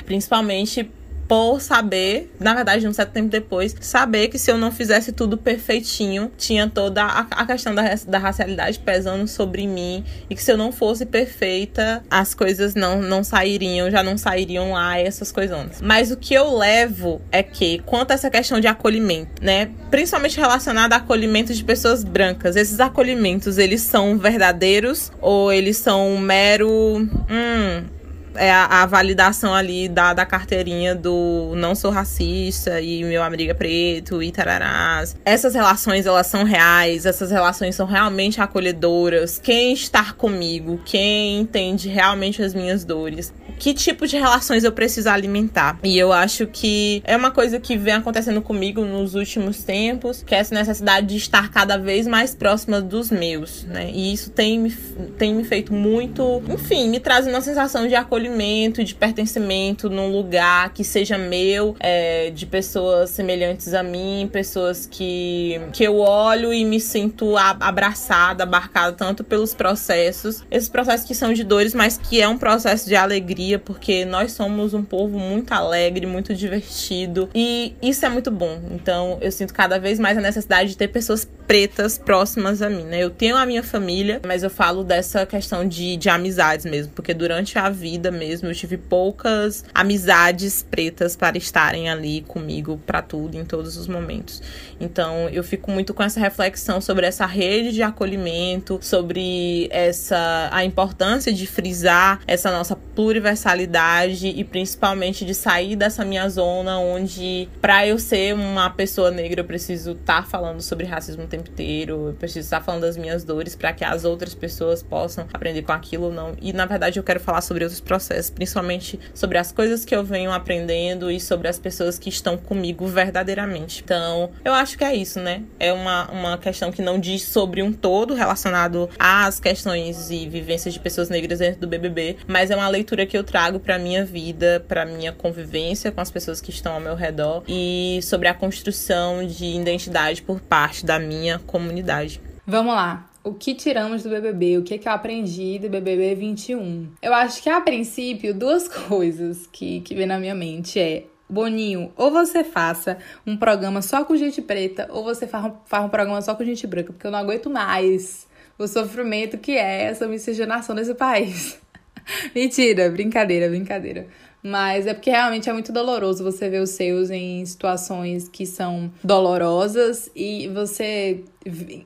principalmente 0.06 0.90
por 1.32 1.62
saber, 1.62 2.30
na 2.38 2.54
verdade, 2.54 2.86
um 2.86 2.92
certo 2.92 3.14
tempo 3.14 3.30
depois, 3.30 3.74
saber 3.80 4.28
que 4.28 4.38
se 4.38 4.52
eu 4.52 4.58
não 4.58 4.70
fizesse 4.70 5.14
tudo 5.14 5.38
perfeitinho, 5.38 6.30
tinha 6.38 6.70
toda 6.70 7.06
a, 7.06 7.22
a 7.22 7.46
questão 7.46 7.74
da, 7.74 7.84
da 8.06 8.18
racialidade 8.18 8.78
pesando 8.80 9.26
sobre 9.30 9.66
mim 9.66 10.04
e 10.30 10.36
que 10.36 10.44
se 10.44 10.52
eu 10.52 10.58
não 10.58 10.74
fosse 10.74 11.06
perfeita, 11.06 12.04
as 12.12 12.34
coisas 12.34 12.76
não, 12.76 13.02
não 13.02 13.24
sairiam, 13.24 13.90
já 13.90 14.04
não 14.04 14.18
sairiam 14.18 14.74
lá, 14.74 15.00
essas 15.00 15.32
coisas. 15.32 15.80
Mas 15.82 16.12
o 16.12 16.18
que 16.18 16.34
eu 16.34 16.54
levo 16.54 17.22
é 17.32 17.42
que, 17.42 17.80
quanto 17.86 18.12
a 18.12 18.16
essa 18.16 18.30
questão 18.30 18.60
de 18.60 18.68
acolhimento, 18.68 19.42
né, 19.42 19.70
principalmente 19.90 20.38
relacionada 20.38 20.96
a 20.96 20.98
acolhimento 20.98 21.54
de 21.54 21.64
pessoas 21.64 22.04
brancas, 22.04 22.58
esses 22.58 22.82
acolhimentos, 22.82 23.58
eles 23.58 23.84
são 23.84 24.18
verdadeiros 24.18 25.14
ou 25.22 25.50
eles 25.50 25.78
são 25.78 26.10
um 26.10 26.20
mero. 26.20 27.08
Hum, 27.30 28.01
é 28.36 28.52
a, 28.52 28.66
a, 28.66 28.86
validação 28.86 29.54
ali 29.54 29.88
da, 29.90 30.14
da 30.14 30.26
carteirinha 30.26 30.96
do 30.96 31.54
não 31.56 31.76
sou 31.76 31.92
racista 31.92 32.80
e 32.82 33.04
meu 33.04 33.24
amigo 33.24 33.52
é 33.52 33.54
preto 33.54 34.22
e 34.22 34.32
tararás. 34.32 35.16
Essas 35.26 35.54
relações, 35.54 36.06
elas 36.06 36.28
são 36.28 36.44
reais, 36.44 37.06
essas 37.06 37.32
relações 37.32 37.76
são 37.76 37.86
realmente 37.86 38.42
acolhedoras. 38.42 39.40
Quem 39.40 39.74
está 39.74 40.14
comigo, 40.14 40.82
quem 40.86 41.42
entende 41.42 41.90
realmente 41.90 42.42
as 42.42 42.54
minhas 42.54 42.86
dores, 42.86 43.34
que 43.60 43.74
tipo 43.74 44.08
de 44.08 44.18
relações 44.18 44.64
eu 44.64 44.72
preciso 44.72 45.10
alimentar. 45.10 45.78
E 45.84 45.98
eu 45.98 46.12
acho 46.14 46.48
que 46.48 47.02
é 47.06 47.16
uma 47.16 47.32
coisa 47.32 47.60
que 47.60 47.78
vem 47.78 47.96
acontecendo 47.96 48.42
comigo 48.42 48.84
nos 48.84 49.16
últimos 49.16 49.64
tempos, 49.64 50.24
que 50.24 50.34
é 50.34 50.40
essa 50.40 50.56
necessidade 50.56 51.08
de 51.08 51.18
estar 51.18 51.52
cada 51.52 51.78
vez 51.78 52.08
mais 52.08 52.34
próxima 52.34 52.82
dos 52.82 53.12
meus, 53.12 53.64
né? 53.66 53.90
E 53.94 54.14
isso 54.14 54.32
tem, 54.32 54.70
tem 55.18 55.34
me 55.34 55.44
feito 55.44 55.74
muito, 55.74 56.42
enfim, 56.50 56.90
me 56.90 57.00
traz 57.00 57.28
uma 57.28 57.42
sensação 57.42 57.88
de 57.88 57.96
acolhimento 57.96 58.21
acolhimento, 58.22 58.84
de 58.84 58.94
pertencimento 58.94 59.90
num 59.90 60.12
lugar 60.12 60.74
que 60.74 60.84
seja 60.84 61.18
meu, 61.18 61.76
é, 61.80 62.30
de 62.30 62.46
pessoas 62.46 63.10
semelhantes 63.10 63.74
a 63.74 63.82
mim, 63.82 64.30
pessoas 64.32 64.86
que, 64.86 65.60
que 65.74 65.84
eu 65.84 65.98
olho 65.98 66.54
e 66.54 66.64
me 66.64 66.80
sinto 66.80 67.36
abraçada, 67.38 68.44
abarcada 68.44 68.94
tanto 68.94 69.24
pelos 69.24 69.54
processos, 69.54 70.44
esses 70.52 70.70
processos 70.70 71.08
que 71.08 71.16
são 71.16 71.34
de 71.34 71.44
dores, 71.44 71.74
mas 71.74 71.98
que 71.98 72.22
é 72.22 72.28
um 72.28 72.38
processo 72.38 72.88
de 72.88 72.96
alegria, 72.96 73.58
porque 73.58 74.06
nós 74.06 74.34
somos 74.34 74.74
um 74.74 74.84
povo 74.84 75.18
muito 75.18 75.52
alegre, 75.52 76.06
muito 76.06 76.36
divertido, 76.36 77.30
e 77.34 77.76
isso 77.82 78.06
é 78.06 78.10
muito 78.10 78.30
bom. 78.30 78.62
Então, 78.72 79.18
eu 79.22 79.32
sinto 79.32 79.54
cada 79.54 79.80
vez 79.80 80.00
mais 80.00 80.18
a 80.18 80.22
necessidade 80.22 80.72
de 80.72 80.78
ter 80.78 80.90
pessoas 80.90 81.28
pretas 81.48 81.98
próximas 81.98 82.62
a 82.62 82.70
mim, 82.70 82.84
né? 82.84 83.04
Eu 83.04 83.10
tenho 83.10 83.36
a 83.36 83.46
minha 83.46 83.64
família, 83.64 84.22
mas 84.26 84.44
eu 84.44 84.50
falo 84.50 84.84
dessa 84.84 85.26
questão 85.26 85.68
de, 85.68 85.98
de 85.98 86.10
amizades 86.10 86.66
mesmo, 86.66 86.94
porque 86.94 87.14
durante 87.14 87.58
a 87.58 87.70
vida 87.70 88.11
mesmo 88.12 88.50
eu 88.50 88.56
tive 88.56 88.78
poucas 88.78 89.64
amizades 89.74 90.64
pretas 90.64 91.16
para 91.16 91.38
estarem 91.38 91.90
ali 91.90 92.22
comigo 92.22 92.80
para 92.86 93.02
tudo, 93.02 93.36
em 93.38 93.46
todos 93.46 93.78
os 93.78 93.88
momentos. 93.88 94.42
Então 94.80 95.30
eu 95.30 95.44
fico 95.44 95.72
muito 95.72 95.94
com 95.94 96.04
essa 96.04 96.20
reflexão 96.20 96.82
sobre 96.82 97.06
essa 97.06 97.26
rede 97.26 97.72
de 97.72 97.84
acolhimento, 97.84 98.80
sobre 98.82 99.68
essa 99.72 100.50
a 100.52 100.64
importância 100.66 101.32
de 101.32 101.46
frisar 101.48 102.20
essa 102.28 102.52
nossa 102.52 102.76
pluriversalidade 102.76 104.28
e 104.28 104.44
principalmente 104.44 105.26
de 105.26 105.34
sair 105.34 105.76
dessa 105.76 106.04
minha 106.04 106.28
zona 106.30 106.80
onde 106.80 107.48
para 107.62 107.86
eu 107.88 107.98
ser 107.98 108.34
uma 108.34 108.70
pessoa 108.70 109.12
negra 109.12 109.42
eu 109.42 109.46
preciso 109.46 109.92
estar 109.92 110.24
tá 110.24 110.28
falando 110.28 110.62
sobre 110.62 110.86
racismo 110.86 111.24
o 111.24 111.28
tempo 111.28 111.50
inteiro, 111.50 112.10
eu 112.10 112.14
preciso 112.14 112.46
estar 112.46 112.62
falando 112.62 112.82
das 112.82 112.98
minhas 112.98 113.24
dores 113.24 113.56
para 113.56 113.74
que 113.74 113.84
as 113.84 114.04
outras 114.06 114.34
pessoas 114.34 114.82
possam 114.84 115.28
aprender 115.34 115.62
com 115.62 115.72
aquilo 115.72 116.06
ou 116.06 116.14
não. 116.14 116.34
E 116.42 116.54
na 116.54 116.66
verdade 116.66 117.00
eu 117.00 117.04
quero 117.04 117.20
falar 117.20 117.42
sobre 117.42 117.64
outros 117.64 117.82
processos, 117.82 118.01
principalmente 118.30 119.00
sobre 119.14 119.38
as 119.38 119.52
coisas 119.52 119.86
que 119.86 119.96
eu 119.96 120.04
venho 120.04 120.32
aprendendo 120.32 121.12
e 121.12 121.20
sobre 121.20 121.48
as 121.48 121.60
pessoas 121.60 121.98
que 121.98 122.10
estão 122.10 122.38
comigo 122.38 122.86
verdadeiramente. 122.88 123.82
Então, 123.84 124.32
eu 124.44 124.54
acho 124.54 124.78
que 124.78 124.84
é 124.84 124.96
isso, 124.96 125.20
né? 125.20 125.44
É 125.60 125.72
uma, 125.74 126.10
uma 126.12 126.38
questão 126.38 126.72
que 126.72 126.82
não 126.82 127.00
diz 127.00 127.24
sobre 127.24 127.62
um 127.62 127.72
todo 127.72 128.14
relacionado 128.14 128.90
às 128.98 129.40
questões 129.40 130.10
e 130.10 130.28
vivências 130.28 130.74
de 130.74 130.80
pessoas 130.80 131.10
negras 131.10 131.40
dentro 131.40 131.62
do 131.62 131.68
BBB, 131.68 132.18
mas 132.28 132.52
é 132.52 132.56
uma 132.56 132.68
leitura 132.68 133.06
que 133.06 133.18
eu 133.18 133.24
trago 133.24 133.60
para 133.60 133.78
minha 133.78 134.06
vida, 134.06 134.64
para 134.68 134.86
minha 134.86 135.12
convivência 135.12 135.92
com 135.92 136.02
as 136.02 136.12
pessoas 136.12 136.42
que 136.42 136.50
estão 136.50 136.74
ao 136.74 136.80
meu 136.80 136.96
redor 136.96 137.44
e 137.48 138.00
sobre 138.04 138.28
a 138.28 138.34
construção 138.34 139.26
de 139.26 139.46
identidade 139.46 140.22
por 140.22 140.40
parte 140.40 140.86
da 140.86 141.00
minha 141.00 141.40
comunidade. 141.40 142.22
Vamos 142.46 142.74
lá. 142.74 143.11
O 143.24 143.36
que 143.36 143.54
tiramos 143.54 144.02
do 144.02 144.10
BBB? 144.10 144.58
O 144.58 144.64
que, 144.64 144.74
é 144.74 144.78
que 144.80 144.88
eu 144.88 144.92
aprendi 144.92 145.60
do 145.60 145.70
BBB 145.70 146.16
21? 146.16 146.88
Eu 147.02 147.14
acho 147.14 147.44
que, 147.44 147.50
a 147.50 147.62
princípio, 147.62 148.34
duas 148.34 148.68
coisas 148.88 149.48
que, 149.52 149.82
que 149.82 149.94
vem 149.94 150.08
na 150.08 150.18
minha 150.18 150.34
mente 150.34 150.80
é 150.80 151.06
Boninho, 151.30 151.94
ou 151.96 152.12
você 152.12 152.44
faça 152.44 152.98
um 153.26 153.38
programa 153.38 153.82
só 153.82 154.04
com 154.04 154.16
gente 154.18 154.42
preta, 154.42 154.88
ou 154.90 155.04
você 155.04 155.26
um, 155.26 155.54
faz 155.66 155.86
um 155.86 155.90
programa 155.90 156.22
só 156.22 156.36
com 156.36 156.44
gente 156.44 156.66
branca, 156.66 156.92
porque 156.92 157.08
eu 157.08 157.12
não 157.12 157.20
aguento 157.20 157.50
mais 157.50 158.28
o 158.58 158.68
sofrimento 158.68 159.38
que 159.38 159.52
é 159.54 159.84
essa 159.84 160.08
miscigenação 160.08 160.76
desse 160.76 160.94
país. 160.96 161.60
Mentira, 162.36 162.90
brincadeira, 162.90 163.48
brincadeira. 163.48 164.08
Mas 164.44 164.88
é 164.88 164.94
porque 164.94 165.10
realmente 165.10 165.50
é 165.50 165.54
muito 165.54 165.72
doloroso 165.72 166.24
você 166.24 166.50
ver 166.50 166.62
os 166.62 166.72
seus 166.72 167.10
em 167.10 167.46
situações 167.46 168.28
que 168.28 168.46
são 168.46 168.92
dolorosas 169.04 170.10
e 170.16 170.48
você 170.48 171.24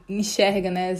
enxerga 0.08 0.72
né, 0.72 0.96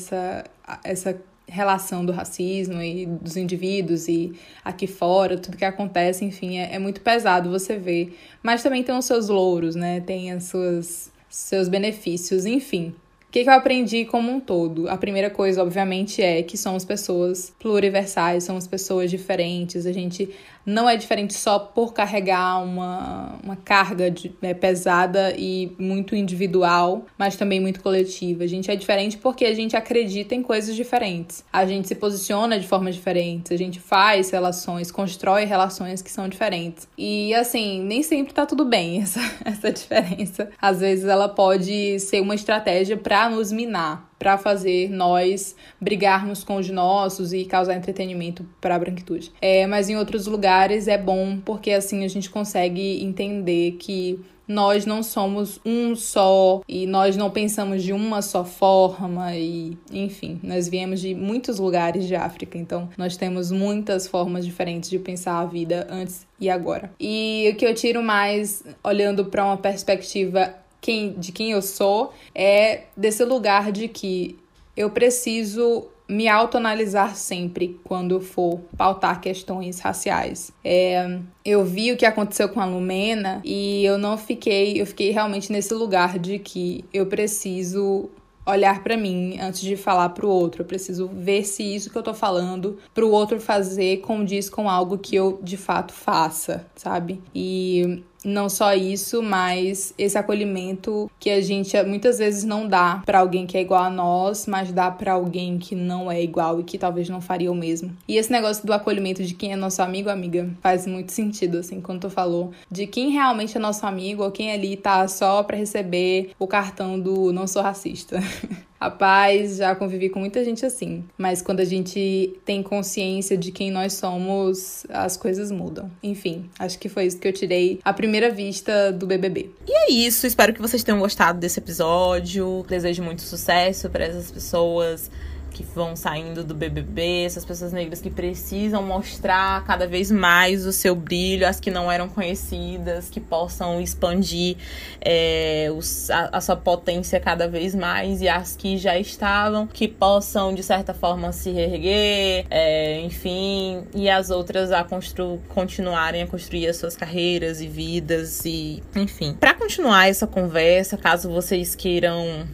essa 0.84 1.22
relação 1.48 2.06
do 2.06 2.12
racismo 2.12 2.82
e 2.82 3.06
dos 3.06 3.38
indivíduos 3.38 4.08
e 4.08 4.34
aqui 4.64 4.88
fora, 4.88 5.38
tudo 5.38 5.56
que 5.56 5.64
acontece, 5.64 6.26
enfim, 6.26 6.58
é, 6.58 6.76
é 6.76 6.80
muito 6.80 7.02
pesado 7.02 7.50
você 7.50 7.78
ver. 7.78 8.18
Mas 8.42 8.64
também 8.64 8.84
tem 8.84 8.98
os 8.98 9.06
seus 9.06 9.30
louros, 9.30 9.76
né? 9.76 10.02
Tem 10.02 10.32
as 10.32 10.46
suas 10.46 11.12
seus 11.30 11.68
benefícios, 11.68 12.46
enfim 12.46 12.96
que, 13.36 13.44
que 13.44 13.50
eu 13.50 13.54
aprendi 13.54 14.06
como 14.06 14.32
um 14.32 14.40
todo? 14.40 14.88
A 14.88 14.96
primeira 14.96 15.30
coisa, 15.30 15.62
obviamente, 15.62 16.22
é 16.22 16.42
que 16.42 16.58
somos 16.58 16.86
pessoas 16.86 17.54
pluriversais, 17.60 18.46
somos 18.46 18.66
pessoas 18.66 19.12
diferentes. 19.12 19.86
A 19.86 19.92
gente 19.92 20.30
não 20.66 20.90
é 20.90 20.98
diferente 20.98 21.34
só 21.34 21.60
por 21.60 21.94
carregar 21.94 22.64
uma, 22.64 23.40
uma 23.44 23.56
carga 23.56 24.10
de, 24.10 24.34
né, 24.42 24.54
pesada 24.54 25.34
e 25.38 25.72
muito 25.78 26.16
individual, 26.16 27.06
mas 27.18 27.36
também 27.36 27.60
muito 27.60 27.82
coletiva. 27.82 28.44
A 28.44 28.48
gente 28.48 28.72
é 28.72 28.76
diferente 28.76 29.18
porque 29.18 29.46
a 29.46 29.54
gente 29.54 29.76
acredita 29.76 30.34
em 30.34 30.42
coisas 30.42 30.76
diferentes. 30.76 31.46
A 31.54 31.66
gente 31.66 31.88
se 31.88 31.96
posiciona 31.96 32.60
de 32.60 32.68
formas 32.68 32.96
diferentes, 32.96 33.52
a 33.52 33.58
gente 33.58 33.80
faz 33.80 34.32
relações, 34.32 34.92
constrói 34.92 35.46
relações 35.46 36.02
que 36.02 36.12
são 36.12 36.28
diferentes. 36.28 36.88
E 36.98 37.34
assim, 37.34 37.84
nem 37.84 38.02
sempre 38.02 38.34
tá 38.34 38.46
tudo 38.46 38.66
bem 38.66 39.02
essa, 39.02 39.20
essa 39.46 39.72
diferença. 39.72 40.50
Às 40.62 40.80
vezes 40.80 41.06
ela 41.06 41.30
pode 41.30 42.00
ser 42.00 42.22
uma 42.22 42.36
estratégia 42.36 42.98
para 42.98 43.30
nos 43.30 43.52
minar, 43.52 44.10
para 44.26 44.40
fazer 44.40 44.90
nós 44.90 45.56
brigarmos 45.80 46.44
com 46.44 46.56
os 46.56 46.68
nossos 46.68 47.32
e 47.32 47.46
causar 47.46 47.76
entretenimento 47.76 48.44
para 48.60 48.74
a 48.74 48.80
branquitude. 48.80 49.32
É, 49.40 49.68
mas 49.68 49.88
em 49.88 49.96
outros 49.96 50.26
lugares 50.26 50.88
é 50.88 50.98
bom 50.98 51.38
porque 51.38 51.70
assim 51.70 52.04
a 52.04 52.08
gente 52.08 52.28
consegue 52.28 53.04
entender 53.04 53.74
que 53.74 54.20
nós 54.48 54.84
não 54.84 55.04
somos 55.04 55.60
um 55.64 55.96
só 55.96 56.62
e 56.68 56.88
nós 56.88 57.16
não 57.16 57.30
pensamos 57.30 57.84
de 57.84 57.94
uma 57.94 58.24
só 58.24 58.44
forma 58.44 59.36
e 59.36 59.78
enfim, 59.92 60.40
nós 60.42 60.68
viemos 60.68 61.02
de 61.02 61.14
muitos 61.14 61.60
lugares 61.60 62.08
de 62.08 62.16
África, 62.16 62.58
então 62.58 62.90
nós 62.98 63.16
temos 63.16 63.52
muitas 63.52 64.08
formas 64.08 64.44
diferentes 64.44 64.90
de 64.90 64.98
pensar 64.98 65.40
a 65.40 65.46
vida 65.46 65.86
antes 65.88 66.26
e 66.40 66.50
agora. 66.50 66.92
E 67.00 67.48
o 67.54 67.56
que 67.56 67.66
eu 67.66 67.76
tiro 67.76 68.02
mais 68.02 68.64
olhando 68.84 69.26
para 69.26 69.46
uma 69.46 69.58
perspectiva 69.58 70.65
quem, 70.86 71.14
de 71.14 71.32
quem 71.32 71.50
eu 71.50 71.64
sou 71.64 72.14
é 72.36 72.84
desse 72.96 73.26
lugar 73.26 73.72
de 73.72 73.88
que 73.88 74.38
eu 74.78 74.92
preciso 74.92 75.88
me 76.08 76.28
autoanalisar 76.28 77.16
sempre 77.16 77.80
quando 77.84 78.22
for 78.22 78.60
pautar 78.78 79.20
questões 79.20 79.80
raciais. 79.80 80.52
É, 80.64 81.18
eu 81.44 81.66
vi 81.66 81.92
o 81.92 81.98
que 81.98 82.06
aconteceu 82.06 82.48
com 82.50 82.62
a 82.62 82.66
Lumena 82.66 83.42
e 83.44 83.84
eu 83.84 83.98
não 83.98 84.16
fiquei, 84.16 84.80
eu 84.80 84.86
fiquei 84.86 85.10
realmente 85.10 85.52
nesse 85.52 85.74
lugar 85.74 86.20
de 86.20 86.38
que 86.38 86.86
eu 86.94 87.08
preciso 87.08 88.08
olhar 88.46 88.84
para 88.84 88.96
mim 88.96 89.40
antes 89.42 89.62
de 89.62 89.76
falar 89.76 90.10
para 90.10 90.28
o 90.28 90.30
outro. 90.30 90.62
Eu 90.62 90.68
preciso 90.68 91.08
ver 91.08 91.44
se 91.46 91.64
isso 91.64 91.90
que 91.90 91.98
eu 91.98 92.04
tô 92.04 92.14
falando 92.14 92.78
para 92.94 93.04
o 93.04 93.10
outro 93.10 93.40
fazer 93.40 94.02
condiz 94.02 94.52
com 94.52 94.70
algo 94.70 95.00
que 95.00 95.16
eu 95.16 95.40
de 95.42 95.58
fato 95.58 95.94
faça, 95.94 96.68
sabe? 96.76 97.20
E 97.34 98.04
não 98.26 98.50
só 98.50 98.74
isso, 98.74 99.22
mas 99.22 99.94
esse 99.98 100.18
acolhimento 100.18 101.10
que 101.20 101.30
a 101.30 101.40
gente 101.40 101.82
muitas 101.84 102.18
vezes 102.18 102.44
não 102.44 102.68
dá 102.68 103.02
para 103.06 103.20
alguém 103.20 103.46
que 103.46 103.58
é 103.58 103.62
igual 103.62 103.84
a 103.84 103.90
nós, 103.90 104.48
mas 104.48 104.72
dá 104.72 104.90
para 104.90 105.14
alguém 105.14 105.58
que 105.58 105.76
não 105.76 106.12
é 106.12 106.22
igual 106.22 106.60
e 106.60 106.64
que 106.64 106.78
talvez 106.78 107.08
não 107.08 107.22
faria 107.22 107.52
o 107.52 107.56
mesmo. 107.56 107.96
E 108.08 108.18
esse 108.18 108.32
negócio 108.32 108.66
do 108.66 108.74
acolhimento 108.74 109.24
de 109.24 109.34
quem 109.34 109.54
é 109.54 109.56
nosso 109.56 109.82
amigo, 109.82 110.10
amiga, 110.10 110.50
faz 110.62 110.88
muito 110.88 111.12
sentido 111.12 111.60
assim 111.60 111.80
quando 111.80 112.02
tu 112.02 112.10
falou 112.10 112.52
de 112.70 112.88
quem 112.88 113.12
realmente 113.12 113.56
é 113.56 113.60
nosso 113.60 113.86
amigo 113.86 114.24
ou 114.24 114.32
quem 114.32 114.52
ali 114.52 114.76
tá 114.76 115.08
só 115.08 115.44
para 115.44 115.58
receber 115.58 116.32
o 116.40 116.48
cartão 116.48 117.00
do 117.00 117.32
não 117.32 117.48
sou 117.48 117.62
racista. 117.62 118.20
Rapaz, 118.86 119.58
já 119.58 119.74
convivi 119.74 120.10
com 120.10 120.20
muita 120.20 120.46
gente 120.46 120.64
assim. 120.64 121.04
Mas 121.18 121.42
quando 121.42 121.60
a 121.60 121.66
gente 121.66 122.38
tem 122.46 122.62
consciência 122.62 123.36
de 123.36 123.52
quem 123.52 123.72
nós 123.72 123.94
somos, 123.94 124.86
as 124.90 125.18
coisas 125.18 125.50
mudam. 125.50 125.90
Enfim, 126.04 126.48
acho 126.60 126.78
que 126.78 126.88
foi 126.88 127.06
isso 127.06 127.18
que 127.18 127.28
eu 127.28 127.34
tirei 127.34 127.80
à 127.84 127.92
primeira 127.92 128.30
vista 128.30 128.94
do 128.94 129.08
BBB. 129.08 129.50
E 129.68 129.76
é 129.76 129.92
isso. 129.92 130.28
Espero 130.28 130.54
que 130.54 130.62
vocês 130.62 130.84
tenham 130.84 131.00
gostado 131.00 131.40
desse 131.40 131.60
episódio. 131.60 132.64
Desejo 132.70 133.02
muito 133.02 133.24
sucesso 133.24 133.90
para 133.90 134.06
essas 134.06 134.30
pessoas 134.32 135.10
que 135.56 135.64
vão 135.64 135.96
saindo 135.96 136.44
do 136.44 136.54
BBB, 136.54 137.24
essas 137.24 137.46
pessoas 137.46 137.72
negras 137.72 138.02
que 138.02 138.10
precisam 138.10 138.84
mostrar 138.84 139.64
cada 139.64 139.88
vez 139.88 140.12
mais 140.12 140.66
o 140.66 140.74
seu 140.74 140.94
brilho, 140.94 141.48
as 141.48 141.62
que 141.62 141.72
não 141.72 141.90
eram 141.90 142.10
conhecidas, 142.10 143.10
que 143.10 143.22
possam 143.22 143.80
expandir 143.80 144.58
é, 145.00 145.72
os, 145.74 146.10
a, 146.10 146.30
a, 146.34 146.42
sua 146.42 146.58
potência 146.58 147.22
cada 147.22 147.48
vez 147.48 147.74
mais, 147.74 148.22
e 148.22 148.28
as 148.28 148.58
que 148.58 148.78
já 148.78 149.00
estavam, 149.00 149.66
que 149.66 149.88
possam, 149.88 150.54
de 150.54 150.62
certa 150.62 150.94
forma, 150.94 151.32
se 151.32 151.52
reerguer, 151.52 152.46
é, 152.50 153.00
enfim, 153.00 153.86
e 153.96 154.10
as 154.10 154.30
outras 154.30 154.74
a 154.74 154.84
constru 154.84 155.40
continuarem 155.48 156.22
a 156.22 156.28
construir 156.28 156.68
as 156.68 156.76
suas 156.76 156.98
carreiras 156.98 157.62
e 157.62 157.68
vidas, 157.68 158.44
e 158.44 158.84
enfim. 158.94 159.38
Para 159.40 159.54
continuar 159.54 160.10
essa 160.10 160.28
conversa, 160.28 160.98
caso 160.98 161.30
vocês 161.30 161.76
queiram 161.76 162.46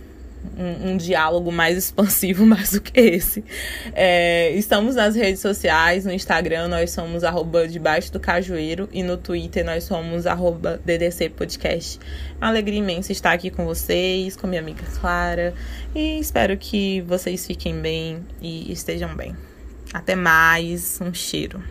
um, 0.57 0.91
um, 0.91 0.97
diálogo 0.97 1.51
mais 1.51 1.77
expansivo 1.77 2.45
mais 2.47 2.71
do 2.71 2.81
que 2.81 2.99
esse. 2.99 3.43
É, 3.93 4.51
estamos 4.51 4.95
nas 4.95 5.15
redes 5.15 5.41
sociais, 5.41 6.05
no 6.05 6.11
Instagram 6.11 6.67
nós 6.67 6.91
somos 6.91 7.23
arroba 7.23 7.67
debaixo 7.67 8.11
do 8.11 8.19
cajueiro 8.19 8.89
e 8.91 9.03
no 9.03 9.17
Twitter 9.17 9.65
nós 9.65 9.83
somos 9.83 10.25
arroba 10.25 10.79
DDC 10.83 11.29
Podcast. 11.29 11.99
Uma 12.37 12.49
alegria 12.49 12.79
imensa 12.79 13.11
estar 13.11 13.31
aqui 13.31 13.49
com 13.49 13.65
vocês, 13.65 14.35
com 14.35 14.47
minha 14.47 14.61
amiga 14.61 14.83
Clara 14.99 15.53
e 15.95 16.19
espero 16.19 16.57
que 16.57 17.01
vocês 17.01 17.45
fiquem 17.45 17.79
bem 17.79 18.25
e 18.41 18.71
estejam 18.71 19.15
bem. 19.15 19.35
Até 19.93 20.15
mais, 20.15 20.99
um 21.01 21.13
cheiro. 21.13 21.61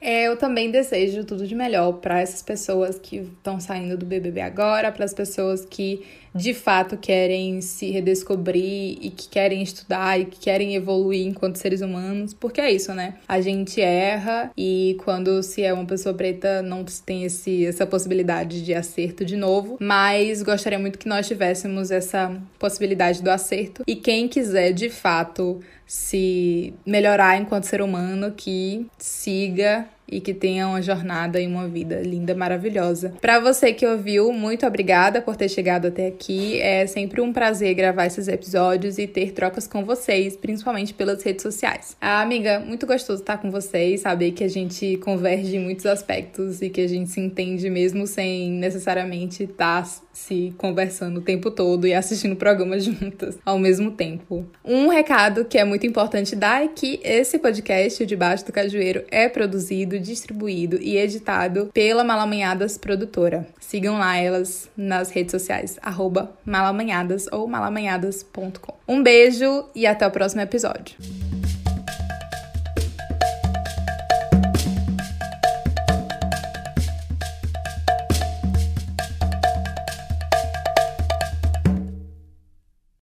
É, 0.00 0.28
eu 0.28 0.36
também 0.36 0.70
desejo 0.70 1.24
tudo 1.24 1.46
de 1.46 1.54
melhor 1.54 1.94
para 1.94 2.20
essas 2.20 2.42
pessoas 2.42 2.98
que 2.98 3.16
estão 3.16 3.58
saindo 3.58 3.96
do 3.96 4.04
BBB 4.04 4.40
agora, 4.40 4.92
para 4.92 5.04
as 5.04 5.14
pessoas 5.14 5.64
que 5.64 6.04
de 6.36 6.54
fato 6.54 6.96
querem 6.96 7.60
se 7.60 7.90
redescobrir 7.90 8.98
e 9.00 9.10
que 9.10 9.28
querem 9.28 9.62
estudar 9.62 10.20
e 10.20 10.26
que 10.26 10.38
querem 10.38 10.74
evoluir 10.74 11.26
enquanto 11.26 11.56
seres 11.56 11.80
humanos, 11.80 12.34
porque 12.34 12.60
é 12.60 12.70
isso, 12.70 12.92
né? 12.94 13.14
A 13.26 13.40
gente 13.40 13.80
erra 13.80 14.50
e 14.56 14.96
quando 15.04 15.42
se 15.42 15.62
é 15.62 15.72
uma 15.72 15.84
pessoa 15.84 16.14
preta 16.14 16.62
não 16.62 16.84
tem 17.04 17.24
esse, 17.24 17.66
essa 17.66 17.86
possibilidade 17.86 18.62
de 18.62 18.74
acerto 18.74 19.24
de 19.24 19.36
novo, 19.36 19.76
mas 19.80 20.42
gostaria 20.42 20.78
muito 20.78 20.98
que 20.98 21.08
nós 21.08 21.26
tivéssemos 21.26 21.90
essa 21.90 22.36
possibilidade 22.58 23.22
do 23.22 23.30
acerto 23.30 23.82
e 23.86 23.96
quem 23.96 24.28
quiser 24.28 24.72
de 24.72 24.90
fato 24.90 25.60
se 25.86 26.74
melhorar 26.84 27.40
enquanto 27.40 27.64
ser 27.64 27.80
humano, 27.80 28.32
que 28.36 28.86
siga 28.98 29.86
e 30.08 30.20
que 30.20 30.32
tenha 30.32 30.68
uma 30.68 30.80
jornada 30.80 31.40
e 31.40 31.46
uma 31.46 31.68
vida 31.68 32.00
linda, 32.00 32.34
maravilhosa. 32.34 33.14
Para 33.20 33.40
você 33.40 33.72
que 33.72 33.86
ouviu, 33.86 34.32
muito 34.32 34.66
obrigada 34.66 35.20
por 35.20 35.36
ter 35.36 35.48
chegado 35.48 35.86
até 35.88 36.06
aqui. 36.06 36.60
É 36.60 36.86
sempre 36.86 37.20
um 37.20 37.32
prazer 37.32 37.74
gravar 37.74 38.06
esses 38.06 38.28
episódios 38.28 38.98
e 38.98 39.06
ter 39.06 39.32
trocas 39.32 39.66
com 39.66 39.84
vocês, 39.84 40.36
principalmente 40.36 40.94
pelas 40.94 41.22
redes 41.22 41.42
sociais. 41.42 41.96
Ah, 42.00 42.22
amiga, 42.22 42.60
muito 42.60 42.86
gostoso 42.86 43.20
estar 43.20 43.38
com 43.38 43.50
vocês, 43.50 44.00
saber 44.00 44.32
que 44.32 44.44
a 44.44 44.48
gente 44.48 44.96
converge 44.98 45.56
em 45.56 45.60
muitos 45.60 45.86
aspectos 45.86 46.62
e 46.62 46.70
que 46.70 46.80
a 46.80 46.88
gente 46.88 47.10
se 47.10 47.20
entende 47.20 47.68
mesmo 47.68 48.06
sem 48.06 48.50
necessariamente 48.50 49.44
estar 49.44 49.86
se 50.16 50.54
conversando 50.56 51.18
o 51.18 51.22
tempo 51.22 51.50
todo 51.50 51.86
e 51.86 51.92
assistindo 51.92 52.34
programas 52.34 52.84
juntas 52.84 53.36
ao 53.44 53.58
mesmo 53.58 53.90
tempo. 53.90 54.46
Um 54.64 54.88
recado 54.88 55.44
que 55.44 55.58
é 55.58 55.64
muito 55.64 55.86
importante 55.86 56.34
dar 56.34 56.64
é 56.64 56.68
que 56.68 56.98
esse 57.04 57.38
podcast, 57.38 58.04
Debaixo 58.06 58.46
do 58.46 58.52
Cajueiro, 58.52 59.04
é 59.10 59.28
produzido, 59.28 60.00
distribuído 60.00 60.78
e 60.80 60.96
editado 60.96 61.70
pela 61.72 62.02
Malamanhadas 62.02 62.78
Produtora. 62.78 63.46
Sigam 63.60 63.98
lá 63.98 64.16
elas 64.16 64.70
nas 64.74 65.10
redes 65.10 65.32
sociais, 65.32 65.78
malamanhadas 66.46 67.26
ou 67.30 67.46
malamanhadas.com. 67.46 68.74
Um 68.88 69.02
beijo 69.02 69.66
e 69.74 69.86
até 69.86 70.06
o 70.06 70.10
próximo 70.10 70.40
episódio. 70.40 70.96